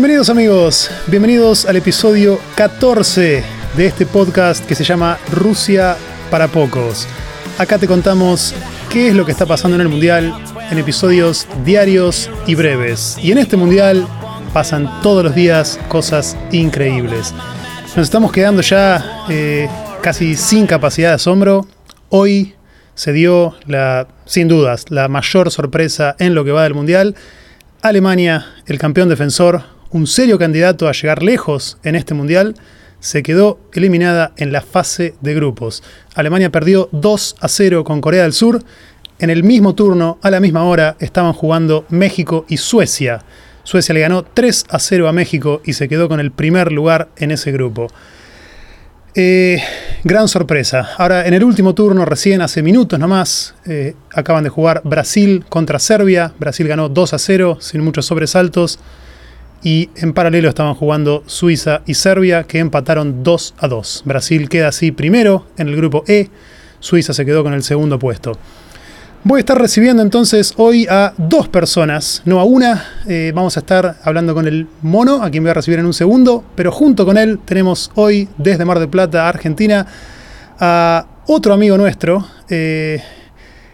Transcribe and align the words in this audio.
Bienvenidos 0.00 0.30
amigos, 0.30 0.90
bienvenidos 1.08 1.66
al 1.66 1.76
episodio 1.76 2.40
14 2.54 3.44
de 3.76 3.86
este 3.86 4.06
podcast 4.06 4.64
que 4.64 4.74
se 4.74 4.82
llama 4.82 5.18
Rusia 5.30 5.94
para 6.30 6.48
pocos. 6.48 7.06
Acá 7.58 7.76
te 7.76 7.86
contamos 7.86 8.54
qué 8.88 9.08
es 9.08 9.14
lo 9.14 9.26
que 9.26 9.32
está 9.32 9.44
pasando 9.44 9.74
en 9.74 9.82
el 9.82 9.90
Mundial 9.90 10.34
en 10.70 10.78
episodios 10.78 11.46
diarios 11.66 12.30
y 12.46 12.54
breves. 12.54 13.18
Y 13.22 13.30
en 13.30 13.36
este 13.36 13.58
Mundial 13.58 14.06
pasan 14.54 15.02
todos 15.02 15.22
los 15.22 15.34
días 15.34 15.78
cosas 15.88 16.34
increíbles. 16.50 17.34
Nos 17.94 18.04
estamos 18.04 18.32
quedando 18.32 18.62
ya 18.62 19.26
eh, 19.28 19.68
casi 20.00 20.34
sin 20.34 20.66
capacidad 20.66 21.10
de 21.10 21.14
asombro. 21.16 21.66
Hoy 22.08 22.54
se 22.94 23.12
dio 23.12 23.54
la, 23.66 24.08
sin 24.24 24.48
dudas, 24.48 24.86
la 24.88 25.08
mayor 25.08 25.50
sorpresa 25.50 26.16
en 26.18 26.34
lo 26.34 26.42
que 26.42 26.52
va 26.52 26.62
del 26.62 26.72
Mundial. 26.72 27.16
Alemania, 27.82 28.46
el 28.64 28.78
campeón 28.78 29.10
defensor, 29.10 29.62
un 29.90 30.06
serio 30.06 30.38
candidato 30.38 30.88
a 30.88 30.92
llegar 30.92 31.22
lejos 31.22 31.78
en 31.82 31.96
este 31.96 32.14
Mundial, 32.14 32.54
se 33.00 33.22
quedó 33.22 33.58
eliminada 33.72 34.32
en 34.36 34.52
la 34.52 34.60
fase 34.60 35.14
de 35.20 35.34
grupos. 35.34 35.82
Alemania 36.14 36.50
perdió 36.50 36.88
2 36.92 37.36
a 37.40 37.48
0 37.48 37.84
con 37.84 38.00
Corea 38.00 38.22
del 38.22 38.32
Sur. 38.32 38.62
En 39.18 39.30
el 39.30 39.42
mismo 39.42 39.74
turno, 39.74 40.18
a 40.22 40.30
la 40.30 40.40
misma 40.40 40.64
hora, 40.64 40.96
estaban 41.00 41.32
jugando 41.32 41.86
México 41.88 42.44
y 42.48 42.58
Suecia. 42.58 43.24
Suecia 43.64 43.94
le 43.94 44.00
ganó 44.00 44.22
3 44.24 44.64
a 44.68 44.78
0 44.78 45.08
a 45.08 45.12
México 45.12 45.60
y 45.64 45.72
se 45.74 45.88
quedó 45.88 46.08
con 46.08 46.20
el 46.20 46.30
primer 46.30 46.72
lugar 46.72 47.08
en 47.16 47.30
ese 47.30 47.52
grupo. 47.52 47.88
Eh, 49.14 49.60
gran 50.04 50.28
sorpresa. 50.28 50.90
Ahora, 50.96 51.26
en 51.26 51.34
el 51.34 51.42
último 51.42 51.74
turno, 51.74 52.04
recién 52.04 52.42
hace 52.42 52.62
minutos 52.62 52.98
nomás, 52.98 53.54
eh, 53.66 53.94
acaban 54.14 54.44
de 54.44 54.50
jugar 54.50 54.82
Brasil 54.84 55.44
contra 55.48 55.78
Serbia. 55.78 56.32
Brasil 56.38 56.68
ganó 56.68 56.88
2 56.88 57.14
a 57.14 57.18
0 57.18 57.58
sin 57.60 57.82
muchos 57.82 58.06
sobresaltos. 58.06 58.78
Y 59.62 59.90
en 59.96 60.12
paralelo 60.12 60.48
estaban 60.48 60.74
jugando 60.74 61.22
Suiza 61.26 61.82
y 61.86 61.94
Serbia, 61.94 62.44
que 62.44 62.58
empataron 62.58 63.22
2 63.22 63.54
a 63.58 63.68
2. 63.68 64.02
Brasil 64.06 64.48
queda 64.48 64.68
así 64.68 64.90
primero 64.90 65.46
en 65.58 65.68
el 65.68 65.76
grupo 65.76 66.04
E. 66.06 66.30
Suiza 66.80 67.12
se 67.12 67.26
quedó 67.26 67.42
con 67.42 67.52
el 67.52 67.62
segundo 67.62 67.98
puesto. 67.98 68.38
Voy 69.22 69.36
a 69.36 69.40
estar 69.40 69.60
recibiendo 69.60 70.02
entonces 70.02 70.54
hoy 70.56 70.86
a 70.88 71.12
dos 71.18 71.46
personas, 71.46 72.22
no 72.24 72.40
a 72.40 72.44
una. 72.44 73.02
Eh, 73.06 73.32
vamos 73.34 73.54
a 73.58 73.60
estar 73.60 73.96
hablando 74.02 74.32
con 74.34 74.46
el 74.46 74.66
mono, 74.80 75.22
a 75.22 75.30
quien 75.30 75.42
voy 75.42 75.50
a 75.50 75.54
recibir 75.54 75.78
en 75.78 75.84
un 75.84 75.92
segundo, 75.92 76.42
pero 76.54 76.72
junto 76.72 77.04
con 77.04 77.18
él 77.18 77.38
tenemos 77.44 77.90
hoy 77.96 78.30
desde 78.38 78.64
Mar 78.64 78.78
del 78.78 78.88
Plata, 78.88 79.28
Argentina, 79.28 79.86
a 80.58 81.06
otro 81.26 81.52
amigo 81.52 81.76
nuestro, 81.76 82.26
eh, 82.48 83.02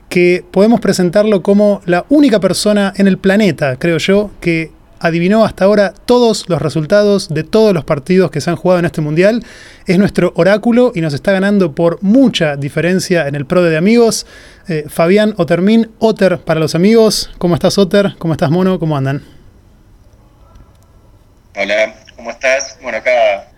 que 0.08 0.44
podemos 0.50 0.80
presentarlo 0.80 1.42
como 1.42 1.80
la 1.86 2.06
única 2.08 2.40
persona 2.40 2.92
en 2.96 3.06
el 3.06 3.16
planeta, 3.16 3.76
creo 3.76 3.98
yo, 3.98 4.32
que 4.40 4.72
adivinó 5.00 5.44
hasta 5.44 5.64
ahora 5.64 5.92
todos 6.04 6.48
los 6.48 6.60
resultados 6.60 7.28
de 7.28 7.44
todos 7.44 7.74
los 7.74 7.84
partidos 7.84 8.30
que 8.30 8.40
se 8.40 8.50
han 8.50 8.56
jugado 8.56 8.80
en 8.80 8.86
este 8.86 9.00
mundial. 9.00 9.44
Es 9.86 9.98
nuestro 9.98 10.32
oráculo 10.36 10.92
y 10.94 11.00
nos 11.00 11.14
está 11.14 11.32
ganando 11.32 11.74
por 11.74 12.02
mucha 12.02 12.56
diferencia 12.56 13.28
en 13.28 13.34
el 13.34 13.46
pro 13.46 13.62
de 13.62 13.76
amigos. 13.76 14.26
Eh, 14.68 14.84
Fabián 14.88 15.34
Otermin, 15.36 15.90
Oter 15.98 16.38
para 16.38 16.60
los 16.60 16.74
amigos. 16.74 17.30
¿Cómo 17.38 17.54
estás, 17.54 17.78
Oter? 17.78 18.14
¿Cómo 18.18 18.32
estás, 18.34 18.50
Mono? 18.50 18.78
¿Cómo 18.78 18.96
andan? 18.96 19.22
Hola, 21.54 21.94
¿cómo 22.16 22.30
estás? 22.30 22.76
Bueno, 22.82 22.98
acá 22.98 23.48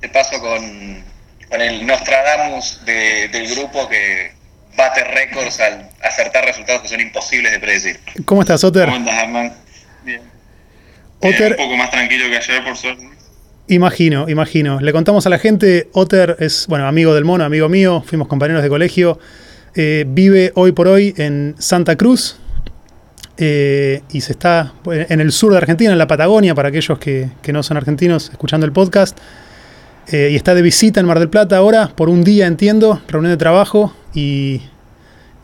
te 0.00 0.08
paso 0.08 0.40
con, 0.40 1.04
con 1.48 1.60
el 1.60 1.86
Nostradamus 1.86 2.80
del 2.84 3.54
grupo 3.54 3.88
que 3.88 4.32
bate 4.76 5.04
récords 5.04 5.60
al 5.60 5.90
acertar 6.02 6.44
resultados 6.44 6.82
que 6.82 6.88
son 6.88 7.00
imposibles 7.00 7.52
de 7.52 7.58
predecir. 7.58 8.00
¿Cómo 8.24 8.42
estás, 8.42 8.62
Oter? 8.64 8.84
¿Cómo 8.84 8.96
andas, 8.96 9.14
Arman? 9.14 9.52
Bien. 11.22 11.52
un 11.52 11.56
poco 11.56 11.76
más 11.76 11.90
tranquilo 11.90 12.26
que 12.30 12.36
ayer, 12.36 12.64
por 12.64 12.76
suerte. 12.76 13.08
Imagino, 13.68 14.28
imagino. 14.28 14.80
Le 14.80 14.92
contamos 14.92 15.26
a 15.26 15.30
la 15.30 15.38
gente, 15.38 15.88
Otter 15.92 16.36
es, 16.40 16.66
bueno, 16.68 16.88
amigo 16.88 17.14
del 17.14 17.24
mono, 17.24 17.44
amigo 17.44 17.68
mío, 17.68 18.02
fuimos 18.04 18.26
compañeros 18.26 18.62
de 18.62 18.68
colegio. 18.68 19.18
Eh, 19.76 20.04
vive 20.08 20.50
hoy 20.56 20.72
por 20.72 20.88
hoy 20.88 21.14
en 21.16 21.54
Santa 21.56 21.94
Cruz 21.94 22.36
eh, 23.36 24.02
y 24.10 24.22
se 24.22 24.32
está 24.32 24.72
en 24.86 25.20
el 25.20 25.30
sur 25.30 25.52
de 25.52 25.58
Argentina, 25.58 25.92
en 25.92 25.98
la 25.98 26.08
Patagonia, 26.08 26.54
para 26.56 26.70
aquellos 26.70 26.98
que, 26.98 27.30
no 27.52 27.62
son 27.62 27.76
argentinos 27.76 28.30
escuchando 28.30 28.66
el 28.66 28.72
podcast. 28.72 29.16
Eh, 30.08 30.30
y 30.32 30.36
está 30.36 30.54
de 30.54 30.62
visita 30.62 30.98
en 30.98 31.06
Mar 31.06 31.20
del 31.20 31.28
Plata 31.28 31.56
ahora, 31.56 31.92
por 31.94 32.08
un 32.08 32.24
día 32.24 32.48
entiendo, 32.48 33.00
reunión 33.06 33.32
de 33.32 33.36
trabajo 33.36 33.94
y, 34.12 34.62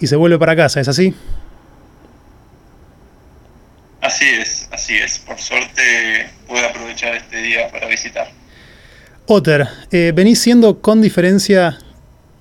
y 0.01 0.09
se 0.09 0.17
vuelve 0.17 0.39
para 0.39 0.57
casa, 0.57 0.81
¿es 0.81 0.89
así? 0.89 1.15
Así 4.07 4.25
es, 4.25 4.69
así 4.71 4.97
es. 4.97 5.19
Por 5.19 5.37
suerte 5.41 6.29
pude 6.47 6.65
aprovechar 6.65 7.17
este 7.17 7.39
día 7.43 7.69
para 7.73 7.89
visitar. 7.89 8.29
Otter, 9.27 9.67
eh, 9.91 10.13
venís 10.15 10.41
siendo 10.41 10.81
con 10.81 11.03
diferencia 11.03 11.77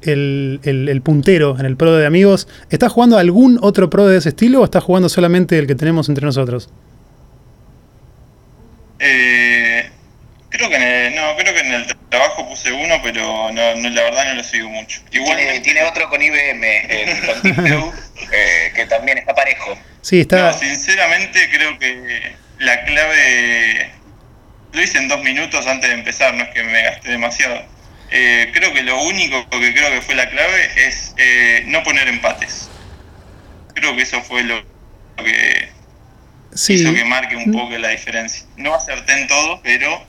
el, 0.01 1.01
puntero 1.03 1.59
en 1.59 1.65
el 1.65 1.75
pro 1.75 1.95
de 1.95 2.05
amigos. 2.05 2.47
¿Estás 2.69 2.91
jugando 2.91 3.17
algún 3.17 3.57
otro 3.63 3.89
pro 3.89 4.07
de 4.07 4.19
ese 4.19 4.29
estilo 4.29 4.61
o 4.61 4.65
estás 4.65 4.83
jugando 4.83 5.09
solamente 5.09 5.57
el 5.57 5.65
que 5.65 5.73
tenemos 5.73 6.07
entre 6.07 6.23
nosotros? 6.23 6.69
Eh, 8.99 9.89
creo 10.49 10.69
que 10.69 10.75
en 10.75 10.83
el, 10.83 11.15
no, 11.15 11.35
creo 11.35 11.51
que 11.51 11.61
en 11.61 11.73
el 11.73 11.97
trabajo 12.09 12.47
puse 12.47 12.71
uno, 12.71 12.95
pero 13.01 13.51
no, 13.51 13.89
la 13.89 14.03
verdad 14.03 14.25
no 14.25 14.35
lo 14.35 14.43
sigo 14.43 14.69
mucho. 14.69 15.01
Igual 15.11 15.39
tiene, 15.63 15.81
otro 15.81 16.07
con 16.11 16.21
IBM, 16.21 16.61
con 17.25 17.51
eh, 18.31 18.71
que 18.75 18.85
también 18.85 19.17
está 19.17 19.33
parejo. 19.33 19.75
Sí, 20.05 20.19
está. 20.19 20.53
sinceramente 20.53 21.49
creo 21.51 21.79
que 21.79 22.35
la 22.59 22.85
clave. 22.85 23.89
Lo 24.71 24.83
hice 24.83 24.99
en 24.99 25.07
dos 25.07 25.23
minutos 25.23 25.65
antes 25.65 25.89
de 25.89 25.95
empezar, 25.95 26.35
no 26.35 26.43
es 26.43 26.49
que 26.49 26.63
me 26.63 26.83
gasté 26.83 27.09
demasiado. 27.09 27.59
Eh, 28.11 28.51
creo 28.53 28.71
que 28.71 28.83
lo 28.83 29.01
único 29.01 29.49
que 29.49 29.73
creo 29.73 29.89
que 29.89 30.01
fue 30.01 30.13
la 30.13 30.29
clave 30.29 30.69
es 30.75 31.15
eh, 31.17 31.63
no 31.65 31.81
poner 31.81 32.07
empates. 32.07 32.69
Creo 33.73 33.95
que 33.95 34.03
eso 34.03 34.21
fue 34.21 34.43
lo 34.43 34.63
que 35.17 35.69
hizo 36.53 36.93
que 36.93 37.05
marque 37.05 37.35
un 37.35 37.51
poco 37.51 37.75
la 37.75 37.89
diferencia. 37.89 38.45
No 38.57 38.75
acerté 38.75 39.19
en 39.19 39.27
todo, 39.27 39.59
pero 39.63 40.05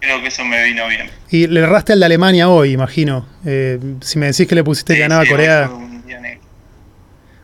creo 0.00 0.20
que 0.20 0.28
eso 0.28 0.44
me 0.44 0.62
vino 0.64 0.86
bien. 0.86 1.10
Y 1.30 1.46
le 1.46 1.60
erraste 1.60 1.94
al 1.94 2.00
de 2.00 2.06
Alemania 2.06 2.50
hoy, 2.50 2.72
imagino. 2.72 3.26
Eh, 3.46 3.78
si 4.02 4.18
me 4.18 4.26
decís 4.26 4.46
que 4.46 4.54
le 4.54 4.64
pusiste 4.64 4.92
que 4.92 5.00
ganaba 5.00 5.24
Corea. 5.24 5.70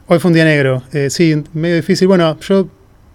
Hoy 0.09 0.21
fue 0.21 0.29
un 0.29 0.35
día 0.35 0.45
negro. 0.45 0.85
Eh, 0.93 1.11
sí, 1.11 1.43
medio 1.53 1.75
difícil. 1.75 2.07
Bueno, 2.07 2.39
yo 2.39 2.69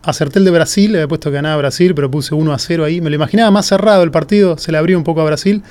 acerté 0.04 0.40
el 0.40 0.46
de 0.46 0.52
Brasil, 0.52 0.92
le 0.92 0.98
había 0.98 1.08
puesto 1.08 1.30
que 1.30 1.36
ganaba 1.36 1.56
Brasil, 1.56 1.96
pero 1.96 2.12
puse 2.12 2.36
1 2.36 2.52
a 2.52 2.60
0 2.60 2.84
ahí. 2.84 3.00
Me 3.00 3.10
lo 3.10 3.16
imaginaba 3.16 3.50
más 3.50 3.68
cerrado 3.68 4.04
el 4.04 4.12
partido, 4.12 4.58
se 4.58 4.74
le 4.74 4.78
abrió 4.78 4.98
un 4.98 5.06
poco 5.06 5.22
a 5.22 5.24
Brasil. 5.24 5.64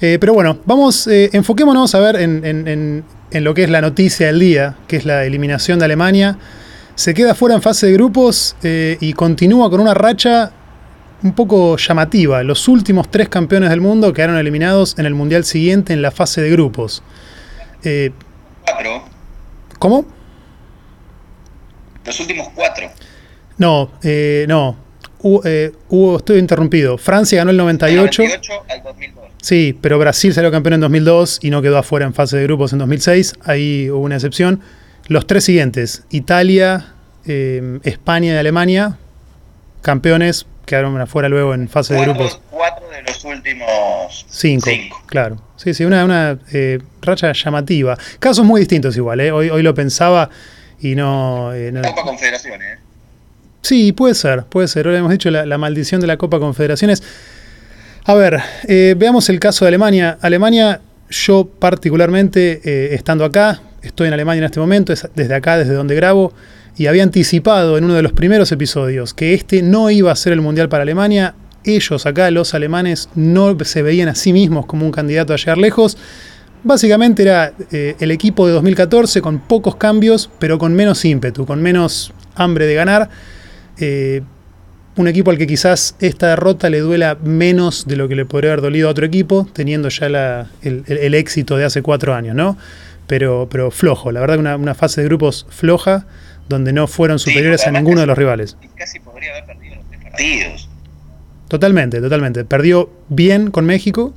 Eh, 0.00 0.18
pero 0.20 0.34
bueno, 0.34 0.58
vamos, 0.64 1.06
eh, 1.06 1.30
enfoquémonos 1.32 1.94
a 1.94 2.00
ver 2.00 2.16
en, 2.16 3.04
lo 3.30 3.54
que 3.54 3.62
es 3.62 3.70
la 3.70 3.80
noticia 3.80 4.26
del 4.26 4.40
día, 4.40 4.74
que 4.88 4.96
es 4.96 5.04
la 5.04 5.24
eliminación 5.24 5.78
de 5.78 5.84
Alemania. 5.84 6.38
Se 6.96 7.14
queda 7.14 7.36
fuera 7.36 7.54
en 7.54 7.62
fase 7.62 7.86
de 7.86 7.92
grupos 7.92 8.56
y 8.62 9.12
continúa 9.12 9.70
con 9.70 9.78
una 9.80 9.94
racha 9.94 10.50
un 11.22 11.34
poco 11.34 11.76
llamativa. 11.76 12.42
Los 12.42 12.66
últimos 12.66 13.08
tres 13.08 13.28
campeones 13.28 13.70
del 13.70 13.80
mundo 13.80 14.12
quedaron 14.12 14.36
eliminados 14.36 14.98
en 14.98 15.06
el 15.06 15.14
Mundial 15.14 15.44
siguiente 15.44 15.92
en 15.92 16.02
la 16.02 16.10
fase 16.10 16.40
de 16.40 16.50
grupos. 16.50 17.04
Cuatro. 18.64 19.04
¿Cómo? 19.78 20.17
Los 22.08 22.20
últimos 22.20 22.48
cuatro. 22.54 22.90
No, 23.58 23.92
eh, 24.02 24.46
no. 24.48 24.76
Eh, 25.44 25.72
hubo, 25.90 26.16
estoy 26.16 26.38
interrumpido. 26.38 26.96
Francia 26.96 27.36
ganó 27.38 27.50
el 27.50 27.58
98. 27.58 28.22
98 28.22 28.64
al 28.66 28.82
2002. 28.82 29.24
Sí, 29.42 29.78
pero 29.78 29.98
Brasil 29.98 30.32
salió 30.32 30.50
campeón 30.50 30.74
en 30.74 30.80
2002 30.80 31.40
y 31.42 31.50
no 31.50 31.60
quedó 31.60 31.76
afuera 31.76 32.06
en 32.06 32.14
fase 32.14 32.38
de 32.38 32.44
grupos 32.44 32.72
en 32.72 32.78
2006. 32.78 33.34
Ahí 33.44 33.90
hubo 33.90 34.00
una 34.00 34.14
excepción. 34.14 34.62
Los 35.08 35.26
tres 35.26 35.44
siguientes, 35.44 36.04
Italia, 36.08 36.94
eh, 37.26 37.78
España 37.82 38.32
y 38.32 38.36
Alemania, 38.36 38.96
campeones, 39.82 40.46
quedaron 40.64 40.98
afuera 40.98 41.28
luego 41.28 41.52
en 41.52 41.68
fase 41.68 41.92
de 41.92 42.00
grupos. 42.00 42.40
Cuatro 42.50 42.88
de 42.88 43.02
los 43.02 43.22
últimos 43.24 44.26
cinco. 44.30 44.70
Claro. 45.06 45.42
Sí, 45.56 45.74
sí, 45.74 45.84
una, 45.84 46.04
una 46.06 46.38
racha 47.02 47.32
llamativa. 47.32 47.98
Casos 48.18 48.46
muy 48.46 48.60
distintos 48.60 48.96
igual. 48.96 49.20
Hoy, 49.20 49.50
hoy 49.50 49.62
lo 49.62 49.74
pensaba 49.74 50.30
y 50.80 50.94
no, 50.94 51.52
eh, 51.54 51.72
Copa 51.82 52.02
Confederaciones. 52.02 52.78
¿eh? 52.78 52.88
Sí, 53.62 53.92
puede 53.92 54.14
ser, 54.14 54.44
puede 54.44 54.68
ser. 54.68 54.86
Ahora 54.86 54.98
hemos 54.98 55.10
dicho 55.10 55.30
la, 55.30 55.58
maldición 55.58 56.00
de 56.00 56.06
la 56.06 56.16
Copa 56.16 56.38
Confederaciones. 56.38 57.02
A 58.04 58.14
ver, 58.14 58.40
eh, 58.66 58.94
veamos 58.96 59.28
el 59.28 59.40
caso 59.40 59.64
de 59.64 59.68
Alemania. 59.68 60.18
Alemania, 60.22 60.80
yo 61.10 61.46
particularmente, 61.46 62.60
eh, 62.64 62.94
estando 62.94 63.24
acá, 63.24 63.60
estoy 63.82 64.08
en 64.08 64.14
Alemania 64.14 64.38
en 64.38 64.44
este 64.44 64.60
momento, 64.60 64.92
es 64.92 65.08
desde 65.14 65.34
acá, 65.34 65.58
desde 65.58 65.74
donde 65.74 65.94
grabo, 65.94 66.32
y 66.76 66.86
había 66.86 67.02
anticipado 67.02 67.76
en 67.76 67.84
uno 67.84 67.94
de 67.94 68.02
los 68.02 68.12
primeros 68.12 68.52
episodios 68.52 69.12
que 69.12 69.34
este 69.34 69.62
no 69.62 69.90
iba 69.90 70.12
a 70.12 70.16
ser 70.16 70.32
el 70.32 70.40
Mundial 70.40 70.68
para 70.68 70.82
Alemania. 70.82 71.34
Ellos 71.64 72.06
acá, 72.06 72.30
los 72.30 72.54
alemanes, 72.54 73.10
no 73.14 73.54
se 73.64 73.82
veían 73.82 74.08
a 74.08 74.14
sí 74.14 74.32
mismos 74.32 74.64
como 74.66 74.86
un 74.86 74.92
candidato 74.92 75.34
a 75.34 75.36
llegar 75.36 75.58
lejos. 75.58 75.98
Básicamente 76.64 77.22
era 77.22 77.52
eh, 77.70 77.96
el 78.00 78.10
equipo 78.10 78.46
de 78.46 78.52
2014 78.54 79.22
con 79.22 79.38
pocos 79.38 79.76
cambios, 79.76 80.30
pero 80.38 80.58
con 80.58 80.74
menos 80.74 81.04
ímpetu, 81.04 81.46
con 81.46 81.62
menos 81.62 82.12
hambre 82.34 82.66
de 82.66 82.74
ganar. 82.74 83.08
Eh, 83.78 84.22
un 84.96 85.06
equipo 85.06 85.30
al 85.30 85.38
que 85.38 85.46
quizás 85.46 85.94
esta 86.00 86.28
derrota 86.28 86.68
le 86.70 86.80
duela 86.80 87.16
menos 87.22 87.86
de 87.86 87.96
lo 87.96 88.08
que 88.08 88.16
le 88.16 88.24
podría 88.24 88.50
haber 88.50 88.62
dolido 88.62 88.88
a 88.88 88.90
otro 88.90 89.06
equipo, 89.06 89.46
teniendo 89.52 89.88
ya 89.88 90.08
la, 90.08 90.50
el, 90.62 90.82
el, 90.88 91.14
éxito 91.14 91.56
de 91.56 91.64
hace 91.64 91.82
cuatro 91.82 92.14
años, 92.14 92.34
¿no? 92.34 92.58
Pero, 93.06 93.48
pero 93.48 93.70
flojo, 93.70 94.10
la 94.10 94.20
verdad 94.20 94.34
que 94.34 94.40
una, 94.40 94.56
una 94.56 94.74
fase 94.74 95.00
de 95.00 95.06
grupos 95.06 95.46
floja, 95.48 96.06
donde 96.48 96.72
no 96.72 96.88
fueron 96.88 97.20
superiores 97.20 97.60
sí, 97.60 97.68
a 97.68 97.72
ninguno 97.72 97.96
casi, 97.96 98.00
de 98.00 98.06
los 98.06 98.18
rivales. 98.18 98.56
Casi 98.76 98.98
podría 98.98 99.30
haber 99.30 99.44
perdido 99.46 99.76
los 99.76 100.02
partidos. 100.02 100.68
Totalmente, 101.46 102.00
totalmente. 102.00 102.44
Perdió 102.44 102.90
bien 103.08 103.50
con 103.50 103.66
México, 103.66 104.14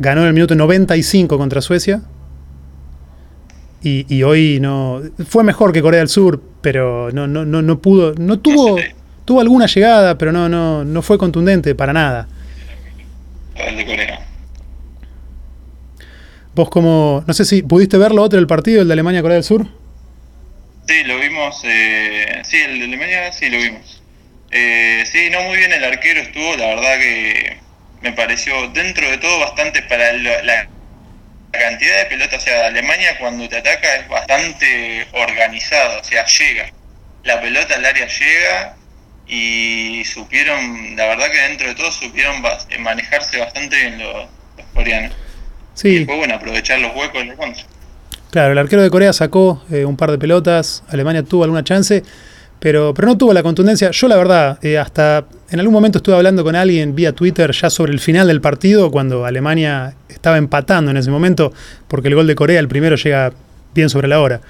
ganó 0.00 0.22
en 0.22 0.28
el 0.28 0.32
minuto 0.32 0.56
95 0.56 1.38
contra 1.38 1.60
Suecia. 1.60 2.02
Y, 3.82 4.04
y, 4.14 4.24
hoy 4.24 4.58
no. 4.60 5.00
Fue 5.28 5.44
mejor 5.44 5.72
que 5.72 5.80
Corea 5.80 6.00
del 6.00 6.08
Sur, 6.08 6.42
pero 6.60 7.10
no, 7.12 7.26
no, 7.26 7.44
no, 7.44 7.62
no 7.62 7.80
pudo. 7.80 8.14
No 8.14 8.40
tuvo. 8.40 8.78
Tuvo 9.26 9.42
alguna 9.42 9.66
llegada, 9.66 10.18
pero 10.18 10.32
no, 10.32 10.48
no, 10.48 10.84
no 10.84 11.02
fue 11.02 11.16
contundente 11.16 11.76
para 11.76 11.92
nada. 11.92 12.26
El 13.54 13.76
de 13.76 13.86
Corea. 13.86 14.26
Vos 16.54 16.68
como. 16.68 17.22
No 17.28 17.32
sé 17.32 17.44
si. 17.44 17.62
¿Pudiste 17.62 17.96
verlo 17.96 18.22
otro 18.22 18.40
el 18.40 18.48
partido, 18.48 18.82
el 18.82 18.88
de 18.88 18.94
Alemania-Corea 18.94 19.36
del 19.36 19.44
Sur? 19.44 19.68
Sí, 20.88 21.04
lo 21.04 21.20
vimos. 21.20 21.60
Eh, 21.62 22.42
sí, 22.42 22.56
el 22.56 22.80
de 22.80 22.84
Alemania 22.86 23.32
sí 23.32 23.48
lo 23.48 23.58
vimos. 23.58 24.02
Eh, 24.50 25.04
sí, 25.06 25.30
no 25.30 25.42
muy 25.42 25.58
bien 25.58 25.72
el 25.72 25.84
arquero 25.84 26.20
estuvo, 26.20 26.56
la 26.56 26.66
verdad 26.66 26.98
que 26.98 27.58
me 28.02 28.12
pareció 28.12 28.68
dentro 28.68 29.08
de 29.10 29.18
todo 29.18 29.40
bastante 29.40 29.82
para 29.82 30.12
la, 30.12 30.42
la 30.42 30.68
cantidad 31.50 31.98
de 31.98 32.06
pelotas, 32.06 32.42
o 32.42 32.44
sea, 32.44 32.66
Alemania 32.66 33.18
cuando 33.18 33.48
te 33.48 33.56
ataca 33.56 33.96
es 33.96 34.08
bastante 34.08 35.06
organizado, 35.12 36.00
o 36.00 36.04
sea, 36.04 36.24
llega. 36.26 36.72
La 37.24 37.40
pelota 37.40 37.74
al 37.74 37.84
área 37.84 38.06
llega 38.06 38.76
y 39.26 40.02
supieron, 40.04 40.96
la 40.96 41.06
verdad 41.06 41.30
que 41.30 41.38
dentro 41.38 41.68
de 41.68 41.74
todo 41.74 41.92
supieron 41.92 42.42
manejarse 42.80 43.38
bastante 43.38 43.76
bien 43.76 43.98
los, 43.98 44.28
los 44.56 44.66
coreanos. 44.74 45.12
Sí. 45.74 45.88
Y 45.88 45.98
después, 45.98 46.18
bueno, 46.18 46.34
aprovechar 46.34 46.78
los 46.80 46.94
huecos 46.94 47.22
en 47.22 47.28
la 47.28 47.36
contra. 47.36 47.64
Claro, 48.30 48.52
el 48.52 48.58
arquero 48.58 48.82
de 48.82 48.90
Corea 48.90 49.12
sacó 49.12 49.64
eh, 49.72 49.84
un 49.84 49.96
par 49.96 50.10
de 50.10 50.18
pelotas, 50.18 50.84
Alemania 50.88 51.24
tuvo 51.24 51.44
alguna 51.44 51.64
chance, 51.64 52.02
pero, 52.60 52.92
pero 52.94 53.08
no 53.08 53.16
tuvo 53.16 53.32
la 53.32 53.42
contundencia. 53.42 53.90
Yo 53.90 54.06
la 54.06 54.16
verdad, 54.16 54.58
eh, 54.62 54.78
hasta 54.78 55.24
en 55.50 55.58
algún 55.58 55.72
momento 55.72 55.98
estuve 55.98 56.14
hablando 56.14 56.44
con 56.44 56.54
alguien 56.54 56.94
vía 56.94 57.12
Twitter 57.12 57.50
ya 57.52 57.70
sobre 57.70 57.92
el 57.92 58.00
final 58.00 58.28
del 58.28 58.42
partido, 58.42 58.90
cuando 58.90 59.24
Alemania 59.24 59.94
estaba 60.08 60.36
empatando 60.36 60.90
en 60.90 60.98
ese 60.98 61.10
momento, 61.10 61.52
porque 61.88 62.08
el 62.08 62.14
gol 62.14 62.26
de 62.26 62.34
Corea, 62.34 62.60
el 62.60 62.68
primero, 62.68 62.96
llega 62.96 63.32
bien 63.74 63.88
sobre 63.88 64.08
la 64.08 64.20
hora. 64.20 64.42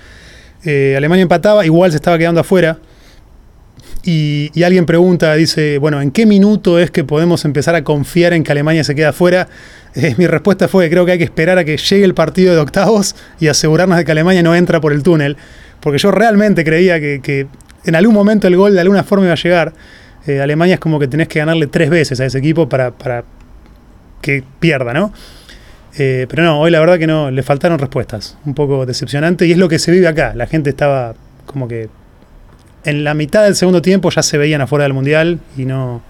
Eh, 0.65 0.95
Alemania 0.97 1.23
empataba, 1.23 1.65
igual 1.65 1.93
se 1.93 1.97
estaba 1.97 2.19
quedando 2.19 2.41
afuera. 2.41 2.79
Y, 4.03 4.51
alguien 4.65 4.87
pregunta, 4.87 5.35
dice, 5.35 5.79
bueno, 5.79 6.01
¿en 6.01 6.11
qué 6.11 6.27
minuto 6.27 6.79
es 6.79 6.91
que 6.91 7.05
podemos 7.05 7.45
empezar 7.45 7.75
a 7.75 7.85
confiar 7.85 8.33
en 8.33 8.43
que 8.43 8.51
Alemania 8.51 8.83
se 8.83 8.95
queda 8.95 9.11
afuera? 9.11 9.49
Eh, 9.93 10.15
mi 10.19 10.29
respuesta 10.29 10.69
fue, 10.69 10.89
creo 10.89 11.05
que 11.05 11.11
hay 11.11 11.19
que 11.19 11.25
esperar 11.25 11.59
a 11.59 11.65
que 11.65 11.77
llegue 11.77 12.05
el 12.05 12.15
partido 12.15 12.55
de 12.55 12.61
octavos 12.61 13.17
y 13.41 13.49
asegurarnos 13.49 13.99
de 13.99 14.05
que 14.05 14.13
Alemania 14.13 14.41
no 14.41 14.55
entra 14.55 14.81
por 14.81 14.93
el 14.93 15.03
túnel, 15.03 15.37
porque 15.81 15.99
yo 15.99 16.13
realmente 16.13 16.63
creía 16.63 17.01
que 17.01 17.49
en 17.85 17.95
algún 17.95 18.15
momento 18.15 18.47
el 18.47 18.57
gol 18.57 18.75
de 18.75 18.81
alguna 18.81 19.05
forma 19.05 19.25
iba 19.25 19.33
a 19.33 19.37
llegar. 19.37 19.73
Eh, 20.27 20.41
Alemania 20.41 20.75
es 20.75 20.81
como 20.81 20.99
que 20.99 21.09
tenés 21.09 21.29
que 21.29 21.39
ganarle 21.39 21.67
tres 21.67 21.91
veces 21.91 22.21
a 22.21 22.27
ese 22.27 22.39
equipo 22.39 22.69
para, 22.69 22.91
para 22.91 23.25
que 24.21 24.45
pierda, 24.59 24.93
¿no? 24.93 25.13
Eh, 25.99 26.27
pero 26.29 26.43
no, 26.43 26.61
hoy 26.61 26.71
la 26.71 26.79
verdad 26.81 26.99
que 26.99 27.07
no, 27.07 27.31
le 27.31 27.43
faltaron 27.43 27.79
respuestas. 27.79 28.37
Un 28.45 28.55
poco 28.55 28.87
decepcionante 28.87 29.47
y 29.47 29.53
es 29.53 29.59
lo 29.59 29.69
que 29.69 29.79
se 29.79 29.91
vive 29.91 30.09
acá. 30.09 30.35
La 30.35 30.47
gente 30.47 30.71
estaba 30.71 31.15
como 31.47 31.67
que 31.67 31.89
en 32.85 33.05
la 33.05 33.15
mitad 33.15 33.45
del 33.45 33.57
segundo 33.57 33.83
tiempo 33.83 34.11
ya 34.11 34.23
se 34.23 34.39
veían 34.39 34.61
afuera 34.61 34.85
del 34.85 34.93
Mundial 34.93 35.41
y 35.57 35.65
no, 35.65 36.03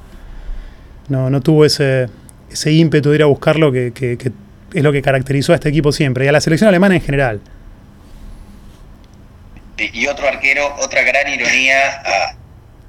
no, 1.09 1.31
no 1.31 1.41
tuvo 1.41 1.65
ese, 1.65 2.09
ese 2.51 2.73
ímpetu 2.73 3.11
de 3.11 3.17
ir 3.17 3.23
a 3.23 3.27
buscarlo 3.27 3.73
que, 3.73 3.93
que, 3.93 4.19
que, 4.19 4.33
es 4.73 4.83
lo 4.85 4.93
que 4.93 5.03
caracterizó 5.03 5.53
a 5.53 5.57
este 5.57 5.69
equipo 5.69 5.93
siempre 5.93 6.25
y 6.25 6.29
a 6.29 6.33
la 6.33 6.41
selección 6.41 6.69
alemana 6.69 6.95
en 6.95 7.01
general. 7.01 7.41
Y 9.93 10.07
otro 10.07 10.29
arquero, 10.29 10.77
otra 10.81 11.03
gran 11.03 11.29
ironía 11.33 12.03
a, 12.05 12.35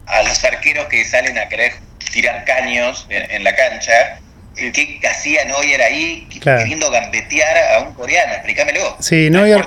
a 0.08 0.24
los 0.24 0.44
arqueros 0.44 0.86
que 0.88 1.06
salen 1.06 1.38
a 1.38 1.48
querer 1.48 1.74
tirar 2.12 2.44
caños 2.46 3.08
en, 3.10 3.32
en 3.32 3.44
la 3.44 3.56
cancha. 3.56 4.20
¿Qué 4.56 5.00
hacía 5.10 5.46
Neuer 5.46 5.82
ahí 5.82 6.28
claro. 6.42 6.60
queriendo 6.60 6.92
gambetear 6.92 7.58
a 7.76 7.88
un 7.88 7.94
coreano? 7.94 8.34
Explícamelo. 8.34 8.98
Sí, 9.00 9.30
Neuer, 9.30 9.66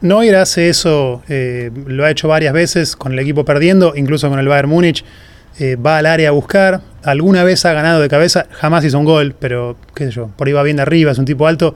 Neuer 0.00 0.36
hace 0.36 0.68
eso, 0.68 1.22
eh, 1.28 1.70
lo 1.86 2.04
ha 2.04 2.10
hecho 2.10 2.26
varias 2.28 2.52
veces 2.52 2.96
con 2.96 3.12
el 3.12 3.18
equipo 3.20 3.44
perdiendo, 3.44 3.94
incluso 3.96 4.28
con 4.28 4.38
el 4.38 4.48
Bayern 4.48 4.68
Múnich. 4.68 5.04
Eh, 5.58 5.76
va 5.76 5.96
al 5.96 6.04
área 6.04 6.28
a 6.28 6.32
buscar, 6.32 6.82
alguna 7.02 7.42
vez 7.42 7.64
ha 7.64 7.72
ganado 7.72 8.02
de 8.02 8.08
cabeza, 8.10 8.46
jamás 8.50 8.84
hizo 8.84 8.98
un 8.98 9.06
gol, 9.06 9.34
pero 9.40 9.78
qué 9.94 10.04
sé 10.04 10.10
yo, 10.10 10.28
por 10.36 10.46
ahí 10.48 10.52
va 10.52 10.62
bien 10.62 10.76
de 10.76 10.82
arriba, 10.82 11.12
es 11.12 11.18
un 11.18 11.24
tipo 11.24 11.46
alto, 11.46 11.74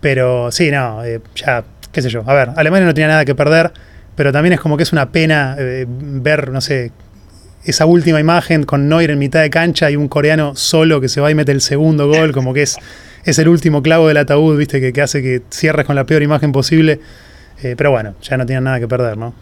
pero 0.00 0.50
sí, 0.50 0.70
no, 0.70 1.04
eh, 1.04 1.20
ya, 1.34 1.62
qué 1.92 2.02
sé 2.02 2.08
yo, 2.08 2.22
a 2.26 2.34
ver, 2.34 2.50
Alemania 2.56 2.86
no 2.86 2.94
tenía 2.94 3.08
nada 3.08 3.24
que 3.24 3.34
perder, 3.34 3.72
pero 4.16 4.32
también 4.32 4.52
es 4.52 4.60
como 4.60 4.76
que 4.76 4.82
es 4.82 4.92
una 4.92 5.10
pena 5.10 5.56
eh, 5.58 5.86
ver, 5.88 6.50
no 6.50 6.60
sé, 6.60 6.92
esa 7.64 7.86
última 7.86 8.20
imagen 8.20 8.64
con 8.64 8.88
Neuer 8.88 9.10
en 9.10 9.18
mitad 9.18 9.42
de 9.42 9.50
cancha 9.50 9.90
y 9.90 9.96
un 9.96 10.08
coreano 10.08 10.56
solo 10.56 11.00
que 11.00 11.08
se 11.08 11.20
va 11.20 11.30
y 11.30 11.34
mete 11.34 11.52
el 11.52 11.60
segundo 11.60 12.08
gol, 12.08 12.32
como 12.32 12.54
que 12.54 12.62
es, 12.62 12.78
es 13.24 13.38
el 13.38 13.48
último 13.48 13.82
clavo 13.82 14.08
del 14.08 14.16
ataúd, 14.16 14.56
viste, 14.56 14.80
que, 14.80 14.92
que 14.92 15.02
hace 15.02 15.22
que 15.22 15.42
cierres 15.50 15.86
con 15.86 15.96
la 15.96 16.04
peor 16.04 16.22
imagen 16.22 16.52
posible. 16.52 17.00
Eh, 17.62 17.74
pero 17.76 17.90
bueno, 17.90 18.14
ya 18.22 18.36
no 18.36 18.46
tienen 18.46 18.64
nada 18.64 18.80
que 18.80 18.88
perder, 18.88 19.18
¿no? 19.18 19.34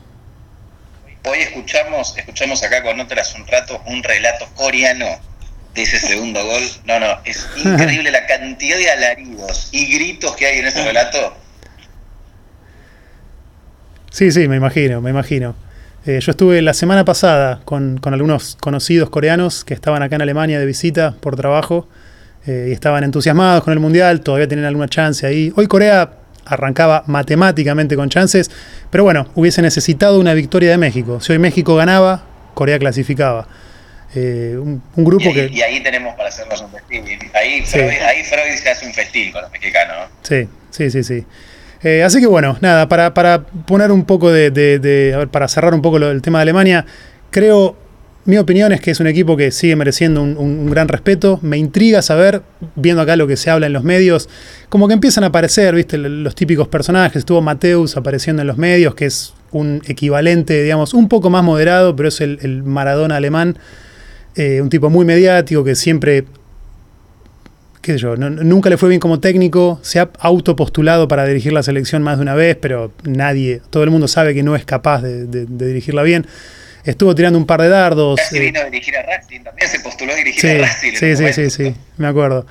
Hoy 1.24 1.38
escuchamos, 1.38 2.16
escuchamos 2.16 2.62
acá 2.62 2.82
con 2.82 2.98
otra 2.98 3.22
hace 3.22 3.40
un 3.40 3.46
rato 3.46 3.80
un 3.86 4.02
relato 4.02 4.48
coreano 4.54 5.06
de 5.74 5.82
ese 5.82 5.98
segundo 6.00 6.44
gol. 6.44 6.62
No, 6.84 6.98
no, 6.98 7.06
es 7.24 7.46
increíble 7.56 8.10
la 8.10 8.26
cantidad 8.26 8.76
de 8.76 8.90
alaridos 8.90 9.68
y 9.72 9.92
gritos 9.92 10.34
que 10.36 10.46
hay 10.46 10.58
en 10.58 10.66
ese 10.66 10.84
relato. 10.84 11.36
Sí, 14.10 14.30
sí, 14.32 14.48
me 14.48 14.56
imagino, 14.56 15.00
me 15.00 15.10
imagino. 15.10 15.54
Eh, 16.06 16.20
yo 16.20 16.30
estuve 16.30 16.62
la 16.62 16.74
semana 16.74 17.04
pasada 17.04 17.60
con, 17.64 17.98
con, 17.98 18.14
algunos 18.14 18.56
conocidos 18.60 19.10
coreanos 19.10 19.64
que 19.64 19.74
estaban 19.74 20.02
acá 20.02 20.16
en 20.16 20.22
Alemania 20.22 20.58
de 20.58 20.64
visita 20.64 21.14
por 21.20 21.36
trabajo 21.36 21.88
eh, 22.46 22.68
y 22.70 22.72
estaban 22.72 23.04
entusiasmados 23.04 23.62
con 23.62 23.72
el 23.72 23.80
Mundial, 23.80 24.20
todavía 24.22 24.48
tienen 24.48 24.64
alguna 24.64 24.88
chance 24.88 25.26
ahí. 25.26 25.52
Hoy 25.56 25.66
Corea 25.66 26.10
arrancaba 26.46 27.04
matemáticamente 27.06 27.94
con 27.94 28.08
chances, 28.08 28.50
pero 28.90 29.04
bueno, 29.04 29.28
hubiese 29.34 29.60
necesitado 29.60 30.18
una 30.18 30.32
victoria 30.32 30.70
de 30.70 30.78
México. 30.78 31.20
Si 31.20 31.32
hoy 31.32 31.38
México 31.38 31.76
ganaba, 31.76 32.24
Corea 32.54 32.78
clasificaba. 32.78 33.46
Eh, 34.14 34.56
un, 34.58 34.82
un, 34.96 35.04
grupo 35.04 35.24
y 35.24 35.28
ahí, 35.28 35.34
que... 35.34 35.48
Y 35.52 35.60
ahí 35.60 35.82
tenemos 35.82 36.14
para 36.16 36.30
hacernos 36.30 36.62
un 36.62 36.70
festín. 36.70 37.04
Ahí 37.34 37.62
Freud, 37.66 37.90
sí. 37.90 37.98
ahí 37.98 38.24
Freud 38.24 38.56
se 38.56 38.70
hace 38.70 38.86
un 38.86 38.94
festín 38.94 39.30
con 39.30 39.42
los 39.42 39.52
mexicanos. 39.52 39.96
¿no? 39.98 40.16
Sí, 40.22 40.48
sí, 40.70 40.90
sí, 40.90 41.04
sí. 41.04 41.26
Eh, 41.82 42.02
así 42.02 42.20
que 42.20 42.26
bueno, 42.26 42.56
nada, 42.60 42.88
para, 42.88 43.14
para 43.14 43.42
poner 43.44 43.92
un 43.92 44.04
poco 44.04 44.30
de, 44.30 45.28
para 45.30 45.48
cerrar 45.48 45.74
un 45.74 45.82
poco 45.82 45.98
el 45.98 46.22
tema 46.22 46.38
de 46.38 46.42
Alemania, 46.42 46.86
creo, 47.30 47.76
mi 48.24 48.36
opinión 48.36 48.72
es 48.72 48.80
que 48.80 48.90
es 48.90 49.00
un 49.00 49.06
equipo 49.06 49.36
que 49.36 49.50
sigue 49.50 49.76
mereciendo 49.76 50.22
un, 50.22 50.70
gran 50.70 50.88
respeto. 50.88 51.38
Me 51.42 51.56
intriga 51.56 52.02
saber, 52.02 52.42
viendo 52.74 53.02
acá 53.02 53.16
lo 53.16 53.26
que 53.26 53.36
se 53.36 53.50
habla 53.50 53.66
en 53.66 53.72
los 53.72 53.84
medios, 53.84 54.28
como 54.68 54.88
que 54.88 54.94
empiezan 54.94 55.24
a 55.24 55.28
aparecer, 55.28 55.74
viste, 55.74 55.98
los 55.98 56.34
típicos 56.34 56.68
personajes. 56.68 57.16
Estuvo 57.16 57.40
Mateus 57.40 57.96
apareciendo 57.96 58.42
en 58.42 58.48
los 58.48 58.58
medios, 58.58 58.94
que 58.94 59.06
es 59.06 59.34
un 59.50 59.80
equivalente, 59.86 60.62
digamos, 60.62 60.94
un 60.94 61.08
poco 61.08 61.30
más 61.30 61.42
moderado, 61.42 61.96
pero 61.96 62.08
es 62.08 62.20
el, 62.20 62.38
el 62.42 62.64
Maradona 62.64 63.16
alemán. 63.16 63.56
Eh, 64.34 64.60
un 64.60 64.68
tipo 64.68 64.88
muy 64.88 65.04
mediático 65.04 65.64
que 65.64 65.74
siempre 65.74 66.24
qué 67.88 67.94
sé 67.94 67.98
yo, 68.00 68.16
no, 68.16 68.28
nunca 68.28 68.68
le 68.68 68.76
fue 68.76 68.90
bien 68.90 69.00
como 69.00 69.18
técnico, 69.18 69.78
se 69.82 69.98
ha 69.98 70.10
autopostulado 70.18 71.08
para 71.08 71.24
dirigir 71.24 71.54
la 71.54 71.62
selección 71.62 72.02
más 72.02 72.18
de 72.18 72.22
una 72.22 72.34
vez, 72.34 72.54
pero 72.60 72.92
nadie, 73.04 73.62
todo 73.70 73.82
el 73.82 73.90
mundo 73.90 74.06
sabe 74.08 74.34
que 74.34 74.42
no 74.42 74.54
es 74.54 74.66
capaz 74.66 75.00
de, 75.00 75.26
de, 75.26 75.46
de 75.46 75.66
dirigirla 75.68 76.02
bien. 76.02 76.26
Estuvo 76.84 77.14
tirando 77.14 77.38
un 77.38 77.46
par 77.46 77.62
de 77.62 77.70
dardos. 77.70 78.20
Casi 78.20 78.38
vino 78.40 78.60
a 78.60 78.64
dirigir 78.64 78.94
a 78.94 79.02
Racing, 79.02 79.40
también 79.40 79.70
se 79.70 79.80
postuló 79.80 80.12
a 80.12 80.16
dirigir 80.16 80.40
sí, 80.40 80.48
a 80.48 80.58
Racing. 80.58 80.92
Sí, 80.92 81.16
sí, 81.16 81.32
sí, 81.32 81.50
sí, 81.50 81.74
me 81.96 82.08
acuerdo. 82.08 82.46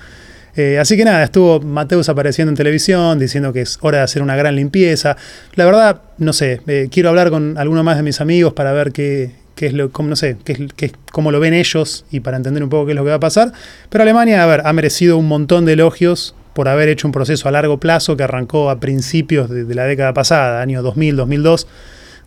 Eh, 0.55 0.79
así 0.79 0.97
que 0.97 1.05
nada, 1.05 1.23
estuvo 1.23 1.59
Mateus 1.59 2.09
apareciendo 2.09 2.49
en 2.49 2.55
televisión 2.55 3.19
diciendo 3.19 3.53
que 3.53 3.61
es 3.61 3.77
hora 3.81 3.99
de 3.99 4.03
hacer 4.05 4.23
una 4.23 4.35
gran 4.35 4.55
limpieza. 4.55 5.17
La 5.53 5.65
verdad, 5.65 6.01
no 6.17 6.33
sé, 6.33 6.61
eh, 6.65 6.87
quiero 6.91 7.09
hablar 7.09 7.29
con 7.29 7.59
alguno 7.59 7.83
más 7.83 7.97
de 7.97 8.01
mis 8.01 8.21
amigos 8.21 8.53
para 8.53 8.71
ver 8.71 8.91
qué, 8.91 9.33
qué 9.57 9.65
es 9.65 9.73
lo, 9.73 9.91
cómo, 9.91 10.07
no 10.07 10.15
sé, 10.15 10.37
qué 10.45 10.53
es, 10.53 10.59
qué, 10.75 10.91
cómo 11.11 11.31
lo 11.31 11.41
ven 11.41 11.53
ellos 11.53 12.05
y 12.11 12.21
para 12.21 12.37
entender 12.37 12.63
un 12.63 12.69
poco 12.69 12.85
qué 12.85 12.91
es 12.93 12.95
lo 12.95 13.03
que 13.03 13.09
va 13.09 13.15
a 13.15 13.19
pasar. 13.19 13.51
Pero 13.89 14.03
Alemania, 14.03 14.41
a 14.43 14.45
ver, 14.45 14.61
ha 14.63 14.71
merecido 14.71 15.17
un 15.17 15.27
montón 15.27 15.65
de 15.65 15.73
elogios 15.73 16.35
por 16.53 16.69
haber 16.69 16.87
hecho 16.87 17.07
un 17.07 17.11
proceso 17.11 17.49
a 17.49 17.51
largo 17.51 17.79
plazo 17.79 18.15
que 18.15 18.23
arrancó 18.23 18.69
a 18.69 18.79
principios 18.79 19.49
de, 19.49 19.75
la 19.75 19.83
década 19.83 20.13
pasada, 20.13 20.61
año 20.61 20.81
2000, 20.81 21.17
2002, 21.17 21.67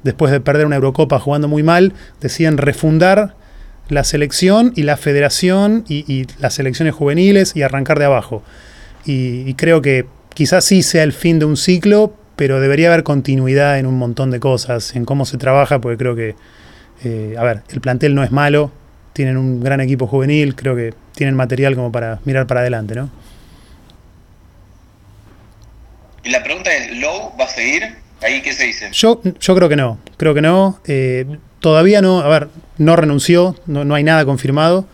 después 0.02 0.32
de 0.32 0.40
perder 0.40 0.66
una 0.66 0.76
Eurocopa 0.76 1.18
jugando 1.18 1.48
muy 1.48 1.62
mal, 1.62 1.94
decían 2.20 2.58
refundar 2.58 3.36
la 3.88 4.04
selección 4.04 4.72
y 4.76 4.82
la 4.82 4.96
federación 4.96 5.84
y, 5.88 6.04
y 6.12 6.26
las 6.40 6.54
selecciones 6.54 6.94
juveniles 6.94 7.56
y 7.56 7.62
arrancar 7.62 7.98
de 7.98 8.04
abajo. 8.04 8.42
Y, 9.06 9.48
y 9.48 9.54
creo 9.54 9.82
que 9.82 10.06
quizás 10.34 10.64
sí 10.64 10.82
sea 10.82 11.04
el 11.04 11.12
fin 11.12 11.38
de 11.38 11.44
un 11.44 11.56
ciclo, 11.56 12.14
pero 12.34 12.60
debería 12.60 12.88
haber 12.88 13.04
continuidad 13.04 13.78
en 13.78 13.86
un 13.86 13.98
montón 13.98 14.30
de 14.30 14.40
cosas, 14.40 14.96
en 14.96 15.04
cómo 15.04 15.26
se 15.26 15.38
trabaja, 15.38 15.80
porque 15.80 15.98
creo 15.98 16.16
que 16.16 16.34
eh, 17.04 17.34
a 17.38 17.44
ver, 17.44 17.62
el 17.70 17.80
plantel 17.80 18.14
no 18.14 18.22
es 18.22 18.30
malo, 18.30 18.70
tienen 19.12 19.36
un 19.36 19.60
gran 19.60 19.80
equipo 19.80 20.06
juvenil, 20.06 20.54
creo 20.54 20.76
que 20.76 20.94
tienen 21.14 21.34
material 21.34 21.74
como 21.74 21.92
para 21.92 22.20
mirar 22.24 22.46
para 22.46 22.60
adelante, 22.60 22.94
¿no? 22.94 23.10
Y 26.22 26.30
la 26.30 26.42
pregunta 26.42 26.70
es, 26.72 26.96
¿Low 26.98 27.32
va 27.38 27.44
a 27.44 27.48
seguir? 27.48 27.96
¿Ahí 28.22 28.42
qué 28.42 28.52
se 28.52 28.64
dice? 28.64 28.90
Yo, 28.92 29.20
yo 29.40 29.54
creo 29.54 29.68
que 29.68 29.76
no, 29.76 29.98
creo 30.18 30.34
que 30.34 30.42
no. 30.42 30.78
Eh, 30.86 31.24
todavía 31.60 32.02
no, 32.02 32.20
a 32.20 32.28
ver, 32.28 32.48
no 32.76 32.96
renunció, 32.96 33.56
no, 33.66 33.84
no 33.84 33.94
hay 33.94 34.04
nada 34.04 34.24
confirmado 34.24 34.86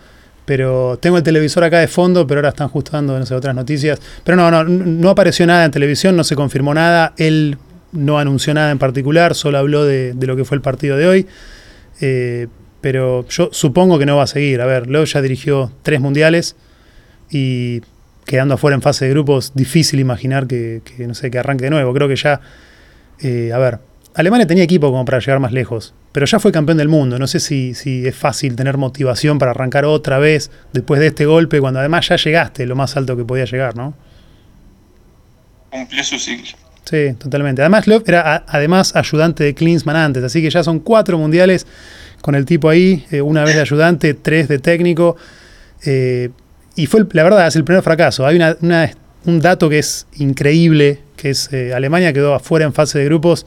pero 0.46 0.96
tengo 1.02 1.18
el 1.18 1.25
televisor 1.25 1.64
acá 1.64 1.80
de 1.80 1.88
fondo, 1.88 2.26
pero 2.26 2.38
ahora 2.38 2.50
están 2.50 2.68
justo 2.68 2.92
dando, 2.92 3.18
no 3.18 3.26
sé, 3.26 3.34
otras 3.34 3.54
noticias. 3.54 4.00
Pero 4.25 4.36
no, 4.36 4.50
no, 4.50 4.64
no 4.64 5.10
apareció 5.10 5.44
nada 5.44 5.64
en 5.64 5.72
televisión, 5.72 6.16
no 6.16 6.22
se 6.22 6.36
confirmó 6.36 6.72
nada, 6.72 7.12
él 7.18 7.58
no 7.92 8.18
anunció 8.18 8.54
nada 8.54 8.70
en 8.70 8.78
particular, 8.78 9.34
solo 9.34 9.58
habló 9.58 9.84
de, 9.84 10.14
lo 10.18 10.36
que 10.36 10.44
fue 10.44 10.56
el 10.56 10.62
partido 10.62 10.96
de 10.96 11.06
hoy. 11.08 11.26
Eh, 12.00 12.48
pero 12.80 13.26
yo 13.28 13.48
supongo 13.52 13.98
que 13.98 14.06
no 14.06 14.16
va 14.16 14.24
a 14.24 14.26
seguir. 14.28 14.60
A 14.60 14.66
ver, 14.66 14.86
Leo 14.88 15.04
ya 15.04 15.22
dirigió 15.22 15.72
tres 15.82 16.00
mundiales 16.00 16.56
y 17.30 17.80
quedando 18.24 18.54
afuera 18.54 18.74
en 18.74 18.82
fase 18.82 19.06
de 19.06 19.12
grupos, 19.12 19.52
difícil 19.54 20.00
imaginar 20.00 20.46
que, 20.46 20.82
no 20.98 21.14
sé, 21.14 21.30
que 21.30 21.38
arranque 21.38 21.64
de 21.64 21.70
nuevo. 21.70 21.92
Creo 21.94 22.08
que 22.08 22.16
ya, 22.16 22.40
eh, 23.20 23.50
a 23.52 23.58
ver, 23.58 23.78
Alemania 24.14 24.46
tenía 24.46 24.64
equipo 24.64 24.90
como 24.90 25.04
para 25.04 25.20
llegar 25.20 25.40
más 25.40 25.52
lejos, 25.52 25.94
pero 26.12 26.26
ya 26.26 26.38
fue 26.38 26.52
campeón 26.52 26.78
del 26.78 26.88
mundo. 26.88 27.18
No 27.18 27.26
sé 27.26 27.40
si, 27.40 27.74
si, 27.74 28.06
es 28.06 28.16
fácil 28.16 28.56
tener 28.56 28.76
motivación 28.76 29.38
para 29.38 29.52
arrancar 29.52 29.84
otra 29.84 30.18
vez 30.18 30.50
después 30.72 31.00
de 31.00 31.08
este 31.08 31.26
golpe, 31.26 31.60
cuando 31.60 31.80
además 31.80 32.08
ya 32.08 32.16
llegaste 32.16 32.66
lo 32.66 32.76
más 32.76 32.96
alto 32.96 33.16
que 33.16 33.24
podía 33.24 33.44
llegar, 33.44 33.76
¿no? 33.76 33.94
Cumplió 35.70 36.02
su 36.02 36.18
ciclo. 36.18 36.65
Sí, 36.88 37.14
totalmente. 37.19 37.62
Además, 37.62 37.88
Love 37.88 38.05
era 38.07 38.45
además 38.47 38.95
ayudante 38.95 39.43
de 39.43 39.55
Klinsmann 39.55 39.97
antes, 39.97 40.23
así 40.23 40.40
que 40.40 40.50
ya 40.50 40.62
son 40.62 40.78
cuatro 40.78 41.19
mundiales 41.19 41.66
con 42.21 42.37
el 42.37 42.45
tipo 42.45 42.69
ahí, 42.69 43.05
eh, 43.11 43.21
una 43.21 43.43
vez 43.43 43.57
de 43.57 43.61
ayudante, 43.61 44.14
tres 44.14 44.47
de 44.47 44.61
técnico. 44.61 45.16
Eh, 45.85 46.31
y 46.76 46.87
fue, 46.87 47.05
la 47.11 47.25
verdad, 47.25 47.49
es 47.49 47.57
el 47.57 47.64
primer 47.64 47.83
fracaso. 47.83 48.25
Hay 48.25 48.38
un 49.25 49.40
dato 49.40 49.69
que 49.69 49.81
es 49.81 50.07
increíble, 50.14 51.00
que 51.16 51.31
es 51.31 51.52
eh, 51.52 51.75
Alemania 51.75 52.12
quedó 52.12 52.35
afuera 52.35 52.64
en 52.64 52.73
fase 52.73 53.00
de 53.00 53.05
grupos 53.07 53.47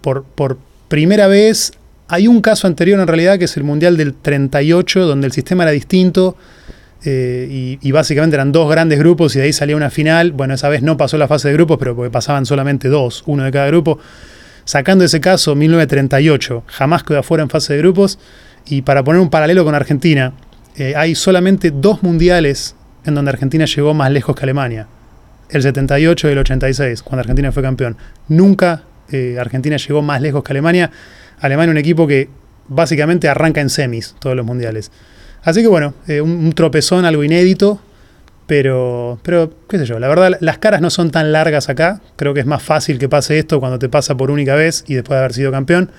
por 0.00 0.58
primera 0.88 1.28
vez. 1.28 1.72
Hay 2.08 2.26
un 2.26 2.40
caso 2.40 2.66
anterior 2.66 2.98
en 2.98 3.06
realidad 3.06 3.38
que 3.38 3.44
es 3.44 3.56
el 3.56 3.62
Mundial 3.62 3.96
del 3.96 4.14
38, 4.14 5.06
donde 5.06 5.28
el 5.28 5.32
sistema 5.32 5.62
era 5.62 5.70
distinto 5.70 6.36
eh, 7.04 7.78
y, 7.80 7.92
básicamente 7.92 8.34
eran 8.36 8.50
dos 8.50 8.68
grandes 8.70 8.98
grupos 8.98 9.36
y 9.36 9.38
de 9.38 9.46
ahí 9.46 9.52
salía 9.52 9.76
una 9.76 9.90
final. 9.90 10.32
Bueno, 10.32 10.54
esa 10.54 10.68
vez 10.68 10.82
no 10.82 10.96
pasó 10.96 11.16
la 11.16 11.28
fase 11.28 11.48
de 11.48 11.54
grupos, 11.54 11.78
pero 11.78 11.94
porque 11.94 12.10
pasaban 12.10 12.44
solamente 12.46 12.88
dos, 12.88 13.22
uno 13.26 13.44
de 13.44 13.52
cada 13.52 13.66
grupo. 13.68 13.98
Sacando 14.64 15.04
ese 15.04 15.20
caso, 15.20 15.54
1938, 15.54 16.64
jamás 16.66 17.04
quedó 17.04 17.18
afuera 17.20 17.42
en 17.42 17.50
fase 17.50 17.74
de 17.74 17.78
grupos. 17.78 18.18
Y 18.66 18.82
para 18.82 19.02
poner 19.02 19.20
un 19.20 19.30
paralelo 19.30 19.64
con 19.64 19.74
Argentina, 19.74 20.34
eh, 20.76 20.94
hay 20.96 21.14
solamente 21.14 21.70
dos 21.70 22.02
mundiales 22.02 22.74
en 23.04 23.14
donde 23.14 23.30
Argentina 23.30 23.64
llegó 23.64 23.94
más 23.94 24.10
lejos 24.10 24.36
que 24.36 24.42
Alemania. 24.42 24.86
El 25.48 25.62
78 25.62 26.28
y 26.28 26.32
el 26.32 26.38
86, 26.38 27.02
cuando 27.02 27.20
Argentina 27.20 27.50
fue 27.52 27.62
campeón. 27.62 27.96
Nunca 28.28 28.82
eh, 29.10 29.38
Argentina 29.40 29.76
llegó 29.76 30.02
más 30.02 30.20
lejos 30.20 30.42
que 30.42 30.52
Alemania. 30.52 30.90
Alemania 31.40 31.70
un 31.70 31.78
equipo 31.78 32.06
que 32.06 32.28
básicamente 32.68 33.28
arranca 33.28 33.60
en 33.60 33.70
semis 33.70 34.14
todos 34.18 34.36
los 34.36 34.44
mundiales. 34.44 34.90
Así 35.48 35.62
que 35.62 35.68
bueno, 35.68 35.94
eh, 36.06 36.20
un, 36.20 36.52
tropezón, 36.52 37.06
algo 37.06 37.24
inédito, 37.24 37.80
pero, 38.46 39.18
pero 39.22 39.50
qué 39.66 39.78
sé 39.78 39.86
yo, 39.86 39.98
la 39.98 40.06
verdad 40.06 40.36
las 40.40 40.58
caras 40.58 40.82
no 40.82 40.90
son 40.90 41.10
tan 41.10 41.32
largas 41.32 41.70
acá. 41.70 42.02
Creo 42.16 42.34
que 42.34 42.40
es 42.40 42.46
más 42.46 42.62
fácil 42.62 42.98
que 42.98 43.08
pase 43.08 43.38
esto 43.38 43.58
cuando 43.58 43.78
te 43.78 43.88
pasa 43.88 44.14
por 44.14 44.30
única 44.30 44.54
vez 44.56 44.84
y 44.86 44.94
después 44.94 45.16
de 45.16 45.20
haber 45.20 45.32
sido 45.32 45.50
campeón. 45.50 45.90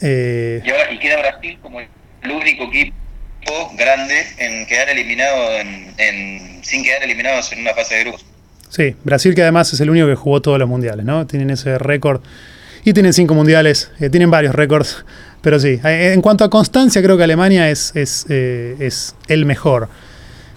Eh, 0.00 0.62
y, 0.64 0.70
ahora, 0.70 0.92
y 0.92 0.98
queda 1.00 1.18
Brasil 1.18 1.58
como 1.60 1.80
el 1.80 2.30
único 2.30 2.62
equipo 2.64 2.92
grande 3.76 4.26
en 4.38 4.64
quedar 4.66 4.90
eliminado 4.90 5.58
en, 5.58 6.60
sin 6.62 6.84
quedar 6.84 7.02
eliminados 7.02 7.50
en 7.50 7.62
una 7.62 7.74
fase 7.74 7.96
de 7.96 8.00
grupos. 8.02 8.24
Sí, 8.68 8.94
Brasil 9.02 9.34
que 9.34 9.42
además 9.42 9.72
es 9.72 9.80
el 9.80 9.90
único 9.90 10.06
que 10.06 10.14
jugó 10.14 10.40
todos 10.40 10.60
los 10.60 10.68
mundiales, 10.68 11.04
¿no? 11.04 11.26
Tienen 11.26 11.50
ese 11.50 11.78
récord 11.78 12.22
y 12.84 12.92
tienen 12.92 13.12
cinco 13.12 13.34
mundiales, 13.34 13.90
eh, 13.98 14.08
tienen 14.08 14.30
varios 14.30 14.54
récords, 14.54 15.04
pero 15.42 15.60
sí, 15.60 15.80
eh, 15.84 16.12
en 16.14 16.22
cuanto 16.22 16.44
a 16.44 16.50
constancia 16.50 17.02
creo 17.02 17.16
que 17.16 17.24
Alemania 17.24 17.68
es, 17.68 17.92
es, 17.94 18.26
eh, 18.28 18.76
es, 18.78 19.14
el 19.28 19.44
mejor. 19.44 19.88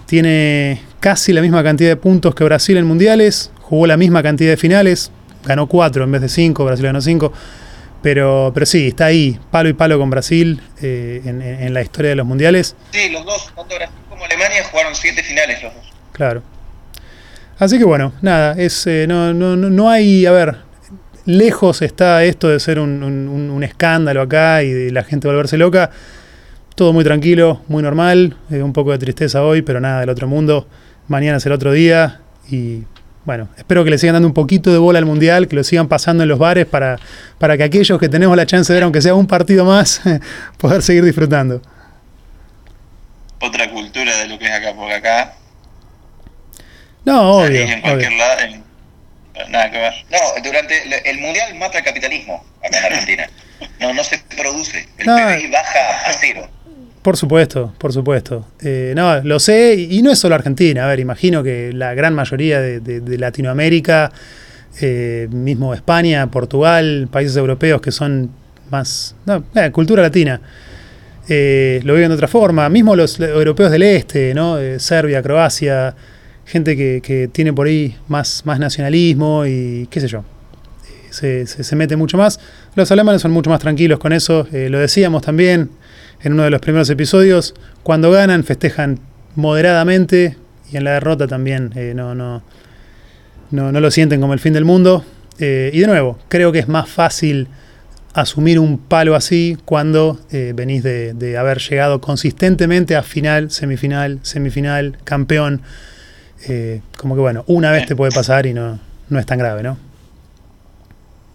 Tiene 0.06 0.80
casi 1.00 1.32
la 1.32 1.42
misma 1.42 1.62
cantidad 1.62 1.90
de 1.90 1.96
puntos 1.96 2.34
que 2.34 2.44
Brasil 2.44 2.76
en 2.76 2.86
mundiales, 2.86 3.50
jugó 3.60 3.86
la 3.86 3.96
misma 3.96 4.22
cantidad 4.22 4.50
de 4.50 4.56
finales, 4.56 5.10
ganó 5.44 5.66
cuatro 5.66 6.04
en 6.04 6.12
vez 6.12 6.22
de 6.22 6.28
cinco, 6.28 6.64
Brasil 6.64 6.86
ganó 6.86 7.00
cinco, 7.00 7.32
pero, 8.02 8.52
pero 8.54 8.64
sí, 8.64 8.88
está 8.88 9.06
ahí, 9.06 9.38
palo 9.50 9.68
y 9.68 9.72
palo 9.72 9.98
con 9.98 10.08
Brasil 10.08 10.62
en, 10.80 11.42
en, 11.42 11.74
la 11.74 11.82
historia 11.82 12.10
de 12.10 12.16
los 12.16 12.26
mundiales. 12.26 12.76
Sí, 12.92 13.08
los 13.10 13.24
dos, 13.24 13.52
tanto 13.56 13.74
Brasil 13.74 13.94
como 14.08 14.24
Alemania 14.24 14.62
jugaron 14.70 14.94
siete 14.94 15.24
finales 15.24 15.60
los 15.62 15.74
dos. 15.74 15.92
Claro. 16.12 16.42
Así 17.58 17.78
que 17.78 17.84
bueno, 17.84 18.12
nada, 18.20 18.54
es, 18.58 18.86
eh, 18.86 19.06
no, 19.08 19.32
no, 19.32 19.56
no 19.56 19.90
hay, 19.90 20.26
a 20.26 20.32
ver, 20.32 20.56
lejos 21.26 21.82
está 21.82 22.24
esto 22.24 22.48
de 22.48 22.58
ser 22.60 22.78
un, 22.80 23.60
escándalo 23.62 24.22
acá 24.22 24.62
y 24.62 24.70
de 24.70 24.92
la 24.92 25.04
gente 25.04 25.28
volverse 25.28 25.58
loca. 25.58 25.90
Todo 26.74 26.92
muy 26.92 27.04
tranquilo, 27.04 27.62
muy 27.68 27.82
normal, 27.82 28.36
eh, 28.50 28.62
un 28.62 28.72
poco 28.72 28.92
de 28.92 28.98
tristeza 28.98 29.42
hoy, 29.42 29.62
pero 29.62 29.80
nada 29.80 30.00
del 30.00 30.10
otro 30.10 30.28
mundo. 30.28 30.66
Mañana 31.08 31.38
es 31.38 31.46
el 31.46 31.52
otro 31.52 31.72
día 31.72 32.20
y 32.50 32.82
bueno, 33.24 33.48
espero 33.56 33.82
que 33.82 33.90
le 33.90 33.98
sigan 33.98 34.14
dando 34.14 34.28
un 34.28 34.34
poquito 34.34 34.70
de 34.72 34.78
bola 34.78 34.98
al 34.98 35.06
Mundial, 35.06 35.48
que 35.48 35.56
lo 35.56 35.64
sigan 35.64 35.88
pasando 35.88 36.22
en 36.22 36.28
los 36.28 36.38
bares 36.38 36.66
para, 36.66 36.98
para 37.38 37.56
que 37.56 37.64
aquellos 37.64 37.98
que 37.98 38.08
tenemos 38.08 38.36
la 38.36 38.46
chance 38.46 38.72
de 38.72 38.76
ver, 38.76 38.84
aunque 38.84 39.02
sea 39.02 39.14
un 39.14 39.26
partido 39.26 39.64
más, 39.64 40.00
poder 40.58 40.82
seguir 40.82 41.04
disfrutando. 41.04 41.60
Otra 43.40 43.70
cultura 43.70 44.16
de 44.18 44.28
lo 44.28 44.38
que 44.38 44.46
es 44.46 44.52
acá, 44.52 44.72
porque 44.76 44.94
acá 44.94 45.34
no, 47.06 47.36
obvio. 47.36 47.60
En 47.60 47.80
cualquier 47.80 48.12
lado. 48.14 48.65
Nada 49.48 49.70
que 49.70 49.78
ver. 49.78 49.94
No, 50.10 50.18
durante 50.42 51.10
el 51.10 51.18
mundial 51.18 51.54
mata 51.56 51.78
el 51.78 51.84
capitalismo 51.84 52.44
acá 52.64 52.78
en 52.78 52.84
Argentina. 52.92 53.30
No, 53.80 53.94
no 53.94 54.04
se 54.04 54.18
produce. 54.36 54.86
El 54.98 55.06
PBI 55.06 55.50
baja 55.50 56.08
a 56.08 56.12
cero. 56.12 56.48
Por 57.02 57.16
supuesto, 57.16 57.72
por 57.78 57.92
supuesto. 57.92 58.46
Eh, 58.60 58.92
no, 58.96 59.20
lo 59.22 59.38
sé, 59.38 59.74
y 59.74 60.02
no 60.02 60.10
es 60.10 60.18
solo 60.18 60.34
Argentina. 60.34 60.84
A 60.84 60.88
ver, 60.88 61.00
imagino 61.00 61.42
que 61.42 61.72
la 61.72 61.94
gran 61.94 62.14
mayoría 62.14 62.60
de, 62.60 63.18
Latinoamérica, 63.18 64.10
eh, 64.80 65.28
mismo 65.30 65.72
España, 65.72 66.28
Portugal, 66.30 67.08
países 67.10 67.36
europeos 67.36 67.80
que 67.80 67.92
son 67.92 68.32
más. 68.70 69.14
No, 69.24 69.44
eh, 69.54 69.70
cultura 69.70 70.02
latina. 70.02 70.40
lo 71.28 71.94
viven 71.94 72.08
de 72.08 72.14
otra 72.14 72.28
forma. 72.28 72.68
Mismo 72.68 72.96
los 72.96 73.20
europeos 73.20 73.70
del 73.70 73.84
este, 73.84 74.34
¿no? 74.34 74.58
Serbia, 74.78 75.22
Croacia 75.22 75.94
gente 76.46 76.76
que, 76.76 77.28
tiene 77.32 77.52
por 77.52 77.66
ahí 77.66 77.96
más, 78.08 78.42
más 78.46 78.58
nacionalismo 78.58 79.44
y 79.46 79.88
qué 79.90 80.00
sé 80.00 80.08
yo. 80.08 80.24
Se, 81.10 81.46
se, 81.46 81.76
mete 81.76 81.96
mucho 81.96 82.16
más. 82.16 82.38
Los 82.74 82.90
alemanes 82.90 83.22
son 83.22 83.32
mucho 83.32 83.50
más 83.50 83.60
tranquilos 83.60 83.98
con 83.98 84.12
eso. 84.12 84.46
Eh, 84.52 84.68
lo 84.68 84.78
decíamos 84.78 85.22
también 85.22 85.70
en 86.22 86.32
uno 86.34 86.44
de 86.44 86.50
los 86.50 86.60
primeros 86.60 86.88
episodios. 86.90 87.54
Cuando 87.82 88.10
ganan, 88.10 88.44
festejan 88.44 89.00
moderadamente 89.34 90.36
y 90.70 90.76
en 90.76 90.84
la 90.84 90.92
derrota 90.92 91.26
también 91.26 91.72
eh, 91.74 91.92
no, 91.96 92.14
no, 92.14 92.42
no, 93.50 93.72
no, 93.72 93.80
lo 93.80 93.90
sienten 93.90 94.20
como 94.20 94.34
el 94.34 94.40
fin 94.40 94.52
del 94.52 94.64
mundo. 94.64 95.04
Eh, 95.38 95.70
y 95.72 95.80
de 95.80 95.86
nuevo, 95.86 96.18
creo 96.28 96.52
que 96.52 96.58
es 96.58 96.68
más 96.68 96.88
fácil 96.88 97.48
asumir 98.12 98.58
un 98.58 98.78
palo 98.78 99.14
así 99.14 99.58
cuando 99.66 100.18
venís 100.30 100.82
de, 100.82 101.12
de 101.12 101.36
haber 101.36 101.58
llegado 101.58 102.00
consistentemente 102.00 102.96
a 102.96 103.02
final, 103.02 103.50
semifinal, 103.50 104.20
semifinal, 104.22 104.96
campeón. 105.04 105.62
Eh, 106.48 106.80
como 106.96 107.14
que 107.14 107.20
bueno, 107.20 107.44
una 107.46 107.70
vez 107.70 107.86
te 107.86 107.96
puede 107.96 108.12
pasar 108.12 108.46
y 108.46 108.52
no, 108.52 108.78
no 109.08 109.18
es 109.18 109.26
tan 109.26 109.38
grave, 109.38 109.62
¿no? 109.62 109.78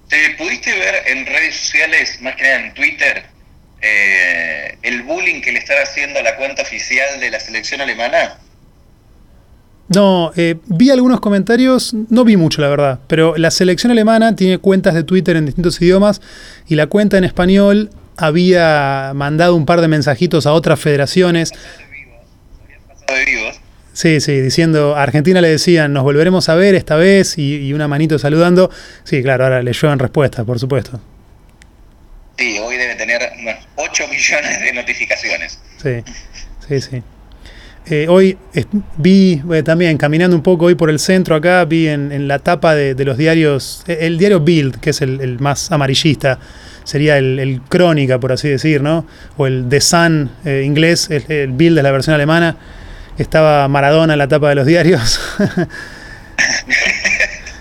¿Te 0.10 0.36
pudiste 0.38 0.72
ver 0.78 1.08
en 1.08 1.26
redes 1.26 1.56
sociales, 1.56 2.20
más 2.22 2.36
que 2.36 2.44
nada 2.44 2.66
en 2.66 2.74
Twitter, 2.74 3.24
eh, 3.82 4.78
el 4.84 5.04
bullying 5.04 5.42
que 5.42 5.52
le 5.52 5.60
estaba 5.60 5.82
haciendo 5.82 6.20
a 6.20 6.24
la 6.24 6.36
cuenta 6.36 6.62
oficial 6.62 7.20
de 7.20 7.32
la 7.32 7.40
selección 7.40 7.82
alemana? 7.82 8.38
No, 9.94 10.32
eh, 10.36 10.56
vi 10.68 10.90
algunos 10.90 11.20
comentarios, 11.20 11.94
no 11.94 12.24
vi 12.24 12.38
mucho 12.38 12.62
la 12.62 12.70
verdad, 12.70 13.00
pero 13.08 13.36
la 13.38 13.52
selección 13.52 13.92
alemana 13.92 14.36
tiene 14.36 14.58
cuentas 14.58 14.94
de 14.94 15.04
Twitter 15.04 15.36
en 15.36 15.46
distintos 15.46 15.82
idiomas 15.82 16.22
y 16.68 16.76
la 16.76 16.88
cuenta 16.88 17.18
en 17.18 17.26
español 17.26 17.90
había 18.16 19.12
mandado 19.16 19.56
un 19.56 19.66
par 19.66 19.82
de 19.82 19.88
mensajitos 19.88 20.46
a 20.46 20.54
otras 20.54 20.80
federaciones. 20.80 21.52
De 21.52 23.26
vivos. 23.26 23.41
Sí, 24.02 24.20
sí, 24.20 24.42
diciendo, 24.42 24.96
a 24.96 25.04
Argentina 25.04 25.42
le 25.42 25.50
decían, 25.50 25.94
nos 25.94 26.02
volveremos 26.02 26.50
a 26.50 26.56
ver 26.56 26.74
esta 26.74 26.96
vez 26.96 27.38
y, 27.38 27.72
una 27.72 27.88
manito 27.88 28.18
saludando. 28.18 28.72
Sí, 29.04 29.22
claro, 29.22 29.44
ahora 29.44 29.62
le 29.62 29.74
lluevan 29.74 30.00
respuestas, 30.00 30.44
por 30.44 30.58
supuesto. 30.58 31.00
Sí, 32.36 32.58
hoy 32.58 32.78
debe 32.78 32.96
tener 32.96 33.22
unos 33.40 33.58
8 33.76 34.08
millones 34.08 34.60
de 34.60 34.74
notificaciones. 34.74 35.60
Sí, 35.84 36.04
sí, 36.68 36.82
sí. 36.82 37.04
Eh, 37.86 38.08
hoy 38.10 38.40
vi 38.98 39.40
eh, 39.54 39.62
también, 39.62 40.00
caminando 40.00 40.36
un 40.36 40.42
poco 40.42 40.66
hoy 40.66 40.74
por 40.74 40.90
el 40.90 40.98
centro 40.98 41.36
acá, 41.36 41.64
vi 41.66 41.88
en, 41.88 42.28
la 42.28 42.40
tapa 42.40 42.74
de, 42.74 43.06
los 43.06 43.20
diarios, 43.20 43.84
eh, 43.86 44.00
el 44.02 44.18
diario 44.18 44.40
Bild, 44.40 44.80
que 44.80 44.90
es 44.90 45.02
el, 45.04 45.38
más 45.40 45.72
amarillista, 45.72 46.40
sería 46.86 47.20
el, 47.20 47.62
Crónica, 47.70 48.20
por 48.20 48.32
así 48.32 48.50
decir, 48.50 48.82
¿no? 48.82 49.06
O 49.38 49.46
el 49.46 49.70
The 49.70 49.80
Sun 49.80 50.32
inglés, 50.44 51.08
el, 51.12 51.52
Bild 51.52 51.76
de 51.76 51.84
la 51.84 51.92
versión 51.92 52.16
alemana. 52.16 52.58
Estaba 53.18 53.68
Maradona 53.68 54.14
en 54.14 54.20
la 54.20 54.28
tapa 54.28 54.50
de 54.50 54.56
los 54.56 54.66
diarios. 54.66 55.20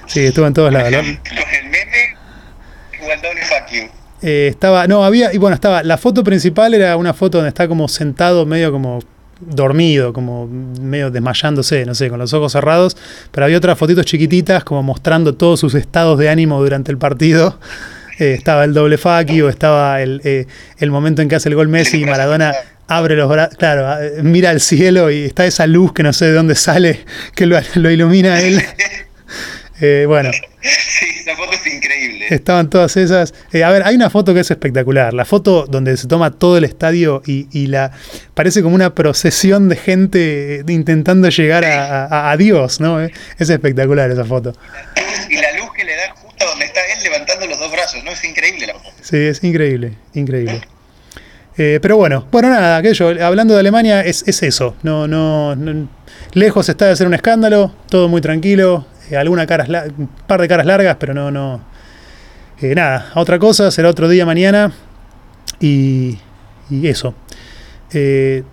sí, 0.07 0.27
estuvo 0.27 0.47
en 0.47 0.55
todos 0.55 0.73
lados. 0.73 1.05
estaba, 4.23 4.87
no, 4.87 5.05
había, 5.05 5.33
y 5.33 5.39
bueno, 5.39 5.55
estaba, 5.55 5.83
la 5.83 5.97
foto 5.97 6.23
principal 6.23 6.75
era 6.75 6.97
una 6.97 7.15
foto 7.15 7.39
donde 7.39 7.49
está 7.49 7.67
como 7.69 7.89
sentado 7.89 8.45
medio 8.47 8.71
como 8.71 9.01
dormido, 9.41 10.13
como 10.13 10.47
medio 10.47 11.11
desmayándose, 11.11 11.87
no 11.87 11.95
sé, 11.95 12.11
con 12.11 12.19
los 12.19 12.33
ojos 12.35 12.53
cerrados, 12.53 12.97
pero 13.31 13.47
había 13.47 13.57
otras 13.57 13.79
fotitos 13.79 14.05
chiquititas 14.05 14.65
como 14.65 14.83
mostrando 14.83 15.35
todos 15.35 15.61
sus 15.61 15.75
estados 15.75 16.19
de 16.19 16.29
ánimo 16.29 16.61
durante 16.61 16.93
el 16.93 16.99
partido. 16.99 17.59
Eh, 18.19 18.35
estaba 18.35 18.65
el 18.65 18.75
doble 18.75 18.99
faki 18.99 19.41
o 19.41 19.49
estaba 19.49 20.03
el, 20.03 20.21
eh, 20.25 20.47
el, 20.79 20.91
momento 20.91 21.23
en 21.23 21.29
que 21.31 21.37
hace 21.37 21.49
el 21.49 21.55
gol 21.55 21.69
Messi 21.69 22.03
y 22.03 22.05
Maradona 22.05 22.53
abre 22.91 23.15
los 23.15 23.29
brazos, 23.29 23.57
claro, 23.57 23.97
mira 24.23 24.51
al 24.51 24.61
cielo 24.61 25.11
y 25.11 25.25
está 25.25 25.47
esa 25.47 25.67
luz 25.67 25.93
que 25.93 26.03
no 26.03 26.13
sé 26.13 26.27
de 26.27 26.33
dónde 26.33 26.57
sale, 26.57 27.05
que 27.35 27.47
lo, 27.47 27.59
lo 27.75 27.91
ilumina 27.91 28.35
a 28.35 28.41
él. 28.43 28.63
Eh, 29.81 30.05
bueno. 30.07 30.31
Sí, 30.61 31.07
esa 31.21 31.35
foto 31.37 31.53
es 31.53 31.67
increíble. 31.67 32.27
Estaban 32.29 32.69
todas 32.69 32.99
esas. 32.99 33.33
Eh, 33.51 33.65
a 33.65 33.71
ver, 33.71 33.83
hay 33.85 33.95
una 33.95 34.11
foto 34.11 34.35
que 34.35 34.41
es 34.41 34.51
espectacular. 34.51 35.15
La 35.15 35.25
foto 35.25 35.65
donde 35.67 35.97
se 35.97 36.07
toma 36.07 36.33
todo 36.33 36.59
el 36.59 36.65
estadio 36.65 37.23
y, 37.25 37.67
la 37.69 37.91
parece 38.35 38.63
como 38.63 38.75
una 38.75 38.95
procesión 38.95 39.71
de 39.71 39.77
gente 39.77 40.65
intentando 40.69 41.31
llegar 41.31 41.65
a, 41.65 42.37
Dios, 42.37 42.81
¿no? 42.81 43.03
Eh, 43.03 43.11
es 43.39 43.49
espectacular 43.49 44.11
esa 44.11 44.25
foto. 44.25 44.53
Y 45.31 45.37
la 45.37 45.53
luz 45.57 45.73
que 45.75 45.85
le 45.85 45.97
da 45.97 46.11
justo 46.15 46.45
donde 46.45 46.67
está 46.67 46.81
él 46.95 47.03
levantando 47.03 47.47
los 47.47 47.59
dos 47.59 47.73
brazos, 47.73 48.05
¿no? 48.05 48.11
Es 48.11 48.23
increíble 48.23 48.67
la 48.67 48.75
foto. 48.75 48.93
Sí, 49.01 49.17
es 49.17 49.43
increíble, 49.43 49.93
increíble. 50.13 50.61
Pero 51.83 51.97
bueno, 51.99 52.27
bueno, 52.33 52.49
nada, 52.49 52.79
aquello, 52.79 53.09
hablando 53.23 53.53
de 53.53 53.61
Alemania, 53.61 54.01
es, 54.01 54.25
eso. 54.43 54.77
No, 54.83 55.07
no, 55.07 55.55
no, 55.55 55.89
lejos 56.33 56.69
está 56.69 56.87
de 56.87 56.97
ser 56.97 57.07
un 57.07 57.15
escándalo, 57.15 57.73
todo 57.89 58.09
muy 58.09 58.21
tranquilo. 58.21 58.87
Eh, 59.11 59.17
alguna 59.17 59.47
caras, 59.47 59.69
un 59.69 60.09
par 60.27 60.41
de 60.41 60.49
caras 60.49 60.67
largas, 60.67 60.97
pero 60.99 61.13
no, 61.13 61.31
no. 61.31 61.61
Eh, 62.63 62.75
nada, 62.75 63.11
otra 63.15 63.39
cosa, 63.39 63.71
será 63.71 63.89
otro 63.89 64.09
día 64.09 64.25
mañana. 64.25 64.73
Y, 65.61 66.19
eso. 66.71 67.15
Eh, 67.93 68.45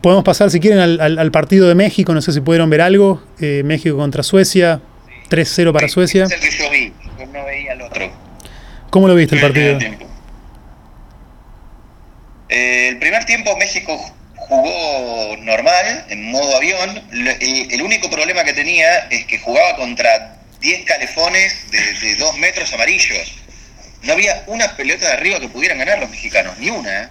podemos 0.00 0.24
pasar, 0.24 0.50
si 0.50 0.60
quieren, 0.60 0.78
al, 0.78 1.30
partido 1.32 1.68
de 1.68 1.74
México. 1.74 2.14
No 2.14 2.22
sé 2.22 2.32
si 2.32 2.40
pudieron 2.40 2.70
ver 2.70 2.80
algo. 2.80 3.22
México 3.38 3.96
contra 3.96 4.22
Suecia. 4.22 4.80
3-0 5.28 5.72
para 5.72 5.88
Suecia. 5.88 6.24
Es 6.24 6.32
el 6.32 6.40
que 6.40 6.50
yo 6.50 6.70
vi, 6.70 6.92
yo 7.18 7.26
no 7.26 7.44
veía 7.44 7.72
al 7.72 7.82
otro. 7.82 8.10
¿Cómo 8.90 9.08
lo 9.08 9.14
viste 9.14 9.34
el 9.34 9.40
partido? 9.40 9.78
El 12.52 12.98
primer 12.98 13.24
tiempo 13.24 13.56
México 13.56 13.98
jugó 14.36 15.36
normal, 15.38 16.04
en 16.10 16.30
modo 16.30 16.56
avión. 16.56 17.02
El, 17.10 17.82
único 17.82 18.10
problema 18.10 18.44
que 18.44 18.52
tenía 18.52 18.98
es 19.10 19.24
que 19.26 19.38
jugaba 19.38 19.76
contra 19.76 20.36
10 20.60 20.84
calefones 20.84 21.70
de, 21.70 22.16
2 22.16 22.38
metros 22.38 22.72
amarillos. 22.74 23.32
No 24.02 24.12
había 24.12 24.44
una 24.48 24.76
pelota 24.76 25.06
de 25.06 25.12
arriba 25.12 25.40
que 25.40 25.48
pudieran 25.48 25.78
ganar 25.78 25.98
los 25.98 26.10
mexicanos, 26.10 26.58
ni 26.58 26.68
una. 26.68 27.04
¿eh? 27.04 27.08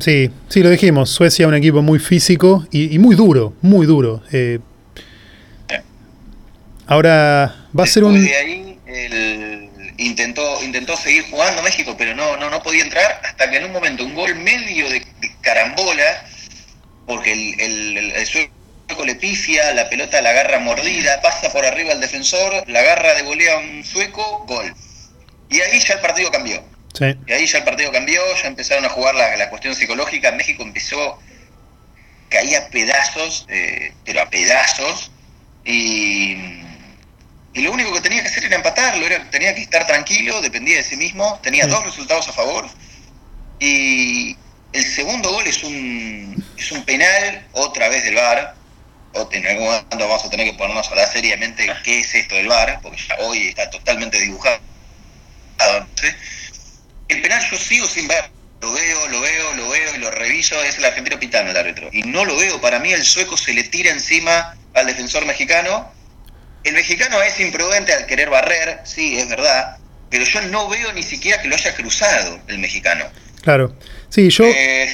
Sí, 0.00 0.30
sí, 0.48 0.62
lo 0.62 0.70
dijimos. 0.70 1.10
Suecia 1.10 1.46
un 1.46 1.54
equipo 1.54 1.82
muy 1.82 2.00
físico 2.00 2.66
y, 2.72 2.98
muy 2.98 3.14
duro, 3.14 3.54
muy 3.62 3.86
duro. 3.86 4.22
Eh, 4.32 4.58
ahora 6.86 7.68
va 7.78 7.84
a 7.84 7.86
ser 7.86 8.04
un... 8.04 8.24
De 8.24 8.34
ahí 8.34 9.63
intentó, 9.98 10.62
intentó 10.62 10.96
seguir 10.96 11.30
jugando 11.30 11.62
México, 11.62 11.94
pero 11.96 12.14
no, 12.14 12.36
no, 12.36 12.50
no 12.50 12.62
podía 12.62 12.82
entrar 12.82 13.20
hasta 13.24 13.50
que 13.50 13.56
en 13.58 13.64
un 13.64 13.72
momento 13.72 14.04
un 14.04 14.14
gol 14.14 14.34
medio 14.36 14.88
de 14.90 15.04
carambola 15.40 16.24
porque 17.06 17.32
el, 17.32 17.96
el, 18.14 18.26
sueco 18.26 19.04
le 19.04 19.14
pifia, 19.14 19.72
la 19.74 19.88
pelota 19.88 20.22
la 20.22 20.30
agarra 20.30 20.58
mordida, 20.58 21.20
pasa 21.20 21.52
por 21.52 21.64
arriba 21.64 21.92
el 21.92 22.00
defensor, 22.00 22.68
la 22.68 22.80
agarra 22.80 23.14
de 23.14 23.22
volea 23.22 23.54
a 23.54 23.58
un 23.58 23.84
sueco, 23.84 24.44
gol. 24.46 24.74
Y 25.50 25.60
ahí 25.60 25.78
ya 25.80 25.94
el 25.94 26.00
partido 26.00 26.30
cambió. 26.30 26.62
Y 27.26 27.32
ahí 27.32 27.46
ya 27.46 27.58
el 27.58 27.64
partido 27.64 27.90
cambió, 27.92 28.20
ya 28.40 28.48
empezaron 28.48 28.84
a 28.84 28.88
jugar 28.88 29.14
la, 29.14 29.36
la 29.36 29.50
cuestión 29.50 29.74
psicológica, 29.74 30.30
México 30.32 30.62
empezó, 30.62 31.18
caía 32.28 32.58
a 32.58 32.68
pedazos, 32.68 33.46
eh, 33.48 33.92
pero 34.04 34.22
a 34.22 34.30
pedazos, 34.30 35.10
y, 35.64 36.63
y, 37.54 37.62
lo 37.62 37.72
único 37.72 37.92
que 37.92 38.00
tenía 38.00 38.22
que 38.22 38.28
hacer 38.28 38.44
era 38.44 38.56
empatarlo, 38.56 39.06
era, 39.06 39.30
tenía 39.30 39.54
que 39.54 39.62
estar 39.62 39.86
tranquilo, 39.86 40.40
dependía 40.40 40.76
de 40.76 40.82
sí 40.82 40.96
mismo, 40.96 41.38
tenía 41.42 41.66
dos 41.66 41.84
resultados 41.84 42.28
a 42.28 42.32
favor, 42.32 42.68
y, 43.58 44.36
el 44.74 44.84
segundo 44.84 45.30
gol 45.30 45.46
es 45.46 45.62
un, 45.62 46.44
es 46.58 46.72
un 46.72 46.84
penal, 46.84 47.46
otra 47.52 47.88
vez 47.88 48.02
del 48.02 48.16
VAR. 48.16 48.56
En 49.30 49.46
algún 49.46 49.66
momento 49.66 49.96
vamos 49.98 50.24
a 50.24 50.30
tener 50.30 50.50
que 50.50 50.54
ponernos 50.54 50.88
a 50.88 50.90
hablar 50.90 51.12
seriamente 51.12 51.72
qué 51.84 52.00
es 52.00 52.12
esto 52.12 52.34
del 52.34 52.48
VAR, 52.48 52.80
porque 52.82 53.00
ya 53.08 53.14
hoy 53.20 53.46
está 53.46 53.70
totalmente 53.70 54.20
dibujado. 54.20 54.58
El 57.06 57.22
penal 57.22 57.48
yo 57.48 57.56
sigo 57.56 57.86
sin 57.86 58.08
ver. 58.08 58.30
Lo 58.60 58.72
veo, 58.72 59.08
lo 59.08 59.20
veo, 59.20 59.54
lo 59.54 59.68
veo 59.68 59.94
y 59.94 59.98
lo 59.98 60.10
reviso. 60.10 60.60
Es 60.64 60.78
el 60.78 60.86
argentino 60.86 61.20
pitano 61.20 61.50
el 61.50 61.56
árbitro. 61.56 61.88
Y 61.92 62.02
no 62.02 62.24
lo 62.24 62.36
veo. 62.36 62.60
Para 62.60 62.80
mí 62.80 62.92
el 62.92 63.04
sueco 63.04 63.36
se 63.36 63.52
le 63.52 63.62
tira 63.64 63.92
encima 63.92 64.56
al 64.74 64.86
defensor 64.86 65.24
mexicano. 65.26 65.92
El 66.64 66.74
mexicano 66.74 67.22
es 67.22 67.38
imprudente 67.40 67.92
al 67.92 68.06
querer 68.06 68.30
barrer, 68.30 68.80
sí, 68.84 69.18
es 69.18 69.28
verdad. 69.28 69.76
Pero 70.10 70.24
yo 70.24 70.40
no 70.42 70.68
veo 70.68 70.92
ni 70.92 71.02
siquiera 71.02 71.40
que 71.40 71.48
lo 71.48 71.54
haya 71.54 71.74
cruzado 71.74 72.40
el 72.48 72.58
mexicano. 72.58 73.04
Claro. 73.42 73.76
Sí, 74.08 74.30
yo. 74.30 74.44
Eh, 74.44 74.88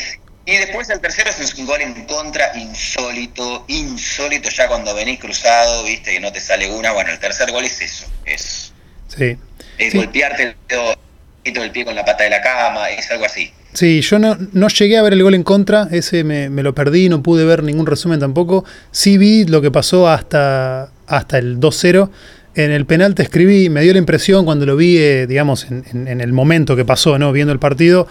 y 0.47 0.57
después 0.57 0.91
el 0.91 1.01
tercero 1.01 1.31
es 1.31 1.55
un 1.55 1.67
gol 1.67 1.81
en 1.81 1.95
contra 2.07 2.57
insólito, 2.59 3.65
insólito 3.69 4.49
ya 4.49 4.67
cuando 4.67 4.95
venís 4.95 5.21
cruzado, 5.21 5.85
viste, 5.85 6.13
que 6.13 6.21
no 6.21 6.33
te 6.33 6.41
sale 6.41 6.69
una. 6.71 6.93
Bueno, 6.93 7.13
el 7.13 7.21
tercer 7.21 7.53
gol 7.53 7.65
es 7.65 7.81
eso, 7.81 8.07
es, 8.25 8.73
sí. 9.07 9.37
es 9.79 9.95
golpearte 9.95 10.43
el 10.43 10.57
dedo 10.67 10.97
del 11.45 11.71
pie 11.71 11.85
con 11.85 11.95
la 11.95 12.05
pata 12.05 12.25
de 12.25 12.31
la 12.31 12.41
cama, 12.41 12.91
es 12.91 13.09
algo 13.11 13.27
así. 13.27 13.53
Sí, 13.73 14.01
yo 14.01 14.19
no, 14.19 14.37
no 14.53 14.67
llegué 14.67 14.99
a 14.99 15.03
ver 15.03 15.13
el 15.13 15.23
gol 15.23 15.35
en 15.35 15.45
contra, 15.45 15.87
ese 15.93 16.25
me, 16.25 16.51
me, 16.51 16.65
lo 16.65 16.75
perdí, 16.75 17.09
no 17.09 17.23
pude 17.23 17.45
ver 17.45 17.63
ningún 17.63 17.87
resumen 17.87 18.19
tampoco. 18.19 18.65
Sí 18.91 19.19
vi 19.19 19.45
lo 19.45 19.63
que 19.63 19.71
pasó 19.71 20.09
hasta, 20.09 20.91
hasta 21.11 21.39
el 21.39 21.59
2-0. 21.61 22.11
En 22.55 22.73
el 22.73 22.87
penal 22.87 23.15
te 23.15 23.23
escribí, 23.23 23.69
me 23.69 23.83
dio 23.83 23.93
la 23.93 23.99
impresión 23.99 24.45
cuando 24.45 24.67
lo 24.67 24.77
vi, 24.77 24.99
eh, 24.99 25.27
digamos, 25.27 25.67
en, 25.71 25.85
en, 26.09 26.21
el 26.21 26.33
momento 26.33 26.75
que 26.75 26.85
pasó, 26.85 27.19
¿no? 27.19 27.33
Viendo 27.33 27.53
el 27.53 27.59
partido, 27.59 28.09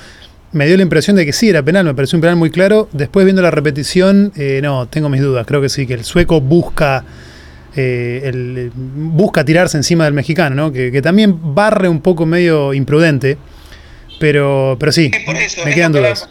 me 0.51 0.65
dio 0.65 0.77
la 0.77 0.83
impresión 0.83 1.15
de 1.15 1.25
que 1.25 1.33
sí 1.33 1.49
era 1.49 1.62
penal, 1.63 1.85
me 1.85 1.93
pareció 1.93 2.17
un 2.17 2.21
penal 2.21 2.35
muy 2.35 2.49
claro. 2.49 2.89
Después 2.91 3.25
viendo 3.25 3.41
la 3.41 3.51
repetición, 3.51 4.31
eh, 4.35 4.59
no, 4.63 4.88
tengo 4.88 5.09
mis 5.09 5.21
dudas. 5.21 5.45
Creo 5.45 5.62
que 5.62 5.69
sí, 5.69 5.85
que 5.85 5.93
el 5.93 6.03
sueco 6.03 6.41
busca, 6.41 7.03
eh, 7.75 8.21
el, 8.25 8.71
busca 8.73 9.43
tirarse 9.45 9.77
encima 9.77 10.05
del 10.05 10.13
mexicano, 10.13 10.55
¿no? 10.55 10.71
Que, 10.71 11.01
también 11.01 11.53
barre 11.53 11.88
un 11.88 12.01
poco 12.01 12.25
medio 12.25 12.73
imprudente. 12.73 13.38
Pero, 14.19 14.75
pero 14.77 14.91
sí, 14.91 15.09
me 15.63 15.73
quedan 15.73 15.93
dudas. 15.93 16.27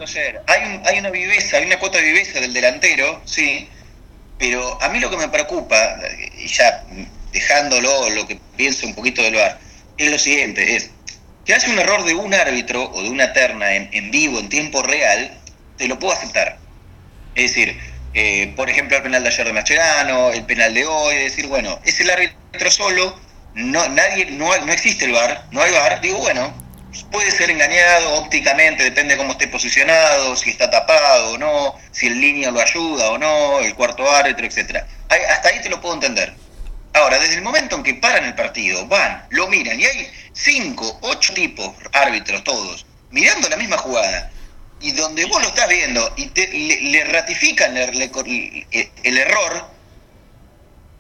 Hay, 0.46 0.80
hay 0.84 0.98
una 0.98 1.10
viveza, 1.10 1.56
hay 1.56 1.64
una 1.64 1.78
cuota 1.78 1.98
de 1.98 2.04
viveza 2.04 2.38
del 2.38 2.52
delantero, 2.52 3.22
sí. 3.24 3.66
Pero 4.38 4.80
a 4.82 4.88
mí 4.88 5.00
lo 5.00 5.10
que 5.10 5.16
me 5.16 5.28
preocupa, 5.28 5.98
y 6.38 6.46
ya 6.46 6.84
dejándolo 7.32 8.10
lo 8.10 8.26
que 8.26 8.38
pienso 8.56 8.86
un 8.86 8.94
poquito 8.94 9.22
del 9.22 9.34
VAR, 9.34 9.58
es 9.96 10.10
lo 10.10 10.18
siguiente, 10.18 10.76
es 10.76 10.90
si 11.48 11.54
hace 11.54 11.70
un 11.70 11.78
error 11.78 12.04
de 12.04 12.14
un 12.14 12.34
árbitro 12.34 12.90
o 12.92 13.02
de 13.02 13.08
una 13.08 13.32
terna 13.32 13.72
en, 13.74 14.10
vivo, 14.10 14.38
en 14.38 14.50
tiempo 14.50 14.82
real, 14.82 15.32
te 15.78 15.88
lo 15.88 15.98
puedo 15.98 16.12
aceptar. 16.12 16.58
Es 17.34 17.54
decir, 17.54 17.74
eh, 18.12 18.52
por 18.54 18.68
ejemplo, 18.68 18.98
el 18.98 19.02
penal 19.02 19.22
de 19.22 19.30
ayer 19.30 19.46
de 19.46 19.52
Mascherano, 19.54 20.30
el 20.30 20.44
penal 20.44 20.74
de 20.74 20.84
hoy, 20.84 21.16
decir, 21.16 21.46
bueno, 21.46 21.80
es 21.86 21.98
el 22.00 22.10
árbitro 22.10 22.70
solo, 22.70 23.18
no, 23.54 23.88
nadie, 23.88 24.26
no, 24.26 24.54
no 24.58 24.72
existe 24.72 25.06
el 25.06 25.12
VAR, 25.12 25.46
no 25.50 25.62
hay 25.62 25.72
VAR, 25.72 26.02
digo, 26.02 26.18
bueno, 26.18 26.52
puede 27.10 27.30
ser 27.30 27.50
engañado 27.50 28.14
ópticamente, 28.14 28.82
depende 28.82 29.14
de 29.14 29.18
cómo 29.18 29.32
esté 29.32 29.48
posicionado, 29.48 30.36
si 30.36 30.50
está 30.50 30.70
tapado 30.70 31.32
o 31.32 31.38
no, 31.38 31.74
si 31.92 32.06
el 32.06 32.20
línea 32.20 32.50
lo 32.50 32.60
ayuda 32.60 33.10
o 33.10 33.18
no, 33.18 33.60
el 33.60 33.74
cuarto 33.74 34.10
árbitro, 34.10 34.46
etcétera. 34.46 34.86
Hasta 35.08 35.48
ahí 35.48 35.60
te 35.60 35.68
lo 35.68 35.80
puedo 35.80 35.94
entender. 35.94 36.34
Ahora, 36.94 37.18
desde 37.18 37.36
el 37.36 37.42
momento 37.42 37.76
en 37.76 37.82
que 37.82 37.94
paran 37.94 38.24
el 38.24 38.34
partido, 38.34 38.86
van, 38.86 39.24
lo 39.30 39.48
miran 39.48 39.78
y 39.78 39.84
hay 39.84 40.10
cinco, 40.32 40.98
ocho 41.02 41.34
tipos, 41.34 41.70
árbitros 41.92 42.42
todos, 42.44 42.86
mirando 43.10 43.48
la 43.48 43.56
misma 43.56 43.78
jugada, 43.78 44.30
y 44.80 44.92
donde 44.92 45.24
vos 45.26 45.42
lo 45.42 45.48
estás 45.48 45.68
viendo 45.68 46.14
y 46.16 46.90
le, 46.90 47.04
ratifican 47.04 47.76
el 47.76 49.18
error, 49.18 49.77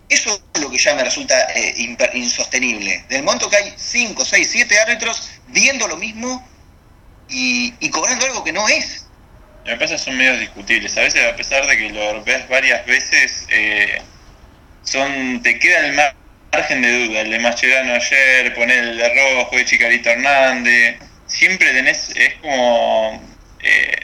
eso 0.08 0.42
es 0.54 0.60
lo 0.62 0.70
que 0.70 0.78
ya 0.78 0.94
me 0.94 1.04
resulta 1.04 1.34
eh, 1.54 1.96
insostenible. 2.14 3.04
Del 3.08 3.22
momento 3.22 3.50
que 3.50 3.56
hay 3.56 3.74
cinco, 3.76 4.24
seis, 4.24 4.48
siete 4.50 4.78
árbitros 4.78 5.30
viendo 5.48 5.86
lo 5.86 5.96
mismo 5.96 6.46
y, 7.28 7.90
cobrando 7.90 8.24
algo 8.24 8.42
que 8.42 8.52
no 8.52 8.66
es. 8.68 9.06
me 9.66 9.76
pasa 9.76 9.98
son 9.98 10.16
medios 10.16 10.40
discutibles. 10.40 10.96
A 10.96 11.02
veces, 11.02 11.26
a 11.26 11.36
pesar 11.36 11.66
de 11.66 11.76
que 11.76 11.90
lo 11.90 12.24
ves 12.24 12.48
varias 12.48 12.86
veces, 12.86 13.46
eh, 13.50 14.00
son 14.82 15.42
te 15.42 15.58
queda 15.58 15.80
el 15.80 15.94
margen 16.52 16.80
de 16.82 17.06
duda. 17.06 17.20
El 17.20 17.30
de 17.30 17.38
Mascherano 17.40 17.92
ayer, 17.92 18.54
poner 18.54 18.78
el 18.78 18.96
de 18.96 19.14
Rojo, 19.14 19.56
de 19.56 19.64
Chicarito 19.66 20.08
Hernández. 20.08 20.98
Siempre 21.26 21.72
tenés, 21.72 22.10
es 22.16 22.34
como. 22.36 23.22
Eh, 23.60 23.96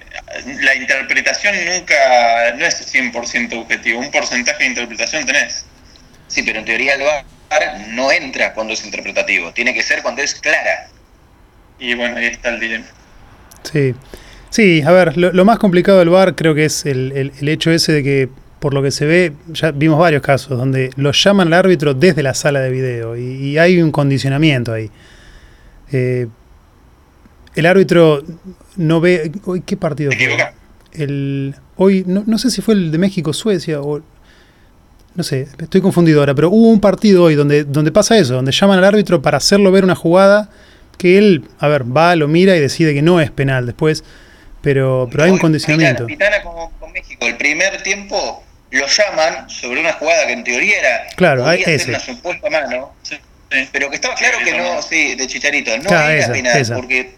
la 0.60 0.74
interpretación 0.74 1.54
nunca. 1.64 2.52
no 2.58 2.66
es 2.66 2.94
100% 2.94 3.58
objetivo. 3.58 4.00
Un 4.00 4.10
porcentaje 4.10 4.64
de 4.64 4.68
interpretación 4.68 5.24
tenés. 5.24 5.64
Sí, 6.28 6.42
pero 6.42 6.58
en 6.58 6.64
teoría 6.64 6.94
el 6.94 7.02
VAR 7.02 7.24
no 7.90 8.10
entra 8.10 8.54
cuando 8.54 8.72
es 8.72 8.84
interpretativo. 8.84 9.52
Tiene 9.52 9.74
que 9.74 9.82
ser 9.82 10.02
cuando 10.02 10.22
es 10.22 10.34
clara. 10.34 10.88
Y 11.78 11.94
bueno, 11.94 12.16
ahí 12.16 12.26
está 12.26 12.50
el 12.50 12.60
dilema. 12.60 12.86
Sí. 13.62 13.94
Sí, 14.50 14.82
a 14.82 14.92
ver, 14.92 15.16
lo, 15.16 15.44
más 15.44 15.58
complicado 15.58 15.98
del 15.98 16.10
VAR 16.10 16.36
creo 16.36 16.54
que 16.54 16.66
es 16.66 16.86
el, 16.86 17.32
hecho 17.40 17.72
ese 17.72 17.90
de 17.90 18.04
que, 18.04 18.28
por 18.60 18.72
lo 18.72 18.84
que 18.84 18.92
se 18.92 19.04
ve, 19.04 19.32
ya 19.48 19.72
vimos 19.72 19.98
varios 19.98 20.22
casos 20.22 20.56
donde 20.56 20.90
lo 20.94 21.10
llaman 21.10 21.48
al 21.48 21.54
árbitro 21.54 21.92
desde 21.92 22.22
la 22.22 22.34
sala 22.34 22.60
de 22.60 22.70
video 22.70 23.16
y, 23.16 23.58
hay 23.58 23.82
un 23.82 23.90
condicionamiento 23.90 24.72
ahí. 24.72 24.90
Eh, 25.90 26.28
el 27.56 27.66
árbitro 27.66 28.22
no 28.76 29.00
ve. 29.00 29.32
Hoy, 29.44 29.62
¿Qué 29.62 29.76
partido 29.76 30.12
fue? 30.12 30.52
El, 30.92 31.56
hoy, 31.74 32.04
no, 32.06 32.22
no 32.24 32.38
sé 32.38 32.50
si 32.50 32.62
fue 32.62 32.74
el 32.74 32.92
de 32.92 32.98
México-Suecia 32.98 33.80
o 33.80 34.02
no 35.14 35.22
sé, 35.22 35.46
estoy 35.58 35.80
confundido 35.80 36.20
ahora, 36.20 36.34
pero 36.34 36.50
hubo 36.50 36.68
un 36.68 36.80
partido 36.80 37.24
hoy 37.24 37.34
donde, 37.34 37.64
donde 37.64 37.92
pasa 37.92 38.18
eso, 38.18 38.34
donde 38.34 38.52
llaman 38.52 38.78
al 38.78 38.84
árbitro 38.84 39.22
para 39.22 39.38
hacerlo 39.38 39.70
ver 39.70 39.84
una 39.84 39.94
jugada 39.94 40.48
que 40.98 41.18
él, 41.18 41.44
a 41.58 41.68
ver, 41.68 41.84
va, 41.84 42.16
lo 42.16 42.28
mira 42.28 42.56
y 42.56 42.60
decide 42.60 42.94
que 42.94 43.02
no 43.02 43.20
es 43.20 43.30
penal 43.30 43.66
después, 43.66 44.02
pero, 44.62 45.08
pero 45.10 45.24
hay 45.24 45.30
un 45.30 45.38
condicionamiento. 45.38 46.06
Pitana, 46.06 46.42
como 46.42 46.72
con 46.80 46.92
México, 46.92 47.26
el 47.26 47.36
primer 47.36 47.82
tiempo 47.82 48.42
lo 48.70 48.86
llaman 48.86 49.48
sobre 49.48 49.80
una 49.80 49.92
jugada 49.92 50.26
que 50.26 50.32
en 50.32 50.42
teoría 50.42 50.78
era 50.80 51.06
claro, 51.16 51.46
hay 51.46 51.62
ese. 51.64 51.90
una 51.90 52.00
supuesta 52.00 52.50
mano, 52.50 52.94
pero 53.70 53.88
que 53.90 53.96
estaba 53.96 54.14
claro 54.16 54.38
que 54.44 54.56
no, 54.56 54.82
sí, 54.82 55.14
de 55.14 55.26
Chicharito, 55.28 55.76
no 55.78 55.90
era 55.90 56.32
penal, 56.32 56.66
porque 56.74 57.14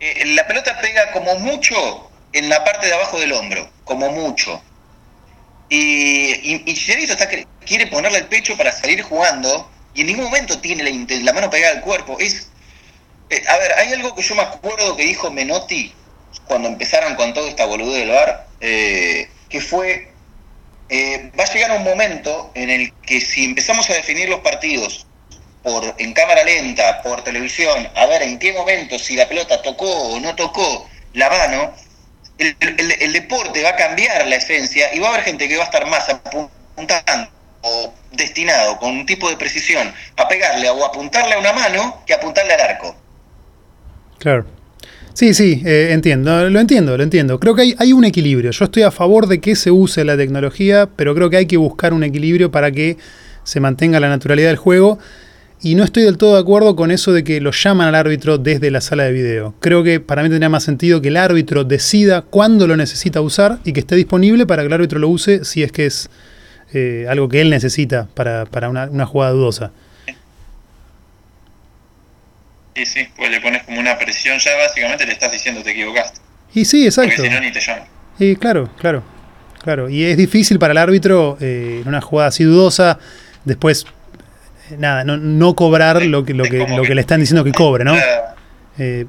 eh, 0.00 0.24
la 0.34 0.46
pelota 0.46 0.78
pega 0.82 1.10
como 1.12 1.38
mucho 1.38 2.10
en 2.34 2.50
la 2.50 2.62
parte 2.64 2.86
de 2.86 2.92
abajo 2.92 3.18
del 3.18 3.32
hombro, 3.32 3.70
como 3.84 4.10
mucho. 4.10 4.60
Y, 5.76 6.62
y, 6.66 7.02
está, 7.02 7.28
quiere 7.66 7.88
ponerle 7.88 8.18
el 8.18 8.26
pecho 8.26 8.56
para 8.56 8.70
salir 8.70 9.02
jugando 9.02 9.68
y 9.92 10.02
en 10.02 10.06
ningún 10.06 10.26
momento 10.26 10.60
tiene 10.60 10.84
la, 10.84 11.16
la 11.22 11.32
mano 11.32 11.50
pegada 11.50 11.74
al 11.74 11.80
cuerpo. 11.80 12.16
Es, 12.20 12.48
eh, 13.30 13.42
a 13.48 13.56
ver, 13.58 13.72
hay 13.78 13.92
algo 13.92 14.14
que 14.14 14.22
yo 14.22 14.36
me 14.36 14.42
acuerdo 14.42 14.96
que 14.96 15.02
dijo 15.02 15.32
Menotti 15.32 15.92
cuando 16.46 16.68
empezaron 16.68 17.16
con 17.16 17.34
todo 17.34 17.48
esta 17.48 17.66
boludez 17.66 18.00
del 18.00 18.10
bar, 18.10 18.46
eh, 18.60 19.28
que 19.48 19.60
fue, 19.60 20.12
eh, 20.90 21.32
va 21.38 21.42
a 21.42 21.52
llegar 21.52 21.76
un 21.76 21.82
momento 21.82 22.52
en 22.54 22.70
el 22.70 22.92
que 23.02 23.20
si 23.20 23.44
empezamos 23.44 23.90
a 23.90 23.94
definir 23.94 24.28
los 24.28 24.40
partidos 24.40 25.06
por 25.64 25.94
en 25.98 26.12
cámara 26.12 26.44
lenta, 26.44 27.02
por 27.02 27.24
televisión, 27.24 27.88
a 27.96 28.06
ver 28.06 28.22
en 28.22 28.38
qué 28.38 28.52
momento, 28.52 28.96
si 28.98 29.16
la 29.16 29.26
pelota 29.28 29.60
tocó 29.62 29.90
o 29.90 30.20
no 30.20 30.36
tocó 30.36 30.88
la 31.14 31.30
mano, 31.30 31.74
el, 32.38 33.12
deporte 33.12 33.62
va 33.62 33.70
a 33.70 33.76
cambiar 33.76 34.26
la 34.26 34.36
esencia 34.36 34.94
y 34.94 34.98
va 34.98 35.08
a 35.08 35.10
haber 35.12 35.24
gente 35.24 35.48
que 35.48 35.56
va 35.56 35.62
a 35.62 35.66
estar 35.66 35.86
más 35.86 36.08
apuntando 36.08 37.30
o 37.62 37.94
destinado 38.12 38.78
con 38.78 38.90
un 38.90 39.06
tipo 39.06 39.30
de 39.30 39.36
precisión 39.36 39.92
a 40.16 40.28
pegarle 40.28 40.68
o 40.68 40.84
apuntarle 40.84 41.34
a 41.34 41.38
una 41.38 41.52
mano 41.52 42.02
que 42.06 42.14
apuntarle 42.14 42.52
al 42.54 42.60
arco. 42.60 42.96
Claro. 44.18 44.46
Sí, 45.14 45.32
sí, 45.32 45.62
eh, 45.64 45.90
entiendo, 45.92 46.50
lo 46.50 46.58
entiendo, 46.58 46.96
lo 46.96 47.02
entiendo. 47.04 47.38
Creo 47.38 47.54
que 47.54 47.62
hay, 47.62 47.74
hay, 47.78 47.92
un 47.92 48.04
equilibrio. 48.04 48.50
Yo 48.50 48.64
estoy 48.64 48.82
a 48.82 48.90
favor 48.90 49.28
de 49.28 49.40
que 49.40 49.54
se 49.54 49.70
use 49.70 50.04
la 50.04 50.16
tecnología, 50.16 50.88
pero 50.96 51.14
creo 51.14 51.30
que 51.30 51.36
hay 51.36 51.46
que 51.46 51.56
buscar 51.56 51.94
un 51.94 52.02
equilibrio 52.02 52.50
para 52.50 52.72
que 52.72 52.96
se 53.44 53.60
mantenga 53.60 54.00
la 54.00 54.08
naturalidad 54.08 54.48
del 54.48 54.56
juego 54.56 54.98
y 55.62 55.74
no 55.74 55.84
estoy 55.84 56.02
del 56.02 56.18
todo 56.18 56.34
de 56.34 56.40
acuerdo 56.40 56.76
con 56.76 56.90
eso 56.90 57.12
de 57.12 57.24
que 57.24 57.40
lo 57.40 57.50
llaman 57.50 57.88
al 57.88 57.94
árbitro 57.94 58.38
desde 58.38 58.70
la 58.70 58.80
sala 58.80 59.04
de 59.04 59.12
video. 59.12 59.54
Creo 59.60 59.82
que 59.82 59.98
para 59.98 60.22
mí 60.22 60.28
tendría 60.28 60.48
más 60.48 60.64
sentido 60.64 61.00
que 61.00 61.08
el 61.08 61.16
árbitro 61.16 61.64
decida 61.64 62.22
cuándo 62.22 62.66
lo 62.66 62.76
necesita 62.76 63.20
usar 63.20 63.58
y 63.64 63.72
que 63.72 63.80
esté 63.80 63.96
disponible 63.96 64.46
para 64.46 64.62
que 64.62 64.66
el 64.66 64.72
árbitro 64.72 64.98
lo 64.98 65.08
use 65.08 65.44
si 65.44 65.62
es 65.62 65.72
que 65.72 65.86
es 65.86 66.10
eh, 66.74 67.06
algo 67.08 67.28
que 67.28 67.40
él 67.40 67.50
necesita 67.50 68.08
para, 68.14 68.68
una, 68.68 69.06
jugada 69.06 69.32
dudosa. 69.32 69.72
Sí, 72.74 72.86
sí, 72.86 73.08
pues 73.16 73.30
le 73.30 73.40
pones 73.40 73.62
como 73.62 73.78
una 73.78 73.96
presión, 73.96 74.38
ya 74.38 74.56
básicamente 74.56 75.06
le 75.06 75.12
estás 75.12 75.30
diciendo 75.30 75.62
te 75.62 75.70
equivocaste. 75.70 76.20
Y 76.52 76.64
sí, 76.64 76.84
exacto. 76.84 77.12
Porque 77.16 77.28
si 77.28 77.34
no, 77.34 77.40
ni 77.40 77.52
te 77.52 77.60
llaman. 77.60 77.84
Y 78.18 78.36
claro, 78.36 78.68
claro, 78.78 79.02
claro. 79.62 79.88
Y 79.88 80.04
es 80.04 80.16
difícil 80.16 80.58
para 80.58 80.72
el 80.72 80.78
árbitro 80.78 81.38
eh, 81.40 81.78
en 81.82 81.88
una 81.88 82.00
jugada 82.00 82.28
así 82.28 82.44
dudosa, 82.44 82.98
después 83.44 83.86
nada, 84.78 85.04
no, 85.04 85.16
no 85.16 85.54
cobrar 85.54 86.04
lo 86.04 86.24
que, 86.24 86.34
lo, 86.34 86.44
que, 86.44 86.66
lo 86.66 86.82
que 86.82 86.94
le 86.94 87.00
están 87.00 87.20
diciendo 87.20 87.44
que 87.44 87.52
cobre, 87.52 87.84
¿no? 87.84 87.94
Eh, 88.78 89.06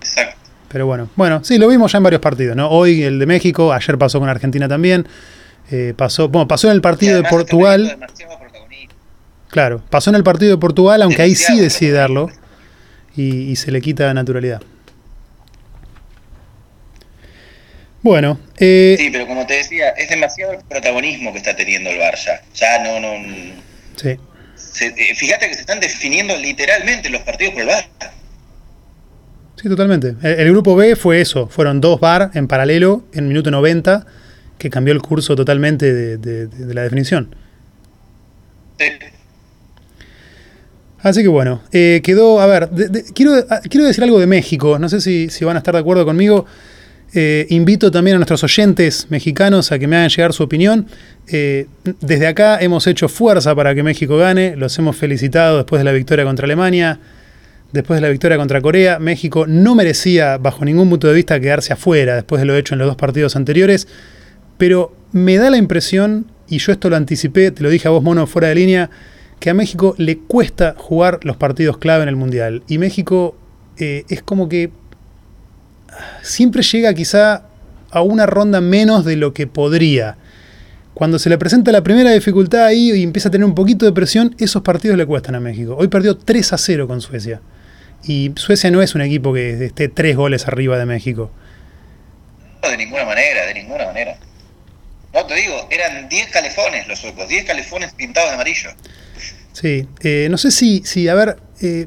Exacto. 0.00 0.36
Pero 0.68 0.86
bueno, 0.86 1.10
bueno, 1.16 1.44
sí, 1.44 1.58
lo 1.58 1.68
vimos 1.68 1.92
ya 1.92 1.98
en 1.98 2.04
varios 2.04 2.22
partidos, 2.22 2.56
¿no? 2.56 2.70
Hoy 2.70 3.02
el 3.02 3.18
de 3.18 3.26
México, 3.26 3.72
ayer 3.72 3.98
pasó 3.98 4.18
con 4.18 4.28
Argentina 4.28 4.68
también. 4.68 5.06
Eh, 5.70 5.92
pasó, 5.96 6.28
bueno, 6.28 6.48
pasó 6.48 6.68
en 6.68 6.74
el 6.74 6.80
partido 6.80 7.20
de 7.20 7.28
Portugal. 7.28 7.98
Claro, 9.48 9.82
pasó 9.90 10.08
en 10.08 10.16
el 10.16 10.24
partido 10.24 10.52
de 10.52 10.58
Portugal, 10.58 11.02
aunque 11.02 11.20
ahí 11.20 11.34
sí 11.34 11.60
decide 11.60 11.92
darlo 11.92 12.30
y, 13.14 13.54
se 13.56 13.70
le 13.70 13.82
quita 13.82 14.12
naturalidad. 14.14 14.62
Bueno. 18.00 18.38
Eh, 18.58 18.96
sí, 18.98 19.10
pero 19.10 19.26
como 19.26 19.46
te 19.46 19.54
decía, 19.54 19.90
es 19.90 20.08
demasiado 20.08 20.54
el 20.54 20.60
protagonismo 20.64 21.32
que 21.32 21.38
está 21.38 21.54
teniendo 21.54 21.90
el 21.90 22.00
Barça. 22.00 22.40
Ya 22.54 22.82
no, 22.82 22.98
no. 22.98 23.12
Sí. 23.96 24.18
Eh, 24.80 25.14
fíjate 25.14 25.48
que 25.48 25.54
se 25.54 25.60
están 25.60 25.80
definiendo 25.80 26.36
literalmente 26.36 27.10
los 27.10 27.22
partidos 27.22 27.54
por 27.54 27.62
el 27.62 27.68
VAR. 27.68 27.84
Sí, 29.60 29.68
totalmente. 29.68 30.16
El, 30.22 30.50
grupo 30.50 30.74
B 30.74 30.96
fue 30.96 31.20
eso, 31.20 31.46
fueron 31.46 31.80
dos 31.80 32.00
VAR 32.00 32.30
en 32.34 32.48
paralelo 32.48 33.04
en 33.12 33.28
minuto 33.28 33.50
90 33.50 34.06
que 34.58 34.70
cambió 34.70 34.94
el 34.94 35.02
curso 35.02 35.36
totalmente 35.36 36.16
de, 36.16 36.74
la 36.74 36.82
definición. 36.82 37.34
Sí. 38.78 38.86
Así 41.00 41.22
que 41.22 41.28
bueno, 41.28 41.62
eh, 41.72 42.00
quedó, 42.02 42.40
a 42.40 42.46
ver, 42.46 42.70
quiero, 43.12 43.32
quiero 43.68 43.86
decir 43.86 44.04
algo 44.04 44.20
de 44.20 44.26
México, 44.26 44.78
no 44.78 44.88
sé 44.88 45.00
si, 45.00 45.28
si 45.30 45.44
van 45.44 45.56
a 45.56 45.58
estar 45.58 45.74
de 45.74 45.80
acuerdo 45.80 46.04
conmigo. 46.04 46.46
Eh, 47.14 47.46
invito 47.50 47.90
también 47.90 48.14
a 48.14 48.18
nuestros 48.18 48.42
oyentes 48.42 49.06
mexicanos 49.10 49.70
a 49.70 49.78
que 49.78 49.86
me 49.86 49.96
hagan 49.96 50.08
llegar 50.08 50.32
su 50.32 50.42
opinión. 50.42 50.86
Eh, 51.28 51.66
desde 52.00 52.26
acá 52.26 52.58
hemos 52.60 52.86
hecho 52.86 53.08
fuerza 53.08 53.54
para 53.54 53.74
que 53.74 53.82
México 53.82 54.16
gane, 54.16 54.56
los 54.56 54.78
hemos 54.78 54.96
felicitado 54.96 55.58
después 55.58 55.80
de 55.80 55.84
la 55.84 55.92
victoria 55.92 56.24
contra 56.24 56.46
Alemania, 56.46 57.00
después 57.72 57.98
de 57.98 58.02
la 58.02 58.08
victoria 58.08 58.38
contra 58.38 58.62
Corea. 58.62 58.98
México 58.98 59.46
no 59.46 59.74
merecía, 59.74 60.38
bajo 60.38 60.64
ningún 60.64 60.88
punto 60.88 61.08
de 61.08 61.14
vista, 61.14 61.38
quedarse 61.38 61.74
afuera 61.74 62.14
después 62.14 62.40
de 62.40 62.46
lo 62.46 62.56
hecho 62.56 62.74
en 62.74 62.78
los 62.78 62.88
dos 62.88 62.96
partidos 62.96 63.36
anteriores, 63.36 63.88
pero 64.56 64.96
me 65.12 65.36
da 65.36 65.50
la 65.50 65.58
impresión, 65.58 66.26
y 66.48 66.58
yo 66.58 66.72
esto 66.72 66.88
lo 66.88 66.96
anticipé, 66.96 67.50
te 67.50 67.62
lo 67.62 67.68
dije 67.68 67.88
a 67.88 67.90
vos, 67.90 68.02
mono, 68.02 68.26
fuera 68.26 68.48
de 68.48 68.54
línea, 68.54 68.90
que 69.38 69.50
a 69.50 69.54
México 69.54 69.94
le 69.98 70.18
cuesta 70.18 70.74
jugar 70.78 71.20
los 71.24 71.36
partidos 71.36 71.76
clave 71.76 72.04
en 72.04 72.08
el 72.08 72.16
Mundial. 72.16 72.62
Y 72.68 72.78
México 72.78 73.36
eh, 73.76 74.04
es 74.08 74.22
como 74.22 74.48
que 74.48 74.70
siempre 76.22 76.62
llega 76.62 76.94
quizá 76.94 77.44
a 77.90 78.02
una 78.02 78.26
ronda 78.26 78.60
menos 78.60 79.04
de 79.04 79.16
lo 79.16 79.34
que 79.34 79.46
podría. 79.46 80.16
Cuando 80.94 81.18
se 81.18 81.30
le 81.30 81.38
presenta 81.38 81.72
la 81.72 81.82
primera 81.82 82.10
dificultad 82.10 82.64
ahí 82.64 82.92
y 82.92 83.02
empieza 83.02 83.28
a 83.28 83.32
tener 83.32 83.44
un 83.44 83.54
poquito 83.54 83.86
de 83.86 83.92
presión, 83.92 84.34
esos 84.38 84.62
partidos 84.62 84.96
le 84.96 85.06
cuestan 85.06 85.34
a 85.34 85.40
México. 85.40 85.76
Hoy 85.78 85.88
perdió 85.88 86.16
3 86.16 86.52
a 86.52 86.58
0 86.58 86.86
con 86.86 87.00
Suecia. 87.00 87.40
Y 88.04 88.32
Suecia 88.36 88.70
no 88.70 88.82
es 88.82 88.94
un 88.94 89.00
equipo 89.00 89.32
que 89.32 89.64
esté 89.64 89.88
tres 89.88 90.16
goles 90.16 90.48
arriba 90.48 90.76
de 90.78 90.86
México. 90.86 91.30
No, 92.62 92.68
de 92.68 92.76
ninguna 92.76 93.04
manera, 93.04 93.46
de 93.46 93.54
ninguna 93.54 93.86
manera. 93.86 94.16
No, 95.14 95.26
te 95.26 95.34
digo, 95.34 95.68
eran 95.70 96.08
10 96.08 96.28
calefones 96.28 96.88
los 96.88 96.98
suecos, 96.98 97.28
10 97.28 97.44
calefones 97.44 97.92
pintados 97.92 98.30
de 98.30 98.34
amarillo. 98.34 98.70
Sí, 99.52 99.86
eh, 100.02 100.28
no 100.30 100.38
sé 100.38 100.50
si, 100.50 100.82
si 100.84 101.08
a 101.08 101.14
ver, 101.14 101.36
eh, 101.60 101.86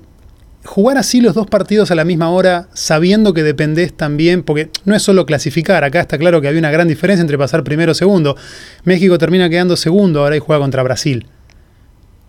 jugar 0.66 0.98
así 0.98 1.22
los 1.22 1.36
dos 1.36 1.48
partidos 1.48 1.92
a 1.92 1.96
la 1.96 2.04
misma 2.04 2.30
hora, 2.30 2.68
sabiendo 2.74 3.34
que 3.34 3.44
dependés 3.44 3.94
también, 3.94 4.44
porque 4.44 4.70
no 4.84 4.96
es 4.96 5.04
solo 5.04 5.26
clasificar, 5.26 5.84
acá 5.84 6.02
está 6.02 6.18
claro 6.18 6.42
que 6.42 6.48
había 6.48 6.60
una 6.60 6.72
gran 6.72 6.88
diferencia 6.88 7.22
entre 7.22 7.38
pasar 7.38 7.64
primero 7.64 7.92
o 7.92 7.96
segundo. 7.96 8.36
México 8.84 9.18
termina 9.18 9.50
quedando 9.50 9.78
segundo 9.78 10.22
ahora 10.22 10.36
y 10.36 10.40
juega 10.40 10.60
contra 10.62 10.84
Brasil, 10.84 11.28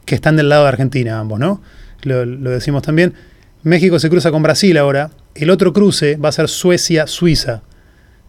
que 0.05 0.15
están 0.15 0.37
del 0.37 0.49
lado 0.49 0.63
de 0.63 0.69
Argentina 0.69 1.19
ambos, 1.19 1.41
¿no? 1.41 1.63
Lo, 2.03 2.51
decimos 2.51 2.83
también. 2.83 3.15
México 3.63 3.99
se 3.99 4.09
cruza 4.09 4.31
con 4.31 4.43
Brasil 4.43 4.77
ahora, 4.79 5.11
el 5.35 5.51
otro 5.51 5.73
cruce 5.73 6.17
va 6.17 6.29
a 6.29 6.33
ser 6.33 6.49
Suecia-Suiza. 6.49 7.63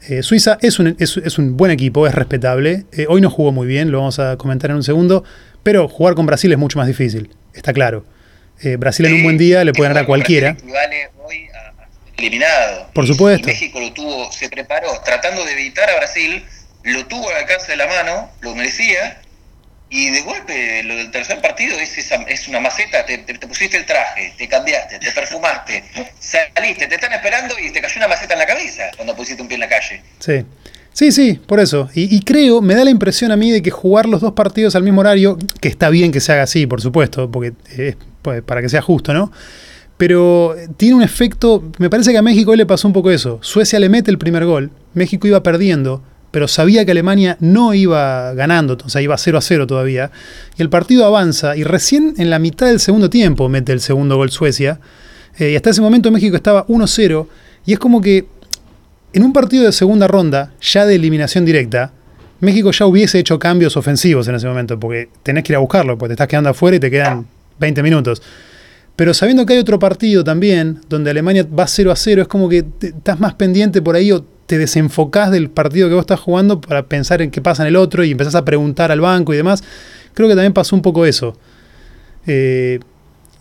Eh, 0.07 0.23
Suiza 0.23 0.57
es 0.61 0.79
un, 0.79 1.57
buen 1.57 1.71
equipo, 1.71 2.07
es 2.07 2.15
respetable. 2.15 2.85
Eh, 2.91 3.05
hoy 3.09 3.21
no 3.21 3.29
jugó 3.29 3.51
muy 3.51 3.67
bien, 3.67 3.91
lo 3.91 3.99
vamos 3.99 4.19
a 4.19 4.37
comentar 4.37 4.71
en 4.71 4.77
un 4.77 4.83
segundo, 4.83 5.23
pero 5.63 5.87
jugar 5.87 6.15
con 6.15 6.25
Brasil 6.25 6.51
es 6.51 6.57
mucho 6.57 6.79
más 6.79 6.87
difícil, 6.87 7.29
está 7.53 7.73
claro. 7.73 8.05
Eh, 8.61 8.75
Brasil 8.77 9.05
en 9.05 9.13
un 9.13 9.23
buen 9.23 9.37
día 9.37 9.63
le 9.63 9.73
puede 9.73 9.89
ganar 9.89 10.03
a 10.03 10.07
cualquiera. 10.07 10.57
eliminado. 12.17 12.89
Por 12.93 13.05
supuesto. 13.05 13.47
México 13.47 13.79
lo 13.79 13.93
tuvo, 13.93 14.31
se 14.31 14.49
preparó 14.49 14.89
tratando 15.05 15.45
de 15.45 15.53
evitar 15.53 15.89
a 15.89 15.97
Brasil, 15.97 16.43
lo 16.83 17.05
tuvo 17.05 17.29
al 17.29 17.37
alcance 17.37 17.71
de 17.71 17.77
la 17.77 17.85
mano, 17.85 18.31
lo 18.41 18.55
merecía, 18.55 19.21
y 19.89 20.09
de 20.09 20.21
golpe 20.21 20.83
lo 20.83 20.95
del 20.95 21.11
tercer 21.11 21.39
partido 21.41 21.77
es, 21.79 21.97
es 21.97 22.47
una 22.47 22.59
maceta, 22.59 23.05
te, 23.05 23.17
pusiste 23.47 23.77
el 23.77 23.85
traje, 23.85 24.33
te 24.37 24.47
cambiaste, 24.47 24.99
te 24.99 25.11
perfumaste, 25.11 25.83
saliste, 26.19 26.87
te 26.87 26.95
están 26.95 27.13
esperando 27.13 27.55
y 27.59 27.71
te 27.71 27.81
cayó 27.81 27.93
una 27.97 28.07
maceta 28.07 28.33
en 28.33 28.39
la 28.39 28.45
cabeza 28.45 28.83
cuando 28.95 29.15
pusiste 29.15 29.41
un 29.41 29.47
pie 29.47 29.55
en 29.55 29.61
la 29.61 29.69
calle. 29.69 30.01
Sí. 30.19 30.45
Sí, 30.91 31.11
sí, 31.11 31.33
por 31.33 31.59
eso. 31.59 31.91
Y, 31.93 32.21
creo, 32.21 32.59
me 32.59 32.73
da 32.73 32.83
la 32.83 32.89
impresión 32.89 33.31
a 33.31 33.37
mí 33.37 33.51
de 33.51 33.61
que 33.61 33.69
jugar 33.69 34.07
los 34.07 34.19
dos 34.19 34.33
partidos 34.33 34.75
al 34.75 34.81
mismo 34.81 35.01
horario, 35.01 35.37
que 35.61 35.67
está 35.67 35.91
bien 35.91 36.11
que 36.11 36.19
se 36.19 36.31
haga 36.31 36.41
así, 36.41 36.65
por 36.65 36.81
supuesto, 36.81 37.29
porque 37.29 37.53
es 37.77 37.95
pues, 38.27 38.41
para 38.41 38.61
que 38.61 38.67
sea 38.67 38.81
justo, 38.81 39.13
¿no? 39.13 39.31
Pero 39.95 40.53
tiene 40.75 40.95
un 40.95 41.01
efecto, 41.01 41.63
me 41.77 41.89
parece 41.89 42.11
que 42.11 42.17
a 42.17 42.21
México 42.21 42.51
hoy 42.51 42.57
le 42.57 42.65
pasó 42.65 42.85
un 42.85 42.93
poco 42.93 43.09
eso. 43.09 43.39
Suecia 43.41 43.79
le 43.79 43.87
mete 43.87 44.11
el 44.11 44.17
primer 44.17 44.43
gol, 44.43 44.69
México 44.93 45.27
iba 45.27 45.41
perdiendo, 45.41 46.03
pero 46.29 46.49
sabía 46.49 46.83
que 46.83 46.91
Alemania 46.91 47.37
no 47.39 47.73
iba 47.73 48.33
ganando, 48.33 48.77
o 48.83 48.89
sea, 48.89 49.01
iba 49.01 49.17
0 49.17 49.37
a 49.37 49.41
0 49.41 49.65
todavía. 49.65 50.11
Y 50.57 50.61
el 50.61 50.69
partido 50.69 51.05
avanza 51.05 51.55
y 51.55 51.63
recién 51.63 52.15
en 52.17 52.29
la 52.29 52.37
mitad 52.37 52.67
del 52.67 52.81
segundo 52.81 53.09
tiempo 53.09 53.47
mete 53.47 53.71
el 53.71 53.79
segundo 53.79 54.17
gol 54.17 54.29
Suecia. 54.29 54.81
Eh, 55.39 55.51
y 55.51 55.55
hasta 55.55 55.69
ese 55.69 55.79
momento 55.79 56.11
México 56.11 56.35
estaba 56.35 56.67
1-0 56.67 57.27
y 57.65 57.71
es 57.71 57.79
como 57.79 58.01
que 58.01 58.25
en 59.13 59.23
un 59.23 59.31
partido 59.31 59.63
de 59.63 59.71
segunda 59.71 60.05
ronda, 60.05 60.51
ya 60.59 60.85
de 60.85 60.95
eliminación 60.95 61.45
directa, 61.45 61.93
México 62.41 62.71
ya 62.71 62.85
hubiese 62.87 63.19
hecho 63.19 63.39
cambios 63.39 63.77
ofensivos 63.77 64.27
en 64.27 64.35
ese 64.35 64.47
momento, 64.47 64.77
porque 64.77 65.07
tenés 65.23 65.45
que 65.45 65.53
ir 65.53 65.55
a 65.55 65.59
buscarlo, 65.59 65.97
porque 65.97 66.09
te 66.09 66.13
estás 66.15 66.27
quedando 66.27 66.49
afuera 66.49 66.75
y 66.75 66.81
te 66.81 66.91
quedan 66.91 67.25
20 67.59 67.83
minutos. 67.83 68.21
Pero 68.95 69.13
sabiendo 69.13 69.45
que 69.45 69.53
hay 69.53 69.59
otro 69.59 69.77
partido 69.77 70.23
también, 70.23 70.81
donde 70.89 71.11
Alemania 71.11 71.45
va 71.47 71.67
0 71.67 71.91
a 71.91 71.95
0, 71.95 72.23
es 72.23 72.27
como 72.27 72.49
que 72.49 72.65
estás 72.81 73.19
más 73.19 73.35
pendiente 73.35 73.81
por 73.81 73.95
ahí 73.95 74.11
o 74.11 74.23
te 74.47 74.57
desenfocás 74.57 75.29
del 75.29 75.49
partido 75.51 75.87
que 75.87 75.93
vos 75.93 76.01
estás 76.01 76.19
jugando 76.19 76.59
para 76.61 76.87
pensar 76.87 77.21
en 77.21 77.29
qué 77.29 77.41
pasa 77.41 77.63
en 77.63 77.67
el 77.67 77.75
otro 77.75 78.03
y 78.03 78.11
empezás 78.11 78.33
a 78.33 78.43
preguntar 78.43 78.91
al 78.91 79.01
banco 79.01 79.33
y 79.33 79.37
demás. 79.37 79.63
Creo 80.13 80.27
que 80.27 80.33
también 80.33 80.53
pasó 80.53 80.75
un 80.75 80.81
poco 80.81 81.05
eso. 81.05 81.37
Eh, 82.25 82.79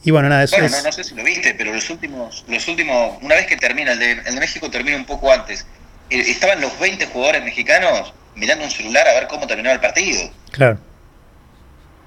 y 0.04 0.10
bueno, 0.10 0.28
nada, 0.28 0.44
eso 0.44 0.56
bueno, 0.58 0.76
no, 0.84 0.92
sé 0.92 1.02
si 1.02 1.14
lo 1.14 1.24
viste, 1.24 1.54
pero 1.56 1.72
los 1.72 1.88
últimos, 1.90 2.44
los 2.48 2.68
últimos, 2.68 3.16
una 3.22 3.34
vez 3.34 3.46
que 3.46 3.56
termina, 3.56 3.92
el 3.92 3.98
de, 3.98 4.12
el 4.12 4.34
de 4.34 4.40
México 4.40 4.70
termina 4.70 4.96
un 4.96 5.06
poco 5.06 5.32
antes, 5.32 5.66
eh, 6.10 6.20
estaban 6.20 6.60
los 6.60 6.78
20 6.78 7.06
jugadores 7.06 7.42
mexicanos 7.42 8.12
mirando 8.34 8.64
un 8.64 8.70
celular 8.70 9.08
a 9.08 9.14
ver 9.14 9.26
cómo 9.26 9.46
terminaba 9.46 9.74
el 9.74 9.80
partido. 9.80 10.30
Claro. 10.52 10.78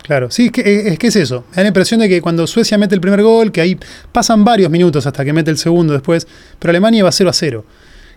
Claro, 0.03 0.31
sí, 0.31 0.47
es 0.47 0.51
que, 0.51 0.88
es 0.88 0.97
que 0.97 1.07
es 1.07 1.15
eso. 1.15 1.45
Me 1.51 1.57
da 1.57 1.62
la 1.63 1.67
impresión 1.67 1.99
de 1.99 2.09
que 2.09 2.21
cuando 2.21 2.47
Suecia 2.47 2.77
mete 2.77 2.95
el 2.95 3.01
primer 3.01 3.21
gol, 3.21 3.51
que 3.51 3.62
ahí 3.62 3.77
pasan 4.12 4.43
varios 4.43 4.71
minutos 4.71 5.05
hasta 5.05 5.23
que 5.23 5.33
mete 5.33 5.51
el 5.51 5.57
segundo 5.57 5.93
después, 5.93 6.27
pero 6.57 6.71
Alemania 6.71 7.03
va 7.03 7.12
0 7.12 7.29
a 7.29 7.33
0. 7.33 7.65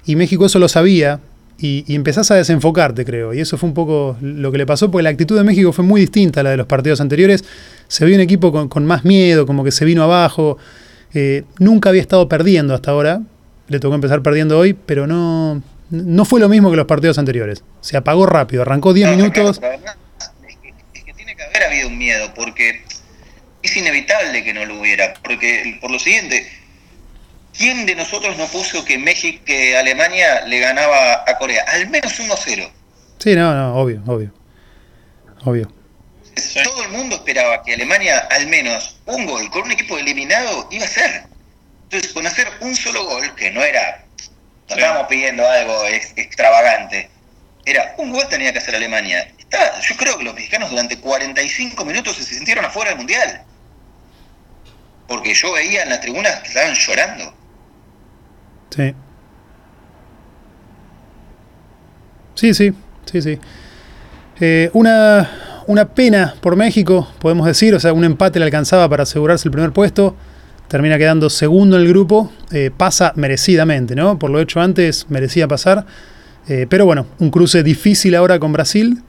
Y 0.07 0.16
México 0.16 0.47
eso 0.47 0.59
lo 0.59 0.68
sabía, 0.68 1.21
y, 1.62 1.95
empezás 1.95 2.31
a 2.31 2.35
desenfocarte, 2.35 3.05
creo. 3.05 3.33
Y 3.33 3.40
eso 3.40 3.57
fue 3.57 3.68
un 3.68 3.75
poco 3.75 4.16
lo 4.21 4.51
que 4.51 4.59
le 4.59 4.66
pasó, 4.66 4.90
porque 4.90 5.05
la 5.05 5.11
actitud 5.11 5.37
de 5.37 5.45
México 5.45 5.73
fue 5.73 5.85
muy 5.85 6.01
distinta 6.01 6.40
a 6.40 6.42
la 6.42 6.51
de 6.51 6.57
los 6.57 6.66
partidos 6.66 7.01
anteriores. 7.01 7.45
Se 7.87 8.05
vio 8.05 8.16
un 8.16 8.21
equipo 8.21 8.68
con, 8.68 8.85
más 8.85 9.05
miedo, 9.05 9.47
como 9.47 9.62
que 9.62 9.71
se 9.71 9.85
vino 9.85 10.03
abajo. 10.03 10.59
Eh, 11.14 11.45
nunca 11.61 11.90
había 11.90 12.03
estado 12.03 12.29
perdiendo 12.29 12.75
hasta 12.75 12.90
ahora. 12.90 13.23
Le 13.68 13.79
tocó 13.79 13.95
empezar 13.95 14.23
perdiendo 14.23 14.59
hoy, 14.59 14.75
pero 14.75 15.07
no, 15.07 15.62
no 15.90 16.25
fue 16.25 16.40
lo 16.40 16.49
mismo 16.49 16.68
que 16.71 16.77
los 16.77 16.87
partidos 16.87 17.18
anteriores. 17.18 17.62
Se 17.81 17.97
apagó 17.97 18.27
rápido, 18.27 18.62
arrancó 18.62 18.92
10 18.92 19.16
minutos. 19.16 19.61
es 20.95 21.05
que 21.05 21.12
tiene 21.14 21.37
que 21.37 21.45
haber 21.64 21.75
habido 21.75 21.88
un 21.88 21.98
miedo, 21.98 22.33
porque 22.35 22.85
es 23.62 23.77
inevitable 23.77 24.44
que 24.44 24.55
no 24.55 24.64
lo 24.64 24.81
hubiera. 24.81 25.14
Porque, 25.14 25.79
por 25.81 25.90
lo 25.90 25.98
siguiente, 25.98 26.46
¿Quién 27.57 27.85
de 27.85 27.94
nosotros 27.94 28.37
no 28.38 28.46
puso 28.46 28.85
que 28.85 28.98
México, 28.98 29.44
que 29.44 29.77
Alemania 29.77 30.46
le 30.46 30.59
ganaba 30.61 31.22
a 31.27 31.38
Corea? 31.38 31.64
Al 31.68 31.88
menos 31.90 32.18
1-0. 32.18 32.70
Sí, 33.18 33.37
no, 33.37 33.55
no, 33.55 33.77
obvio, 33.77 34.03
obvio. 34.07 34.33
Obvio. 35.44 35.72
Todo 36.64 36.83
el 36.85 36.88
mundo 36.90 37.16
esperaba 37.16 37.62
que 37.62 37.75
Alemania 37.75 38.18
al 38.31 38.46
menos 38.46 38.96
un 39.05 39.27
gol 39.27 39.51
con 39.51 39.62
un 39.64 39.72
equipo 39.72 39.98
eliminado 39.98 40.66
iba 40.70 40.85
a 40.85 40.88
ser. 40.88 41.25
Entonces, 41.85 42.12
con 42.12 42.27
hacer 42.27 42.48
un 42.61 42.75
solo 42.75 43.05
gol, 43.05 43.35
que 43.35 43.51
no 43.51 43.62
era, 43.62 44.03
no 44.68 44.75
estábamos 44.75 45.09
pidiendo 45.09 45.46
algo 45.46 45.87
extravagante, 46.16 47.11
era 47.64 47.94
un 47.98 48.12
gol 48.12 48.25
tenía 48.29 48.53
que 48.53 48.59
hacer 48.59 48.75
Alemania. 48.75 49.29
Yo 49.88 49.96
creo 49.96 50.18
que 50.18 50.25
los 50.25 50.35
mexicanos 50.35 50.70
durante 50.70 50.98
45 50.98 51.85
minutos 51.85 52.16
se 52.16 52.25
sintieron 52.25 52.64
afuera 52.64 52.90
del 52.90 52.98
Mundial. 52.98 53.42
Porque 55.07 55.35
yo 55.35 55.53
veía 55.53 55.83
en 55.83 55.90
las 55.90 56.01
tribunas 56.01 56.40
que 56.40 56.48
estaban 56.48 56.75
llorando. 56.75 57.35
Sí. 58.75 58.94
Sí, 62.35 62.55
sí, 62.55 62.72
sí, 63.05 63.22
sí. 63.22 63.38
Eh, 64.40 64.70
una, 64.72 65.62
una 65.66 65.88
pena 65.94 66.35
por 66.40 66.57
México, 66.57 67.09
podemos 67.20 67.46
decir, 67.46 67.75
o 67.75 67.81
sea, 67.81 67.92
un 67.92 68.05
empate 68.05 68.38
le 68.38 68.46
alcanzaba 68.46 68.88
para 68.88 69.05
asegurarse 69.05 69.46
el 69.46 69.53
primer 69.53 69.72
puesto, 69.72 70.16
termina 70.68 70.98
quedando 70.98 71.29
segundo 71.29 71.77
en 71.77 71.83
el 71.83 71.88
grupo, 71.88 72.33
eh, 72.51 72.70
pasa 72.75 73.12
merecidamente, 73.14 73.94
¿no? 73.94 74.18
Por 74.18 74.31
lo 74.31 74.40
hecho 74.40 74.61
antes 74.61 75.07
merecía 75.11 75.46
pasar, 75.46 75.85
eh, 76.49 76.67
pero 76.69 76.87
bueno, 76.87 77.07
un 77.19 77.31
cruce 77.31 77.63
difícil 77.63 78.15
ahora 78.15 78.39
con 78.39 78.53
Brasil, 78.53 79.03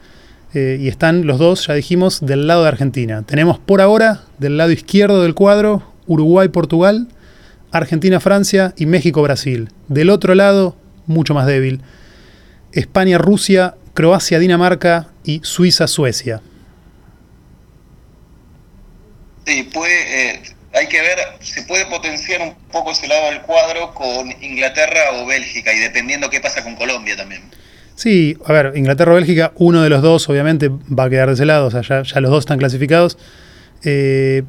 y 0.56 0.88
están 0.88 1.26
los 1.26 1.40
dos, 1.40 1.66
ya 1.66 1.74
dijimos, 1.74 2.24
del 2.24 2.46
lado 2.46 2.62
de 2.62 2.68
Argentina. 2.68 3.24
Tenemos 3.24 3.58
por 3.58 3.82
ahora, 3.82 4.22
del 4.38 4.56
lado 4.56 4.70
izquierdo 4.70 5.24
del 5.24 5.34
cuadro, 5.34 5.82
Uruguay-Portugal, 6.06 7.08
Argentina-Francia 7.72 8.72
y 8.78 8.86
México-Brasil. 8.86 9.70
Del 9.88 10.12
otro 10.12 10.36
lado, 10.36 10.78
mucho 11.08 11.34
más 11.34 11.48
débil, 11.48 11.82
España-Rusia, 12.72 13.78
Croacia-Dinamarca 13.96 15.08
y 15.24 15.40
Suiza-Suecia. 15.44 16.42
Sí, 19.46 19.70
eh, 19.88 20.44
hay 20.74 20.88
que 20.88 21.02
ver, 21.02 21.20
se 21.40 21.62
puede 21.64 21.86
potenciar 21.86 22.42
un 22.42 22.56
poco 22.72 22.92
ese 22.92 23.08
lado 23.08 23.30
del 23.32 23.42
cuadro 23.42 23.94
con 23.94 24.32
Inglaterra 24.42 25.12
o 25.14 25.26
Bélgica 25.26 25.72
y 25.74 25.80
dependiendo 25.80 26.30
qué 26.30 26.40
pasa 26.40 26.64
con 26.64 26.76
Colombia 26.76 27.16
también. 27.16 27.44
Sí, 27.96 28.36
a 28.46 28.52
ver, 28.52 28.74
Inglaterra 28.76 29.12
o 29.12 29.16
Bélgica, 29.16 29.54
uno 29.56 29.84
de 29.84 29.90
los 29.90 30.02
dos 30.02 30.28
obviamente 30.30 30.70
va 30.70 31.06
a 31.06 31.10
quedar 31.10 31.28
de 31.28 31.36
ese 31.36 31.46
lado, 31.46 31.68
o 31.68 31.72
sea, 31.72 31.82
ya, 31.82 32.20
los 32.22 32.32
dos 32.32 32.40
están 32.40 32.58
clasificados. 32.58 33.20
Eh, 33.84 34.44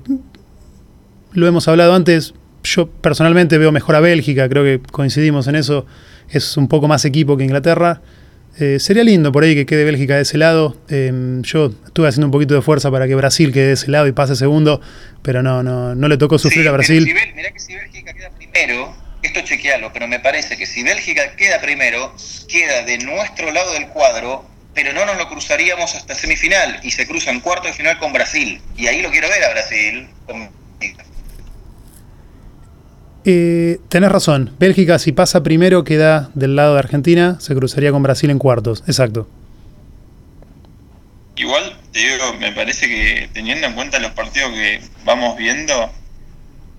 lo 1.33 1.47
hemos 1.47 1.69
hablado 1.69 1.95
antes, 1.95 2.33
yo 2.63 2.89
personalmente 2.89 3.59
veo 3.59 3.71
mejor 3.71 3.97
a 3.97 4.01
Bélgica, 4.01 4.49
creo 4.49 4.65
que 4.65 4.81
coincidimos 4.91 5.47
en 5.47 5.57
eso, 5.57 5.85
es 6.31 6.57
un 6.57 6.69
poco 6.69 6.89
más 6.89 7.05
equipo 7.05 7.37
que 7.37 7.45
Inglaterra. 7.45 8.01
Eh, 8.59 8.79
sería 8.79 9.03
lindo 9.03 9.33
por 9.33 9.43
ahí 9.43 9.55
que 9.55 9.67
quede 9.67 9.85
Bélgica 9.85 10.17
de 10.17 10.23
ese 10.23 10.39
lado. 10.39 10.77
Em, 10.89 11.43
yo 11.43 11.73
estuve 11.87 12.09
haciendo 12.09 12.27
un 12.27 12.31
poquito 12.31 12.55
de 12.55 12.63
fuerza 12.63 12.91
para 12.91 13.07
que 13.07 13.15
Brasil 13.15 13.53
quede 13.53 13.69
de 13.69 13.73
ese 13.73 13.91
lado 13.91 14.07
y 14.07 14.13
pase 14.13 14.37
segundo, 14.37 14.81
pero 15.23 15.43
no, 15.43 15.63
no, 15.63 15.95
no 15.95 16.09
le 16.09 16.17
tocó 16.17 16.39
sufrir 16.39 16.69
a 16.69 16.73
Brasil. 16.73 17.05
mirá 17.35 17.51
que 17.51 17.59
si 17.59 17.75
Bélgica 17.75 18.13
queda 18.13 18.31
primero, 18.31 18.95
esto 19.23 19.41
chequealo, 19.41 19.93
pero 19.93 20.07
me 20.07 20.21
parece 20.21 20.57
que 20.57 20.67
si 20.67 20.83
Bélgica 20.83 21.35
queda 21.37 21.61
primero, 21.61 22.15
queda 22.49 22.83
de 22.83 22.99
nuestro 22.99 23.51
lado 23.51 23.73
del 23.73 23.89
cuadro, 23.89 24.45
pero 24.75 24.93
no 24.93 25.05
nos 25.05 25.17
lo 25.17 25.29
cruzaríamos 25.29 25.95
hasta 25.95 26.15
semifinal 26.15 26.79
y 26.83 26.91
se 26.93 27.07
cruza 27.07 27.31
en 27.31 27.41
cuarto 27.41 27.67
de 27.67 27.73
final 27.73 27.99
con 27.99 28.13
Brasil. 28.13 28.61
Y 28.77 28.87
ahí 28.87 29.03
lo 29.03 29.11
quiero 29.11 29.29
ver 29.29 29.43
a 29.45 29.51
Brasil. 29.51 30.09
Eh, 33.25 33.79
tenés 33.89 34.13
razón. 34.13 34.55
Bélgica, 34.59 34.99
si 34.99 35.13
pasa 35.13 35.43
primero, 35.43 35.85
queda 35.85 36.31
del 36.35 36.57
lado 36.57 36.75
de 36.75 36.81
Argentina. 36.81 37.39
Se 37.41 37.55
cruzaría 37.55 37.91
con 37.91 38.03
Brasil 38.03 38.31
en 38.31 38.39
cuartos. 38.39 38.85
Exacto. 38.87 39.29
Igual, 41.37 41.77
te 41.93 41.99
digo, 42.01 42.35
me 42.39 42.53
parece 42.53 42.87
que 42.87 43.29
teniendo 43.33 43.67
en 43.67 43.75
cuenta 43.75 43.99
los 43.99 44.13
partidos 44.13 44.53
que 44.53 44.81
vamos 45.05 45.37
viendo, 45.37 45.91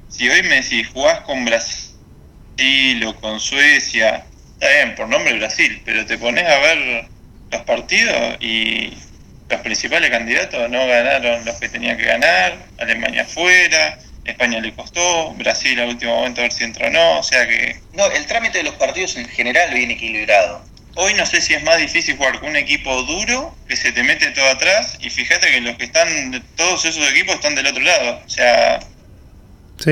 si 0.08 0.30
hoy 0.30 0.44
me 0.44 0.62
decís 0.62 0.88
jugás 0.94 1.22
con 1.22 1.44
Brasil 1.44 3.04
o 3.06 3.16
con 3.16 3.40
Suecia, 3.40 4.24
está 4.54 4.68
bien, 4.70 4.96
por 4.96 5.10
nombre 5.10 5.38
Brasil, 5.38 5.82
pero 5.84 6.06
te 6.06 6.18
pones 6.18 6.46
a 6.46 6.58
ver 6.60 7.10
los 7.52 7.62
partidos 7.64 8.38
y 8.40 8.94
los 9.50 9.60
principales 9.60 10.10
candidatos 10.10 10.70
no 10.70 10.88
ganaron 10.88 11.44
los 11.44 11.56
que 11.56 11.68
tenían 11.68 11.98
que 11.98 12.06
ganar, 12.06 12.58
Alemania 12.78 13.26
fuera, 13.26 14.00
España 14.26 14.60
le 14.60 14.74
costó, 14.74 15.34
Brasil 15.34 15.80
al 15.80 15.90
último 15.90 16.16
momento 16.16 16.42
a 16.42 16.44
ver 16.44 16.52
si 16.52 16.64
entró 16.64 16.88
o 16.88 16.90
no, 16.90 17.20
o 17.20 17.24
sea 17.24 17.48
que... 17.48 17.80
No, 17.94 18.06
el 18.12 18.26
trámite 18.26 18.58
de 18.58 18.64
los 18.64 18.76
partidos 18.76 19.16
en 19.18 19.28
general 19.28 19.74
viene 19.74 19.94
equilibrado. 19.94 20.64
Hoy 20.96 21.14
no 21.14 21.26
sé 21.26 21.42
si 21.42 21.54
es 21.54 21.64
más 21.64 21.78
difícil 21.78 22.18
jugar 22.18 22.40
con 22.40 22.50
un 22.50 22.56
equipo 22.56 23.04
duro 23.04 23.56
que 23.68 23.76
se 23.76 23.92
te 23.92 24.04
mete 24.04 24.28
todo 24.32 24.48
atrás 24.48 24.98
y 25.02 25.10
fíjate 25.10 25.52
que 25.52 25.62
los 25.62 25.78
que 25.78 25.86
están, 25.86 26.44
todos 26.56 26.86
esos 26.86 27.08
equipos 27.12 27.36
están 27.36 27.56
del 27.56 27.68
otro 27.68 27.84
lado, 27.84 28.22
o 28.26 28.30
sea... 28.30 28.80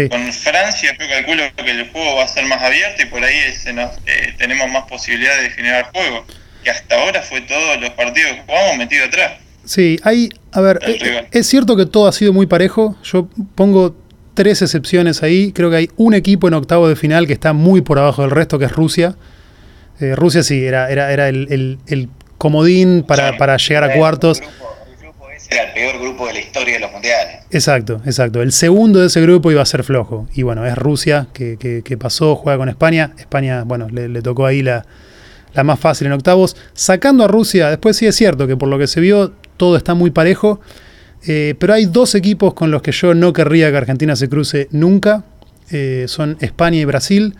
Con 0.09 0.31
Francia 0.31 0.95
yo 0.97 1.07
calculo 1.09 1.43
que 1.57 1.69
el 1.69 1.89
juego 1.91 2.15
va 2.15 2.23
a 2.23 2.27
ser 2.27 2.45
más 2.45 2.61
abierto 2.61 3.03
y 3.03 3.05
por 3.05 3.21
ahí 3.23 3.35
eh, 3.35 4.33
tenemos 4.37 4.69
más 4.69 4.85
posibilidades 4.85 5.43
de 5.43 5.49
generar 5.49 5.91
juego. 5.91 6.25
Que 6.63 6.69
hasta 6.69 6.95
ahora 6.95 7.21
fue 7.21 7.41
todos 7.41 7.81
los 7.81 7.89
partidos 7.89 8.31
que 8.31 8.41
jugamos 8.43 8.77
metido 8.77 9.05
atrás. 9.05 9.33
Sí, 9.65 9.99
hay, 10.03 10.29
a 10.53 10.61
ver, 10.61 10.79
es 11.31 11.47
cierto 11.47 11.75
que 11.75 11.85
todo 11.85 12.07
ha 12.07 12.13
sido 12.13 12.31
muy 12.31 12.47
parejo. 12.47 12.97
Yo 13.03 13.27
pongo 13.55 13.95
tres 14.33 14.61
excepciones 14.61 15.23
ahí. 15.23 15.51
Creo 15.51 15.69
que 15.69 15.77
hay 15.77 15.89
un 15.97 16.13
equipo 16.13 16.47
en 16.47 16.53
octavo 16.53 16.87
de 16.87 16.95
final 16.95 17.27
que 17.27 17.33
está 17.33 17.53
muy 17.53 17.81
por 17.81 17.99
abajo 17.99 18.21
del 18.21 18.31
resto, 18.31 18.59
que 18.59 18.65
es 18.65 18.71
Rusia. 18.71 19.15
Eh, 19.99 20.15
Rusia 20.15 20.43
sí, 20.43 20.63
era, 20.63 20.89
era, 20.89 21.11
era 21.11 21.29
el, 21.29 22.09
comodín 22.37 23.03
para, 23.07 23.37
para 23.37 23.57
llegar 23.57 23.83
a 23.85 23.93
cuartos. 23.93 24.41
El 24.41 24.47
grupo, 24.99 25.29
ese 25.29 25.53
era 25.53 25.63
el 25.63 25.73
peor 25.73 26.01
grupo 26.01 26.27
de 26.27 26.33
la 26.33 26.39
historia 26.39 26.73
de 26.73 26.79
los 26.81 26.91
mundiales. 26.91 27.43
Exacto, 27.51 28.01
exacto. 28.05 28.41
El 28.41 28.51
segundo 28.51 28.99
de 28.99 29.07
ese 29.07 29.21
grupo 29.21 29.51
iba 29.51 29.61
a 29.61 29.65
ser 29.65 29.83
flojo. 29.83 30.27
Y 30.33 30.41
bueno, 30.41 30.65
es 30.65 30.75
Rusia 30.75 31.27
que, 31.33 31.57
que, 31.57 31.97
pasó, 31.97 32.35
juega 32.35 32.57
con 32.57 32.67
España. 32.67 33.11
España, 33.17 33.63
bueno, 33.63 33.87
le, 33.89 34.21
tocó 34.21 34.45
ahí 34.45 34.61
la, 34.61 34.85
la 35.53 35.63
más 35.63 35.79
fácil 35.79 36.07
en 36.07 36.13
octavos. 36.13 36.57
Sacando 36.73 37.23
a 37.23 37.27
Rusia, 37.27 37.69
después 37.69 37.95
sí 37.95 38.07
es 38.07 38.15
cierto 38.15 38.47
que 38.47 38.57
por 38.57 38.67
lo 38.67 38.77
que 38.77 38.87
se 38.87 38.99
vio 38.99 39.33
todo 39.55 39.77
está 39.77 39.93
muy 39.93 40.11
parejo. 40.11 40.59
Eh, 41.25 41.55
pero 41.57 41.73
hay 41.73 41.85
dos 41.85 42.15
equipos 42.15 42.53
con 42.53 42.71
los 42.71 42.81
que 42.81 42.91
yo 42.91 43.13
no 43.13 43.33
querría 43.33 43.71
que 43.71 43.77
Argentina 43.77 44.15
se 44.15 44.29
cruce 44.29 44.67
nunca. 44.71 45.23
Eh, 45.71 46.05
son 46.07 46.37
España 46.41 46.79
y 46.79 46.85
Brasil. 46.85 47.35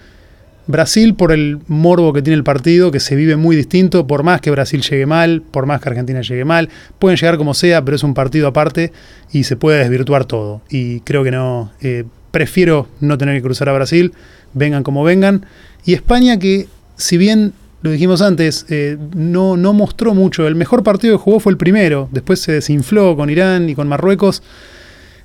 Brasil 0.65 1.13
por 1.15 1.33
el 1.33 1.59
morbo 1.67 2.13
que 2.13 2.21
tiene 2.21 2.37
el 2.37 2.43
partido, 2.43 2.89
que 2.89 3.01
se 3.01 3.15
vive 3.15 3.35
muy 3.35 3.55
distinto, 3.55 4.07
por 4.07 4.23
más 4.23 4.39
que 4.39 4.49
Brasil 4.49 4.81
llegue 4.81 5.05
mal, 5.05 5.41
por 5.41 5.65
más 5.65 5.81
que 5.81 5.89
Argentina 5.89 6.21
llegue 6.21 6.45
mal, 6.45 6.69
pueden 6.99 7.17
llegar 7.17 7.37
como 7.37 7.53
sea, 7.53 7.83
pero 7.83 7.95
es 7.95 8.03
un 8.03 8.13
partido 8.13 8.47
aparte 8.47 8.93
y 9.33 9.43
se 9.43 9.57
puede 9.57 9.79
desvirtuar 9.79 10.23
todo. 10.23 10.61
Y 10.69 11.01
creo 11.01 11.23
que 11.25 11.31
no, 11.31 11.73
eh, 11.81 12.05
prefiero 12.31 12.87
no 13.01 13.17
tener 13.17 13.35
que 13.35 13.41
cruzar 13.41 13.67
a 13.67 13.73
Brasil, 13.73 14.13
vengan 14.53 14.83
como 14.83 15.03
vengan. 15.03 15.45
Y 15.83 15.95
España 15.95 16.39
que, 16.39 16.67
si 16.95 17.17
bien 17.17 17.53
lo 17.83 17.91
dijimos 17.91 18.21
antes, 18.21 18.65
eh, 18.69 18.97
no, 19.13 19.57
no 19.57 19.73
mostró 19.73 20.13
mucho. 20.13 20.47
El 20.47 20.55
mejor 20.55 20.83
partido 20.83 21.17
que 21.17 21.21
jugó 21.21 21.41
fue 21.41 21.51
el 21.51 21.57
primero. 21.57 22.07
Después 22.13 22.39
se 22.39 22.53
desinfló 22.53 23.17
con 23.17 23.29
Irán 23.29 23.69
y 23.69 23.75
con 23.75 23.89
Marruecos. 23.89 24.41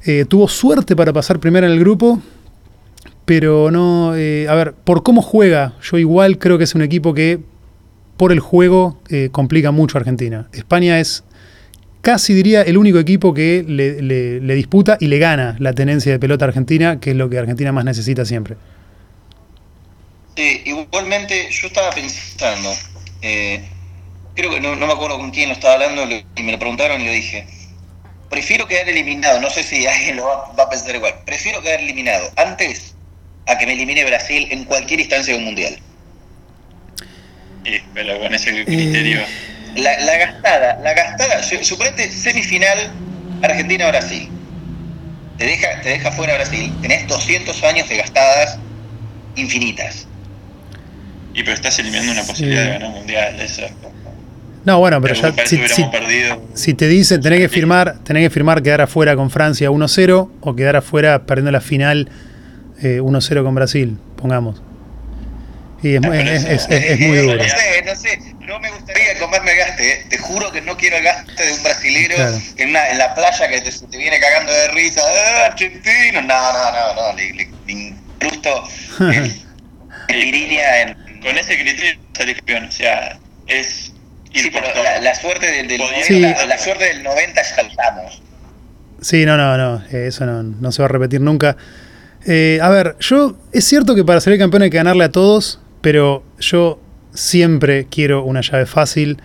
Eh, 0.04 0.24
tuvo 0.28 0.48
suerte 0.48 0.96
para 0.96 1.12
pasar 1.12 1.38
primero 1.38 1.68
en 1.68 1.72
el 1.72 1.78
grupo. 1.78 2.20
Pero 3.24 3.70
no. 3.70 4.16
Eh, 4.16 4.48
a 4.48 4.56
ver, 4.56 4.74
por 4.74 5.04
cómo 5.04 5.22
juega, 5.22 5.74
yo 5.80 5.98
igual 5.98 6.38
creo 6.38 6.58
que 6.58 6.64
es 6.64 6.74
un 6.74 6.82
equipo 6.82 7.14
que 7.14 7.38
por 8.16 8.32
el 8.32 8.40
juego 8.40 9.00
complica 9.30 9.70
mucho 9.70 9.96
a 9.96 10.00
Argentina. 10.00 10.48
España 10.52 10.98
es 10.98 11.22
casi 12.00 12.34
diría 12.34 12.62
el 12.62 12.76
único 12.76 12.98
equipo 12.98 13.32
que 13.32 13.64
le, 13.68 14.02
le 14.40 14.54
disputa 14.56 14.96
y 14.98 15.06
le 15.06 15.20
gana 15.20 15.54
la 15.60 15.72
tenencia 15.72 16.10
de 16.10 16.18
pelota 16.18 16.46
Argentina, 16.46 16.98
que 16.98 17.12
es 17.12 17.16
lo 17.16 17.30
que 17.30 17.38
Argentina 17.38 17.70
más 17.70 17.84
necesita 17.84 18.24
siempre. 18.24 18.56
Sí, 20.38 20.62
igualmente 20.66 21.50
yo 21.50 21.66
estaba 21.66 21.90
pensando, 21.90 22.72
eh, 23.22 23.60
creo 24.36 24.52
que 24.52 24.60
no, 24.60 24.76
me 24.76 24.92
acuerdo 24.92 25.18
con 25.18 25.32
quién 25.32 25.48
lo 25.48 25.56
estaba 25.56 25.74
hablando 25.74 26.08
y 26.36 26.42
me 26.44 26.52
lo 26.52 26.60
preguntaron 26.60 27.00
y 27.00 27.06
le 27.06 27.12
dije, 27.14 27.44
prefiero 28.30 28.68
quedar 28.68 28.88
eliminado, 28.88 29.40
no 29.40 29.50
sé 29.50 29.64
si 29.64 29.84
alguien 29.88 30.14
lo 30.14 30.26
va, 30.26 30.62
a 30.62 30.70
pensar 30.70 30.94
igual, 30.94 31.12
prefiero 31.26 31.60
quedar 31.60 31.80
eliminado 31.80 32.30
antes 32.36 32.94
a 33.46 33.58
que 33.58 33.66
me 33.66 33.72
elimine 33.72 34.04
Brasil 34.04 34.46
en 34.52 34.64
cualquier 34.64 35.00
instancia 35.00 35.34
de 35.34 35.40
un 35.40 35.46
mundial. 35.46 35.76
Sí, 37.64 37.82
pero 37.92 38.20
con 38.20 38.32
ese 38.32 38.64
criterio... 38.64 39.20
La, 39.74 39.98
la 39.98 40.18
gastada, 40.18 40.78
la 40.84 40.94
gastada, 40.94 41.42
suponete 41.42 42.12
semifinal 42.12 42.92
Argentina-Brasil. 43.42 44.30
Te 45.36 45.46
deja, 45.46 45.80
te 45.82 45.88
deja 45.88 46.12
fuera 46.12 46.34
Brasil, 46.34 46.72
tenés 46.80 47.08
200 47.08 47.60
años 47.64 47.88
de 47.88 47.96
gastadas 47.96 48.56
infinitas. 49.34 50.06
Y 51.34 51.42
pero 51.42 51.54
estás 51.54 51.78
eliminando 51.78 52.12
una 52.12 52.22
posibilidad 52.22 52.64
de 52.64 52.70
ganar 52.70 52.88
un 52.88 52.94
mundial, 52.94 53.40
eso. 53.40 53.62
No, 54.64 54.78
bueno, 54.80 55.00
pero 55.00 55.14
ya 55.14 55.32
si, 55.46 55.60
si, 56.54 56.74
te 56.74 56.88
dicen 56.88 57.22
tenés 57.22 57.40
que 57.40 57.48
firmar, 57.48 57.98
tenés 58.04 58.24
que 58.24 58.30
firmar 58.30 58.62
quedar 58.62 58.82
afuera 58.82 59.16
con 59.16 59.30
Francia 59.30 59.70
1-0 59.70 60.30
o 60.40 60.56
quedar 60.56 60.76
afuera 60.76 61.24
perdiendo 61.24 61.52
la 61.52 61.60
final 61.60 62.10
1-0 62.82 63.40
eh, 63.40 63.42
con 63.42 63.54
Brasil, 63.54 63.96
pongamos. 64.16 64.60
Y 65.82 65.94
es, 65.94 66.66
es, 66.68 67.00
muy 67.00 67.18
duro. 67.18 67.36
No 67.36 67.44
sé, 67.44 67.82
no 67.86 67.94
sé, 67.94 68.18
no 68.40 68.58
me 68.58 68.70
gustaría 68.70 69.16
comerme 69.18 69.52
el 69.52 69.58
gaste, 69.58 69.92
eh. 69.92 70.06
te 70.10 70.18
juro 70.18 70.50
que 70.50 70.60
no 70.60 70.76
quiero 70.76 70.96
el 70.96 71.04
gaste 71.04 71.46
de 71.46 71.52
un 71.52 71.62
brasilero 71.62 72.16
en, 72.56 72.70
una, 72.70 72.88
en 72.88 72.98
la 72.98 73.14
playa 73.14 73.48
que 73.48 73.60
te, 73.60 73.70
te 73.70 73.96
viene 73.96 74.18
cagando 74.18 74.52
de 74.52 74.68
risa, 74.68 75.00
¡Ah, 75.02 75.46
argentino, 75.46 76.20
no, 76.22 76.52
no, 76.52 76.72
no, 76.72 76.94
no, 76.94 77.16
le, 77.16 77.32
le, 77.32 77.48
incrusto 77.68 78.64
en, 80.08 81.07
con 81.22 81.36
ese 81.36 81.58
criterio 81.58 82.00
sale 82.16 82.34
campeón. 82.34 82.64
O 82.64 82.72
sea, 82.72 83.18
es. 83.46 83.92
Sí, 84.32 84.50
pero 84.52 84.66
la, 85.02 85.14
suerte 85.14 85.46
del, 85.46 85.68
del 85.68 85.80
la, 86.20 86.58
suerte 86.58 86.84
del 86.84 87.02
90 87.02 87.44
saltamos. 87.44 88.22
Sí, 89.00 89.24
no, 89.24 89.36
no, 89.36 89.56
no. 89.56 89.82
Eso 89.90 90.26
no, 90.26 90.42
no 90.42 90.70
se 90.70 90.82
va 90.82 90.86
a 90.86 90.88
repetir 90.88 91.20
nunca. 91.20 91.56
Eh, 92.26 92.58
a 92.62 92.68
ver, 92.68 92.96
yo. 93.00 93.36
Es 93.52 93.64
cierto 93.64 93.94
que 93.94 94.04
para 94.04 94.20
salir 94.20 94.38
campeón 94.38 94.62
hay 94.62 94.70
que 94.70 94.76
ganarle 94.76 95.04
a 95.04 95.12
todos, 95.12 95.60
pero 95.80 96.22
yo 96.38 96.80
siempre 97.14 97.86
quiero 97.90 98.24
una 98.24 98.40
llave 98.40 98.66
fácil. 98.66 99.18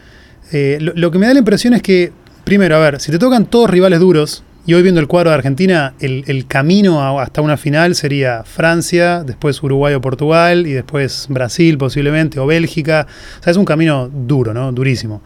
Eh, 0.51 0.77
lo, 0.79 1.12
que 1.12 1.17
me 1.17 1.27
da 1.27 1.34
la 1.34 1.39
impresión 1.39 1.73
es 1.73 1.82
que, 1.82 2.12
primero, 2.43 2.75
a 2.75 2.79
ver, 2.79 2.99
si 2.99 3.12
te 3.12 3.19
tocan 3.19 3.45
todos 3.45 3.69
rivales 3.69 3.99
duros, 3.99 4.43
y 4.65 4.73
hoy 4.73 4.82
viendo 4.82 5.02
el 5.02 5.08
cuadro 5.08 5.30
de 5.30 5.36
Argentina, 5.36 5.93
el, 5.99 6.45
camino 6.47 7.19
hasta 7.19 7.41
una 7.41 7.58
final 7.58 7.95
sería 7.95 8.43
Francia, 8.45 9.23
después 9.23 9.62
Uruguay 9.62 9.93
o 9.93 9.99
Portugal 9.99 10.65
y 10.65 10.71
después 10.71 11.26
Brasil 11.30 11.78
posiblemente 11.78 12.39
o 12.39 12.45
Bélgica. 12.45 13.06
O 13.39 13.43
sea, 13.43 13.52
es 13.52 13.58
un 13.58 13.65
camino 13.65 14.08
duro, 14.08 14.54
¿no? 14.54 14.71
Durísimo. 14.71 15.21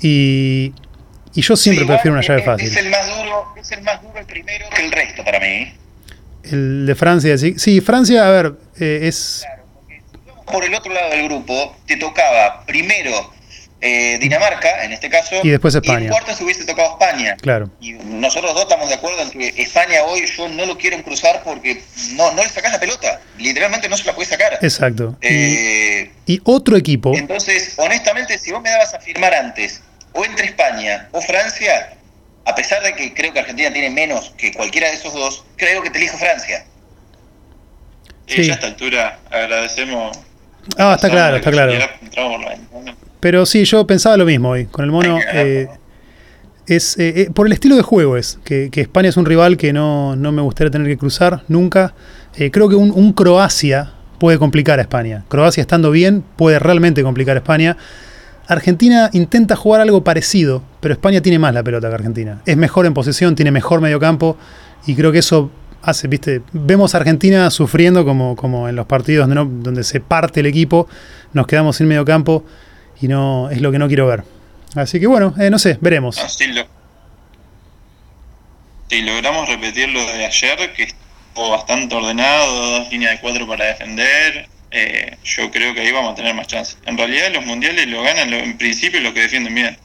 Y, 0.00 0.72
yo 1.34 1.54
siempre 1.54 1.86
prefiero 1.86 2.14
una 2.14 2.26
llave 2.26 2.42
fácil. 2.42 2.66
Es 2.66 2.76
el 2.76 2.90
más 2.90 3.06
duro, 3.06 3.44
es 3.56 3.70
el 3.70 3.82
más 3.82 4.02
duro 4.02 4.18
el 4.18 4.26
primero 4.26 4.66
que 4.74 4.84
el 4.84 4.90
resto 4.90 5.22
para 5.22 5.38
mí. 5.38 5.72
El 6.42 6.86
de 6.86 6.94
Francia, 6.96 7.38
sí. 7.38 7.54
Sí, 7.58 7.80
Francia, 7.80 8.26
a 8.26 8.30
ver, 8.30 8.54
eh, 8.80 9.00
es... 9.02 9.44
Claro, 9.44 9.62
porque 9.72 10.02
por 10.52 10.64
el 10.64 10.74
otro 10.74 10.92
lado 10.92 11.10
del 11.10 11.28
grupo 11.28 11.76
te 11.86 11.96
tocaba 11.96 12.64
primero 12.66 13.37
eh, 13.80 14.18
Dinamarca, 14.20 14.84
en 14.84 14.92
este 14.92 15.08
caso, 15.08 15.36
y 15.42 15.50
después 15.50 15.74
España. 15.74 16.00
Y 16.00 16.04
en 16.04 16.10
cuartos 16.10 16.40
hubiese 16.40 16.64
tocado 16.64 16.92
España. 16.92 17.36
Claro. 17.40 17.70
Y 17.80 17.92
nosotros 17.92 18.52
dos 18.54 18.62
estamos 18.62 18.88
de 18.88 18.96
acuerdo 18.96 19.22
en 19.22 19.30
que 19.30 19.62
España 19.62 20.02
hoy 20.02 20.26
yo 20.26 20.48
no 20.48 20.66
lo 20.66 20.76
quiero 20.76 21.00
cruzar 21.02 21.42
porque 21.44 21.80
no, 22.14 22.32
no 22.32 22.42
le 22.42 22.48
sacas 22.48 22.72
la 22.72 22.80
pelota. 22.80 23.20
Literalmente 23.38 23.88
no 23.88 23.96
se 23.96 24.04
la 24.04 24.14
puede 24.14 24.28
sacar. 24.28 24.58
Exacto. 24.60 25.16
Eh, 25.20 26.10
y, 26.26 26.40
otro 26.44 26.76
equipo. 26.76 27.14
Entonces, 27.14 27.74
honestamente, 27.76 28.38
si 28.38 28.50
vos 28.50 28.62
me 28.62 28.70
dabas 28.70 28.94
a 28.94 29.00
firmar 29.00 29.32
antes, 29.32 29.82
o 30.12 30.24
entre 30.24 30.46
España 30.46 31.08
o 31.12 31.20
Francia, 31.20 31.96
a 32.44 32.54
pesar 32.54 32.82
de 32.82 32.94
que 32.94 33.14
creo 33.14 33.32
que 33.32 33.38
Argentina 33.38 33.72
tiene 33.72 33.90
menos 33.90 34.34
que 34.36 34.52
cualquiera 34.52 34.88
de 34.88 34.94
esos 34.94 35.12
dos, 35.12 35.44
creo 35.56 35.82
que 35.82 35.90
te 35.90 35.98
elijo 35.98 36.18
Francia. 36.18 36.64
Sí. 38.26 38.42
Y 38.42 38.50
a 38.50 38.54
esta 38.54 38.66
altura 38.66 39.18
agradecemos. 39.30 40.18
Ah, 40.76 40.94
está 40.96 41.08
claro, 41.08 41.36
está 41.36 41.50
claro. 41.50 41.72
Pero 43.20 43.46
sí, 43.46 43.64
yo 43.64 43.86
pensaba 43.86 44.16
lo 44.16 44.24
mismo 44.24 44.50
hoy. 44.50 44.66
Con 44.66 44.84
el 44.84 44.90
mono. 44.90 45.18
Eh, 45.34 45.68
es 46.66 46.98
eh, 46.98 47.22
eh, 47.22 47.30
por 47.32 47.46
el 47.46 47.52
estilo 47.54 47.74
de 47.76 47.82
juego 47.82 48.18
es. 48.18 48.38
Que, 48.44 48.68
España 48.74 49.08
es 49.08 49.16
un 49.16 49.24
rival 49.24 49.56
que 49.56 49.72
no, 49.72 50.16
me 50.16 50.42
gustaría 50.42 50.70
tener 50.70 50.86
que 50.86 50.98
cruzar 50.98 51.42
nunca. 51.48 51.94
creo 52.34 52.68
que 52.68 52.74
un, 52.74 53.12
Croacia 53.14 53.92
puede 54.18 54.38
complicar 54.38 54.78
a 54.78 54.82
España. 54.82 55.24
Croacia 55.28 55.62
estando 55.62 55.90
bien 55.90 56.22
puede 56.36 56.58
realmente 56.58 57.02
complicar 57.02 57.36
a 57.36 57.40
España. 57.40 57.76
Argentina 58.48 59.08
intenta 59.14 59.56
jugar 59.56 59.80
algo 59.80 60.04
parecido, 60.04 60.62
pero 60.80 60.92
España 60.92 61.22
tiene 61.22 61.38
más 61.38 61.54
la 61.54 61.62
pelota 61.62 61.88
que 61.88 61.94
Argentina. 61.94 62.42
Es 62.44 62.56
mejor 62.58 62.84
en 62.84 62.92
posesión, 62.92 63.34
tiene 63.34 63.50
mejor 63.50 63.80
mediocampo 63.80 64.36
y 64.86 64.94
creo 64.94 65.10
que 65.10 65.18
eso 65.18 65.50
hace, 65.80 66.06
viste, 66.06 66.42
vemos 66.52 66.94
a 66.94 66.98
Argentina 66.98 67.50
sufriendo 67.50 68.04
como, 68.04 68.36
como 68.36 68.68
en 68.68 68.76
los 68.76 68.86
partidos 68.86 69.26
donde, 69.26 69.62
donde 69.64 69.84
se 69.84 70.00
parte 70.00 70.40
el 70.40 70.46
equipo, 70.46 70.86
nos 71.32 71.46
quedamos 71.46 71.76
sin 71.76 71.88
mediocampo 71.88 72.44
y 73.00 73.08
no 73.08 73.50
es 73.50 73.60
lo 73.60 73.72
que 73.72 73.78
no 73.78 73.88
quiero 73.88 74.06
ver. 74.06 74.24
Así 74.74 75.00
que 75.00 75.06
bueno, 75.06 75.34
eh, 75.38 75.50
no 75.50 75.58
sé, 75.58 75.78
veremos. 75.80 76.16
si, 76.16 76.46
logramos 79.02 79.48
repetir 79.48 79.88
lo 79.88 80.00
de 80.00 80.26
ayer, 80.26 80.72
que 80.74 80.84
estuvo 80.84 81.50
bastante 81.50 81.94
ordenado, 81.94 82.78
dos 82.78 82.90
líneas 82.90 83.12
de 83.12 83.20
cuatro 83.20 83.46
para 83.46 83.66
defender, 83.66 84.48
eh, 84.70 85.16
yo 85.24 85.50
creo 85.50 85.74
que 85.74 85.80
ahí 85.80 85.92
vamos 85.92 86.12
a 86.12 86.14
tener 86.14 86.34
más 86.34 86.46
chance. 86.46 86.76
En 86.86 86.98
realidad 86.98 87.32
los 87.32 87.46
mundiales 87.46 87.86
lo 87.88 88.02
ganan 88.02 88.32
en 88.32 88.58
principio 88.58 89.00
los 89.00 89.12
que 89.12 89.22
defienden 89.22 89.54
bien. 89.54 89.78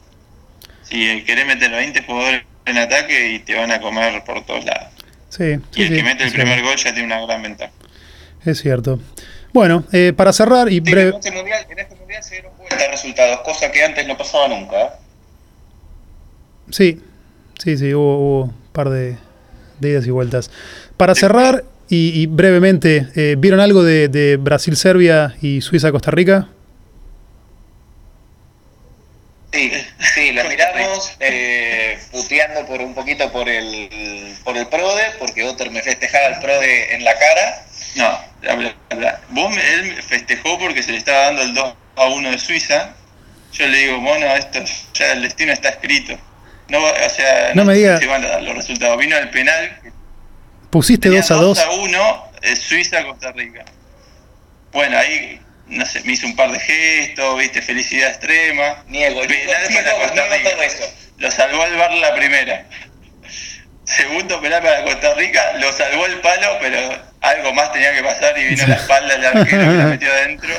Si 0.83 1.23
querés 1.23 1.45
meter 1.45 1.71
20 1.71 2.03
jugadores 2.03 2.43
en 2.65 2.77
ataque 2.77 3.33
y 3.33 3.39
te 3.39 3.55
van 3.55 3.71
a 3.71 3.79
comer 3.79 4.23
por 4.25 4.45
todos 4.45 4.65
lados. 4.65 4.89
Sí, 5.29 5.55
y 5.75 5.83
el 5.83 5.95
que 5.95 6.03
mete 6.03 6.25
el 6.25 6.31
primer 6.31 6.61
gol 6.61 6.75
ya 6.75 6.93
tiene 6.93 7.07
una 7.07 7.25
gran 7.25 7.41
ventaja. 7.41 7.71
Es 8.45 8.61
cierto. 8.61 8.99
Bueno, 9.53 9.85
eh, 9.91 10.13
para 10.15 10.33
cerrar 10.33 10.71
y 10.71 10.79
breve. 10.79 11.09
En 11.09 11.15
este 11.15 11.31
mundial, 11.31 11.65
en 11.69 11.79
este 11.79 11.95
mundial 11.95 12.23
se 12.23 12.31
dieron 12.31 12.51
vuelta 12.57 12.87
resultados, 12.89 13.41
cosa 13.41 13.71
que 13.71 13.83
antes 13.83 14.07
no 14.07 14.17
pasaba 14.17 14.47
nunca. 14.47 14.97
Sí, 16.71 17.01
sí, 17.63 17.77
sí, 17.77 17.93
hubo, 17.93 18.45
un 18.45 18.53
par 18.71 18.89
de, 18.89 19.17
idas 19.79 20.07
y 20.07 20.09
vueltas. 20.09 20.49
Para 20.97 21.13
cerrar 21.13 21.63
y, 21.87 22.25
brevemente, 22.25 23.07
eh, 23.15 23.35
¿vieron 23.37 23.59
algo 23.59 23.83
de, 23.83 24.07
de 24.07 24.37
Brasil-Serbia 24.37 25.35
y 25.41 25.61
Suiza-Costa 25.61 26.09
Rica? 26.09 26.47
Sí, 29.51 29.71
Sí, 30.13 30.31
lo 30.31 30.43
miramos 30.43 31.15
eh, 31.19 31.97
puteando 32.11 32.67
por 32.67 32.79
un 32.81 32.93
poquito 32.93 33.31
por 33.31 33.49
el, 33.49 34.35
por 34.43 34.55
el 34.55 34.67
PRODE, 34.67 35.05
porque 35.17 35.43
Otter 35.43 35.71
me 35.71 35.81
festejaba 35.81 36.27
el 36.27 36.39
PRODE 36.39 36.93
en 36.93 37.03
la 37.03 37.17
cara. 37.17 37.65
No, 37.95 38.19
la, 38.41 38.75
la, 38.97 39.21
vos 39.29 39.55
él 39.55 40.01
festejó 40.01 40.57
porque 40.59 40.83
se 40.83 40.91
le 40.91 40.97
estaba 40.97 41.25
dando 41.25 41.41
el 41.43 41.53
2 41.53 41.75
a 41.95 42.05
1 42.07 42.31
de 42.31 42.37
Suiza. 42.37 42.95
Yo 43.53 43.67
le 43.67 43.77
digo, 43.77 44.01
mono, 44.01 44.25
esto 44.35 44.59
ya 44.93 45.11
el 45.11 45.21
destino 45.21 45.53
está 45.53 45.69
escrito. 45.69 46.17
No, 46.69 46.79
o 46.79 47.09
sea, 47.09 47.53
no, 47.53 47.65
me 47.65 47.75
digas. 47.75 47.99
Se 47.99 48.07
van 48.07 48.23
a 48.23 48.29
dar 48.29 48.41
los 48.41 48.55
resultados. 48.55 48.97
Vino 48.97 49.15
el 49.17 49.29
penal. 49.29 49.79
Pusiste 50.69 51.09
2 51.09 51.31
a 51.31 51.35
2. 51.35 51.57
2 51.57 51.59
a 51.59 51.71
1, 51.71 52.31
eh, 52.41 52.55
Suiza-Costa 52.55 53.31
Rica. 53.33 53.63
Bueno, 54.71 54.97
ahí 54.97 55.39
no 55.67 55.85
sé, 55.85 56.01
me 56.03 56.13
hizo 56.13 56.25
un 56.25 56.35
par 56.35 56.51
de 56.51 56.59
gestos, 56.59 57.37
viste, 57.37 57.61
felicidad 57.61 58.09
extrema. 58.09 58.83
Niego, 58.87 59.21
penal 59.21 59.63
para 59.73 59.91
Costa 59.93 60.23
Rica. 60.35 60.49
Lo 61.17 61.31
salvó 61.31 61.61
al 61.61 61.77
bar 61.77 61.93
la 61.93 62.15
primera. 62.15 62.65
Segundo 63.85 64.39
penal 64.41 64.61
para 64.61 64.83
Costa 64.83 65.13
Rica, 65.15 65.53
lo 65.59 65.71
salvó 65.73 66.05
el 66.05 66.19
palo, 66.21 66.57
pero 66.61 66.79
algo 67.21 67.53
más 67.53 67.71
tenía 67.73 67.93
que 67.93 68.03
pasar 68.03 68.37
y 68.37 68.45
vino 68.45 68.67
la 68.67 68.75
espalda 68.75 69.15
del 69.15 69.25
arquero 69.25 69.63
y 69.63 69.77
la 69.77 69.83
metió 69.85 70.11
adentro. 70.11 70.53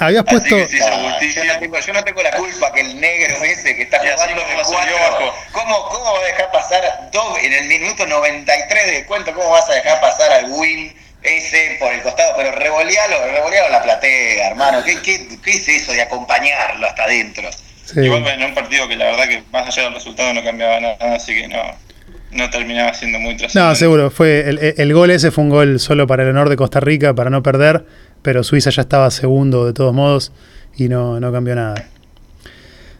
Habías 0.00 0.24
puesto. 0.24 0.56
Ah, 0.56 0.66
yo, 0.70 0.96
no 0.96 1.18
tengo, 1.58 1.80
yo, 1.80 1.92
no 1.92 2.04
tengo, 2.04 2.22
la 2.22 2.30
culpa 2.32 2.72
que 2.72 2.82
el 2.82 3.00
negro 3.00 3.42
ese 3.42 3.74
que 3.74 3.82
está 3.82 3.98
jugando 3.98 4.40
de 4.42 4.54
cuatro. 4.64 5.34
¿Cómo, 5.50 5.88
¿Cómo 5.88 6.12
va 6.14 6.20
a 6.20 6.24
dejar 6.24 6.52
pasar 6.52 7.10
dos 7.12 7.38
en 7.42 7.52
el 7.52 7.64
minuto 7.64 8.06
93 8.06 8.86
de 8.86 9.06
cuento? 9.06 9.34
¿Cómo 9.34 9.50
vas 9.50 9.68
a 9.68 9.74
dejar 9.74 10.00
pasar 10.00 10.32
al 10.32 10.52
win 10.52 10.96
ese 11.22 11.76
por 11.80 11.92
el 11.92 12.00
costado? 12.02 12.34
Pero 12.36 12.52
revolealo, 12.52 13.26
revolealo 13.32 13.70
la 13.70 13.82
platea, 13.82 14.48
hermano. 14.48 14.84
¿Qué, 14.84 15.02
qué, 15.02 15.28
qué 15.44 15.50
es 15.50 15.68
eso 15.68 15.92
de 15.92 16.02
acompañarlo 16.02 16.86
hasta 16.86 17.02
adentro? 17.02 17.50
Sí. 17.84 18.00
Igual 18.00 18.26
en 18.28 18.44
un 18.44 18.54
partido 18.54 18.86
que 18.86 18.94
la 18.94 19.06
verdad 19.06 19.26
que 19.26 19.42
más 19.50 19.66
allá 19.66 19.84
del 19.84 19.94
resultado 19.94 20.32
no 20.32 20.44
cambiaba 20.44 20.78
nada, 20.78 21.16
así 21.16 21.34
que 21.34 21.48
no, 21.48 21.74
no 22.38 22.48
terminaba 22.48 22.94
siendo 22.94 23.18
muy 23.18 23.36
trascendente. 23.36 23.68
No, 23.68 23.74
seguro. 23.74 24.10
Fue 24.10 24.48
el, 24.48 24.58
el, 24.76 24.94
gol 24.94 25.10
ese 25.10 25.30
fue 25.30 25.44
un 25.44 25.50
gol 25.50 25.78
solo 25.78 26.06
para 26.06 26.22
el 26.22 26.30
honor 26.30 26.48
de 26.48 26.56
Costa 26.56 26.80
Rica, 26.80 27.14
para 27.14 27.28
no 27.28 27.42
perder 27.42 27.84
pero 28.22 28.44
Suiza 28.44 28.70
ya 28.70 28.82
estaba 28.82 29.10
segundo 29.10 29.66
de 29.66 29.72
todos 29.72 29.94
modos 29.94 30.32
y 30.76 30.88
no, 30.88 31.20
no 31.20 31.32
cambió 31.32 31.54
nada. 31.54 31.88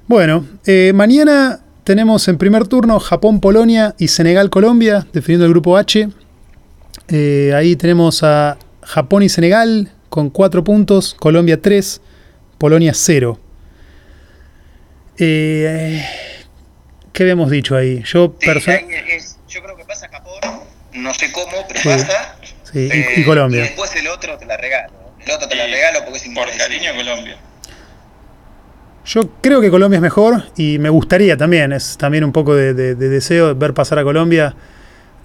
Bueno, 0.06 0.46
eh, 0.66 0.92
mañana 0.94 1.60
tenemos 1.84 2.28
en 2.28 2.38
primer 2.38 2.66
turno 2.66 2.98
Japón-Polonia 2.98 3.94
y 3.98 4.08
Senegal-Colombia, 4.08 5.06
definiendo 5.12 5.44
el 5.46 5.52
grupo 5.52 5.76
H. 5.76 6.08
Eh, 7.08 7.52
ahí 7.54 7.76
tenemos 7.76 8.22
a 8.22 8.58
Japón 8.82 9.22
y 9.22 9.28
Senegal 9.28 9.90
con 10.08 10.30
4 10.30 10.64
puntos, 10.64 11.14
Colombia 11.14 11.60
3, 11.60 12.00
Polonia 12.56 12.92
0. 12.94 13.38
Eh, 15.18 16.04
¿Qué 17.12 17.22
habíamos 17.22 17.50
dicho 17.50 17.76
ahí? 17.76 18.02
Yo, 18.04 18.34
sí, 18.40 18.72
yo 19.48 19.62
creo 19.62 19.76
que 19.76 19.84
pasa 19.84 20.08
Japón, 20.08 20.60
no 20.98 21.14
sé 21.14 21.32
cómo, 21.32 21.66
pero 21.66 21.80
sí, 21.80 21.88
pasa. 21.88 22.36
Sí, 22.70 22.88
y, 22.92 23.20
y, 23.20 23.24
Colombia. 23.24 23.60
Y 23.60 23.62
después 23.62 23.94
el 23.96 24.08
otro 24.08 24.36
te 24.36 24.46
la 24.46 24.56
regalo. 24.56 24.92
El 25.24 25.30
otro 25.32 25.48
te 25.48 25.54
la 25.54 25.66
regalo 25.66 26.04
porque 26.04 26.18
es 26.18 26.28
Por 26.34 26.56
cariño 26.56 26.94
Colombia. 26.96 27.36
Yo 29.06 29.30
creo 29.40 29.60
que 29.62 29.70
Colombia 29.70 29.96
es 29.96 30.02
mejor 30.02 30.44
y 30.56 30.78
me 30.78 30.90
gustaría 30.90 31.36
también, 31.36 31.72
es 31.72 31.96
también 31.96 32.24
un 32.24 32.32
poco 32.32 32.54
de, 32.54 32.74
de, 32.74 32.94
de 32.94 33.08
deseo 33.08 33.54
ver 33.54 33.72
pasar 33.72 33.98
a 33.98 34.04
Colombia. 34.04 34.54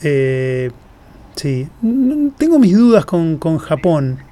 Eh, 0.02 0.72
sí, 1.36 1.68
tengo 2.38 2.60
mis 2.60 2.78
dudas 2.78 3.06
con, 3.06 3.38
con, 3.38 3.58
Japón. 3.58 4.24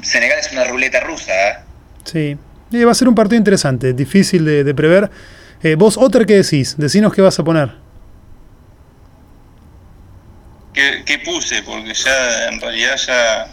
Senegal 0.00 0.38
es 0.38 0.50
una 0.52 0.64
ruleta 0.64 1.00
rusa. 1.00 1.32
¿eh? 1.32 1.56
Sí, 2.04 2.38
eh, 2.72 2.84
va 2.84 2.92
a 2.92 2.94
ser 2.94 3.08
un 3.08 3.14
partido 3.14 3.36
interesante, 3.36 3.92
difícil 3.92 4.44
de, 4.46 4.64
de 4.64 4.74
prever. 4.74 5.10
Eh, 5.62 5.74
vos, 5.76 5.98
Otter, 5.98 6.24
¿qué 6.24 6.36
decís? 6.36 6.76
Decinos 6.78 7.12
qué 7.12 7.20
vas 7.20 7.38
a 7.38 7.44
poner. 7.44 7.83
¿Qué, 10.74 11.02
¿Qué, 11.06 11.18
puse? 11.20 11.62
Porque 11.62 11.94
ya 11.94 12.48
en 12.48 12.60
realidad 12.60 12.96
ya 12.96 13.46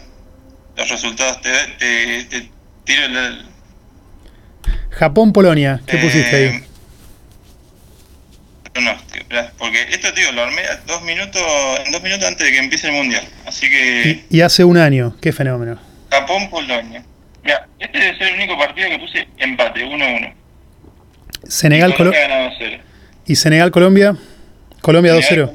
los 0.76 0.90
resultados 0.90 1.40
te, 1.40 1.50
te, 1.78 2.24
te 2.24 2.50
tiro 2.84 3.04
el, 3.04 3.52
Japón-Polonia, 4.92 5.80
¿qué 5.86 5.96
eh, 5.96 6.00
pusiste 6.00 6.36
ahí? 6.36 6.64
Pronóstico, 8.72 9.26
porque 9.58 9.82
esto, 9.90 10.12
tío, 10.14 10.32
lo 10.32 10.44
armé 10.44 10.62
dos 10.86 11.02
minutos, 11.02 11.42
dos 11.90 12.02
minutos 12.02 12.26
antes 12.26 12.46
de 12.46 12.52
que 12.52 12.58
empiece 12.58 12.86
el 12.88 12.94
mundial. 12.94 13.24
Así 13.46 13.68
que. 13.68 14.24
Y, 14.30 14.38
y 14.38 14.40
hace 14.40 14.64
un 14.64 14.78
año, 14.78 15.16
qué 15.20 15.32
fenómeno. 15.32 15.78
Japón-Polonia. 16.10 17.04
Mira, 17.42 17.66
este 17.78 17.98
debe 17.98 18.18
ser 18.18 18.28
el 18.28 18.34
único 18.34 18.56
partido 18.56 18.88
que 18.90 18.98
puse 18.98 19.28
empate, 19.38 19.84
1-1. 19.84 20.34
Senegal-Colombia. 21.44 22.82
¿Y 23.26 23.36
Senegal-Colombia? 23.36 24.16
Colombia 24.82 25.14
2-0. 25.14 25.50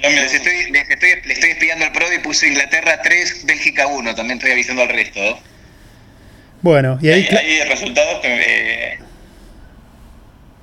Les 0.00 0.32
estoy, 0.32 0.70
les 0.70 0.88
estoy, 0.88 1.08
les 1.26 1.38
estoy 1.38 1.50
espiando 1.50 1.84
el 1.84 1.92
PRO 1.92 2.06
y 2.14 2.18
puse 2.20 2.48
Inglaterra 2.48 3.00
3, 3.02 3.44
Bélgica 3.44 3.88
1. 3.88 4.14
También 4.14 4.38
estoy 4.38 4.52
avisando 4.52 4.82
al 4.82 4.88
resto. 4.88 5.20
Bueno, 6.62 6.98
y 7.02 7.08
ahí. 7.08 7.28
Hay, 7.30 7.60
hay 7.60 7.68
resultados 7.68 8.20
que. 8.20 8.28
Eh... 8.28 8.98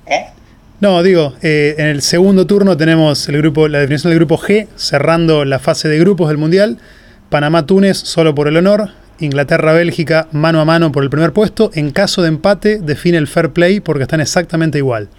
¿Cómo? 0.04 0.34
No, 0.80 1.02
digo, 1.02 1.36
eh, 1.42 1.74
en 1.76 1.86
el 1.86 2.02
segundo 2.02 2.46
turno 2.46 2.76
tenemos 2.76 3.28
el 3.28 3.36
grupo, 3.38 3.68
la 3.68 3.80
definición 3.80 4.10
del 4.10 4.20
grupo 4.20 4.38
G, 4.38 4.68
cerrando 4.76 5.44
la 5.44 5.58
fase 5.58 5.88
de 5.88 5.98
grupos 5.98 6.28
del 6.28 6.38
Mundial. 6.38 6.78
Panamá-Túnez 7.28 7.98
solo 7.98 8.34
por 8.34 8.48
el 8.48 8.56
honor. 8.56 8.90
Inglaterra-Bélgica 9.18 10.28
mano 10.32 10.60
a 10.60 10.64
mano 10.64 10.92
por 10.92 11.02
el 11.02 11.10
primer 11.10 11.32
puesto. 11.32 11.70
En 11.74 11.90
caso 11.90 12.22
de 12.22 12.28
empate, 12.28 12.78
define 12.78 13.18
el 13.18 13.26
fair 13.26 13.50
play 13.50 13.80
porque 13.80 14.04
están 14.04 14.20
exactamente 14.20 14.78
igual. 14.78 15.10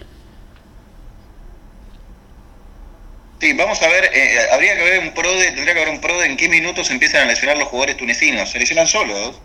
Sí, 3.40 3.54
vamos 3.54 3.82
a 3.82 3.88
ver, 3.88 4.10
eh, 4.14 4.38
habría 4.52 4.76
que 4.76 4.84
ver 4.84 5.00
un 5.00 5.14
pro 5.14 5.32
de, 5.32 5.46
tendría 5.52 5.74
que 5.74 5.82
haber 5.82 5.94
un 5.94 6.02
pro 6.02 6.20
de 6.20 6.26
en 6.26 6.36
qué 6.36 6.50
minutos 6.50 6.92
empiezan 6.92 7.24
a 7.24 7.26
lesionar 7.26 7.58
los 7.58 7.70
jugadores 7.70 7.96
tunecinos. 7.96 8.52
¿Se 8.52 8.60
lesionan 8.60 8.88
solos? 8.88 9.40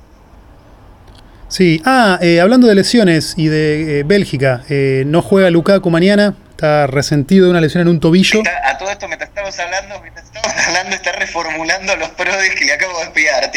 Sí, 1.48 1.80
ah, 1.84 2.18
eh, 2.20 2.40
hablando 2.40 2.66
de 2.66 2.74
lesiones 2.74 3.34
y 3.36 3.46
de 3.46 4.00
eh, 4.00 4.02
Bélgica, 4.04 4.64
no 5.06 5.22
juega 5.22 5.50
Lukaku 5.50 5.90
mañana, 5.90 6.34
está 6.50 6.88
resentido 6.88 7.44
de 7.44 7.50
una 7.52 7.60
lesión 7.60 7.82
en 7.82 7.88
un 7.88 8.00
tobillo. 8.00 8.40
Está, 8.40 8.68
a 8.68 8.78
todo 8.78 8.90
esto, 8.90 9.06
mientras 9.06 9.28
estamos 9.28 9.56
hablando, 9.60 10.00
mientras 10.00 10.26
estamos 10.26 10.48
hablando, 10.66 10.96
está 10.96 11.12
reformulando 11.12 11.96
los 11.96 12.08
prodes 12.10 12.54
que 12.56 12.64
le 12.64 12.72
acabo 12.72 12.98
de 12.98 13.04
enviar. 13.04 13.52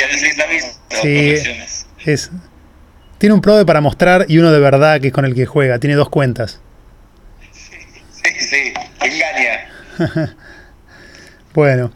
Sí, 1.01 1.35
es, 2.05 2.29
tiene 3.17 3.33
un 3.33 3.41
prode 3.41 3.65
para 3.65 3.81
mostrar 3.81 4.25
y 4.27 4.37
uno 4.37 4.51
de 4.51 4.59
verdad 4.59 5.01
que 5.01 5.07
es 5.07 5.13
con 5.13 5.25
el 5.25 5.33
que 5.33 5.47
juega, 5.47 5.79
tiene 5.79 5.95
dos 5.95 6.09
cuentas. 6.09 6.61
Sí, 7.51 8.31
sí, 8.39 8.73
engaña. 9.01 9.46
bueno. 11.53 11.91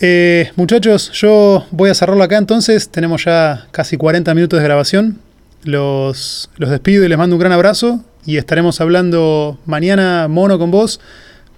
Eh, 0.00 0.50
muchachos, 0.56 1.12
yo 1.12 1.66
voy 1.70 1.90
a 1.90 1.94
cerrarlo 1.94 2.22
acá 2.22 2.36
entonces. 2.38 2.88
Tenemos 2.88 3.24
ya 3.24 3.66
casi 3.70 3.96
40 3.96 4.34
minutos 4.34 4.58
de 4.58 4.64
grabación. 4.64 5.20
Los, 5.62 6.50
los 6.56 6.70
despido 6.70 7.04
y 7.04 7.08
les 7.08 7.18
mando 7.18 7.36
un 7.36 7.40
gran 7.40 7.52
abrazo. 7.52 8.04
Y 8.26 8.36
estaremos 8.36 8.80
hablando 8.80 9.58
mañana 9.66 10.28
mono 10.28 10.58
con 10.58 10.70
vos 10.70 11.00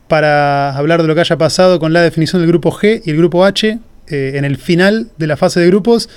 para 0.08 0.76
hablar 0.76 1.02
de 1.02 1.08
lo 1.08 1.14
que 1.14 1.20
haya 1.20 1.36
pasado 1.36 1.78
con 1.78 1.92
la 1.92 2.02
definición 2.02 2.42
del 2.42 2.48
grupo 2.48 2.70
G 2.72 3.02
y 3.04 3.10
el 3.10 3.16
grupo 3.16 3.44
H 3.44 3.78
eh, 4.08 4.32
en 4.34 4.44
el 4.44 4.56
final 4.56 5.10
de 5.16 5.26
la 5.26 5.36
fase 5.36 5.60
de 5.60 5.66
grupos 5.66 6.08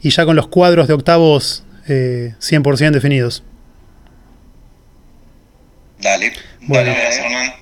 y 0.00 0.10
ya 0.10 0.24
con 0.24 0.36
los 0.36 0.48
cuadros 0.48 0.88
de 0.88 0.94
octavos 0.94 1.64
eh, 1.88 2.34
100% 2.40 2.90
definidos. 2.92 3.42
Dale. 6.00 6.32
Bueno, 6.66 6.94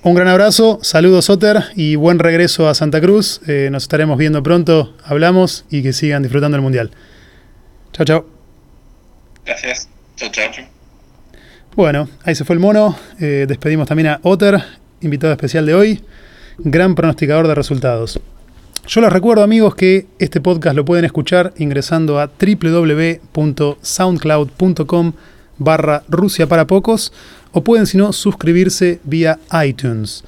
un 0.05 0.15
gran 0.15 0.29
abrazo, 0.29 0.79
saludos 0.83 1.29
Otter 1.29 1.65
y 1.75 1.97
buen 1.97 2.21
regreso 2.21 2.69
a 2.69 2.75
Santa 2.75 3.01
Cruz. 3.01 3.41
Eh, 3.49 3.69
nos 3.73 3.83
estaremos 3.83 4.17
viendo 4.17 4.45
pronto, 4.45 4.95
hablamos 5.05 5.65
y 5.71 5.83
que 5.83 5.93
sigan 5.93 6.23
disfrutando 6.23 6.57
el 6.57 6.63
Mundial. 6.63 6.93
Chao, 7.93 8.07
chao. 8.07 8.25
Gracias. 9.45 9.89
Chao, 10.17 10.31
chao. 10.31 10.53
Bueno, 11.75 12.09
ahí 12.23 12.37
se 12.37 12.45
fue 12.45 12.55
el 12.55 12.61
mono. 12.61 12.97
Eh, 13.19 13.47
despedimos 13.49 13.89
también 13.89 14.07
a 14.09 14.21
Otter, 14.23 14.63
invitado 15.01 15.33
especial 15.33 15.67
de 15.67 15.75
hoy, 15.75 16.01
gran 16.59 16.95
pronosticador 16.95 17.49
de 17.49 17.57
resultados. 17.57 18.21
Yo 18.87 19.01
les 19.01 19.13
recuerdo 19.13 19.43
amigos 19.43 19.75
que 19.75 20.07
este 20.21 20.41
podcast 20.41 20.77
lo 20.77 20.85
pueden 20.85 21.05
escuchar 21.05 21.53
ingresando 21.57 22.21
a 22.21 22.29
www.soundcloud.com 22.29 25.13
barra 25.59 26.03
Rusia 26.09 26.47
para 26.47 26.67
pocos 26.67 27.13
o 27.53 27.63
pueden 27.63 27.87
si 27.87 27.97
no 27.99 28.13
suscribirse 28.13 29.01
vía 29.05 29.39
iTunes. 29.65 30.25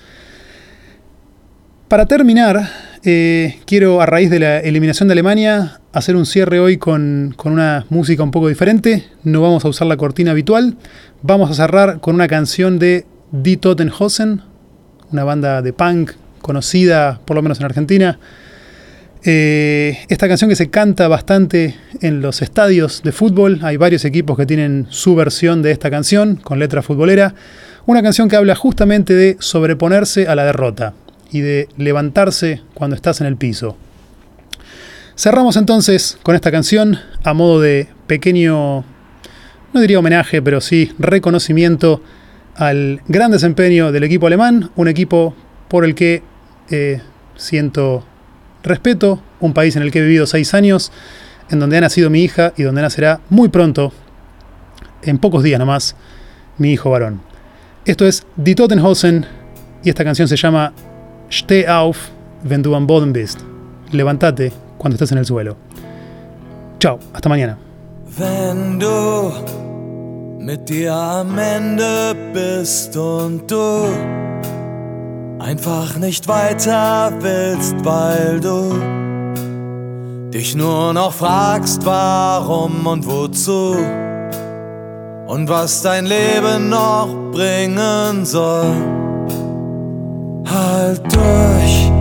Para 1.89 2.07
terminar, 2.07 2.71
eh, 3.05 3.61
quiero 3.67 4.01
a 4.01 4.07
raíz 4.07 4.31
de 4.31 4.41
la 4.41 4.59
eliminación 4.61 5.09
de 5.09 5.13
Alemania 5.13 5.81
hacer 5.93 6.17
un 6.17 6.27
cierre 6.27 6.59
hoy 6.59 6.77
con, 6.77 7.35
con, 7.37 7.53
una 7.53 7.87
música 7.89 8.23
un 8.23 8.31
poco 8.31 8.49
diferente. 8.49 9.05
No 9.23 9.41
vamos 9.43 9.65
a 9.65 9.69
usar 9.69 9.87
la 9.87 9.97
cortina 9.97 10.31
habitual. 10.31 10.77
Vamos 11.23 11.51
a 11.51 11.55
cerrar 11.55 12.01
con 12.01 12.15
una 12.15 12.27
canción 12.27 12.79
de 12.79 13.07
Die 13.31 13.57
Tottenhausen, 13.57 14.43
una 15.13 15.25
banda 15.25 15.63
de 15.63 15.73
punk 15.73 16.13
conocida 16.41 17.21
por 17.25 17.37
lo 17.37 17.43
menos 17.43 17.59
en 17.61 17.67
Argentina. 17.67 18.19
Eh, 19.27 20.05
esta 20.09 20.29
canción 20.29 20.51
que 20.51 20.57
se 20.57 20.69
canta 20.69 21.09
bastante 21.09 21.75
en 22.03 22.21
los 22.21 22.43
estadios 22.43 23.03
de 23.03 23.11
fútbol, 23.11 23.61
hay 23.63 23.79
varios 23.79 24.05
equipos 24.05 24.37
que 24.37 24.45
tienen 24.45 24.87
su 24.91 25.15
versión 25.15 25.63
de 25.63 25.71
esta 25.71 25.91
canción 25.91 26.37
con 26.37 26.59
letra 26.59 26.83
futbolera, 26.83 27.35
una 27.87 28.03
canción 28.03 28.29
que 28.29 28.37
habla 28.37 28.55
justamente 28.55 29.15
de 29.15 29.39
sobreponerse 29.41 30.29
a 30.29 30.35
la 30.35 30.45
derrota 30.45 30.93
y 31.31 31.41
de 31.41 31.69
levantarse 31.79 32.61
cuando 32.75 32.97
estás 32.97 33.23
en 33.23 33.27
el 33.27 33.39
piso. 33.39 33.79
Cerramos 35.17 35.57
entonces 35.57 36.19
con 36.23 36.35
esta 36.35 36.51
canción 36.51 36.99
a 37.23 37.33
modo 37.33 37.63
de 37.63 37.89
pequeño, 38.07 38.85
no 39.73 39.81
diría 39.81 40.01
homenaje, 40.01 40.43
pero 40.43 40.61
sí 40.61 40.93
reconocimiento 40.99 42.03
al 42.57 43.01
gran 43.09 43.31
desempeño 43.31 43.91
del 43.91 44.05
equipo 44.05 44.27
alemán, 44.27 44.71
un 44.77 44.87
equipo 44.87 45.35
por 45.69 45.87
el 45.87 45.95
que 45.95 46.23
eh, 46.71 47.01
siento 47.37 48.05
respeto, 48.65 49.23
un 49.41 49.53
país 49.53 49.77
en 49.77 49.83
el 49.83 49.93
que 49.93 50.01
he 50.01 50.03
vivido 50.03 50.27
seis 50.27 50.55
años, 50.55 50.91
en 51.51 51.61
donde 51.61 51.77
ha 51.77 51.81
nacido 51.83 52.11
mi 52.11 52.23
hija 52.23 52.53
y 52.57 52.65
donde 52.65 52.83
nacerá 52.83 53.21
muy 53.29 53.49
pronto, 53.49 53.93
en 55.03 55.19
pocos 55.19 55.43
días 55.43 55.59
nomás, 55.59 55.95
mi 56.59 56.73
hijo 56.73 56.91
varón. 56.91 57.21
Esto 57.85 58.07
es 58.07 58.27
Die 58.37 58.55
Totenhausen 58.55 59.27
y 59.83 59.91
esta 59.91 60.05
canción 60.05 60.27
se 60.27 60.37
llama 60.37 60.73
Steh 61.31 61.69
auf, 61.69 62.09
wenn 62.43 62.63
du 62.63 62.75
am 62.75 62.87
Boden 62.87 63.13
bist. 63.13 63.41
Levantate 63.93 64.53
cuando 64.79 64.95
estés 64.95 65.13
en 65.13 65.19
el 65.19 65.27
suelo. 65.27 65.57
Chao, 66.79 66.99
hasta 67.13 67.29
mañana. 67.29 67.59
Einfach 75.39 75.97
nicht 75.97 76.29
weiter 76.29 77.13
willst, 77.21 77.77
weil 77.85 78.41
du 78.41 78.73
dich 80.31 80.55
nur 80.55 80.93
noch 80.93 81.13
fragst, 81.13 81.85
warum 81.85 82.87
und 82.87 83.07
wozu 83.07 83.77
und 85.27 85.49
was 85.49 85.83
dein 85.83 86.07
Leben 86.07 86.69
noch 86.69 87.09
bringen 87.33 88.25
soll. 88.25 88.73
Halt 90.47 91.03
durch, 91.13 91.93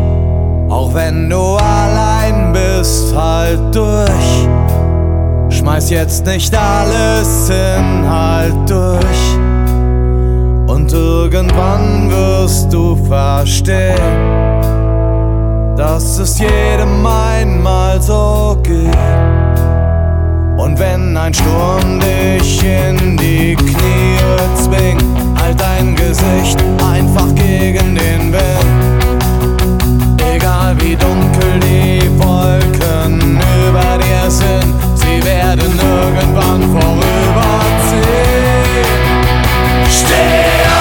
auch 0.70 0.94
wenn 0.94 1.30
du 1.30 1.56
allein 1.56 2.54
bist, 2.54 3.16
halt 3.16 3.60
durch. 3.74 4.48
Schmeiß 5.50 5.90
jetzt 5.92 6.26
nicht 6.26 6.54
alles 6.56 7.48
hin, 7.50 8.10
halt 8.10 8.70
durch. 8.70 9.33
Und 10.74 10.92
irgendwann 10.92 12.10
wirst 12.10 12.74
du 12.74 12.96
verstehen, 13.06 13.96
dass 15.78 16.18
es 16.18 16.40
jedem 16.40 17.06
einmal 17.06 18.02
so 18.02 18.58
geht. 18.64 18.90
Und 20.58 20.80
wenn 20.80 21.16
ein 21.16 21.32
Sturm 21.32 22.00
dich 22.00 22.64
in 22.64 23.16
die 23.18 23.56
Knie 23.56 24.18
zwingt, 24.56 25.06
halt 25.40 25.62
dein 25.62 25.96
Gesicht 25.96 26.58
einfach 26.92 27.36
gegen 27.36 27.94
den 27.94 28.34
Wind. 28.34 29.04
Egal 30.18 30.76
wie 30.82 30.96
dunkel 30.96 31.60
die 31.62 32.02
Wolken 32.18 33.40
über 33.68 34.00
dir 34.00 34.32
sind, 34.32 34.74
sie 34.96 35.24
werden 35.24 35.80
irgendwann 35.80 36.64
vorüberziehen. 36.64 37.83
Steh 39.94 40.73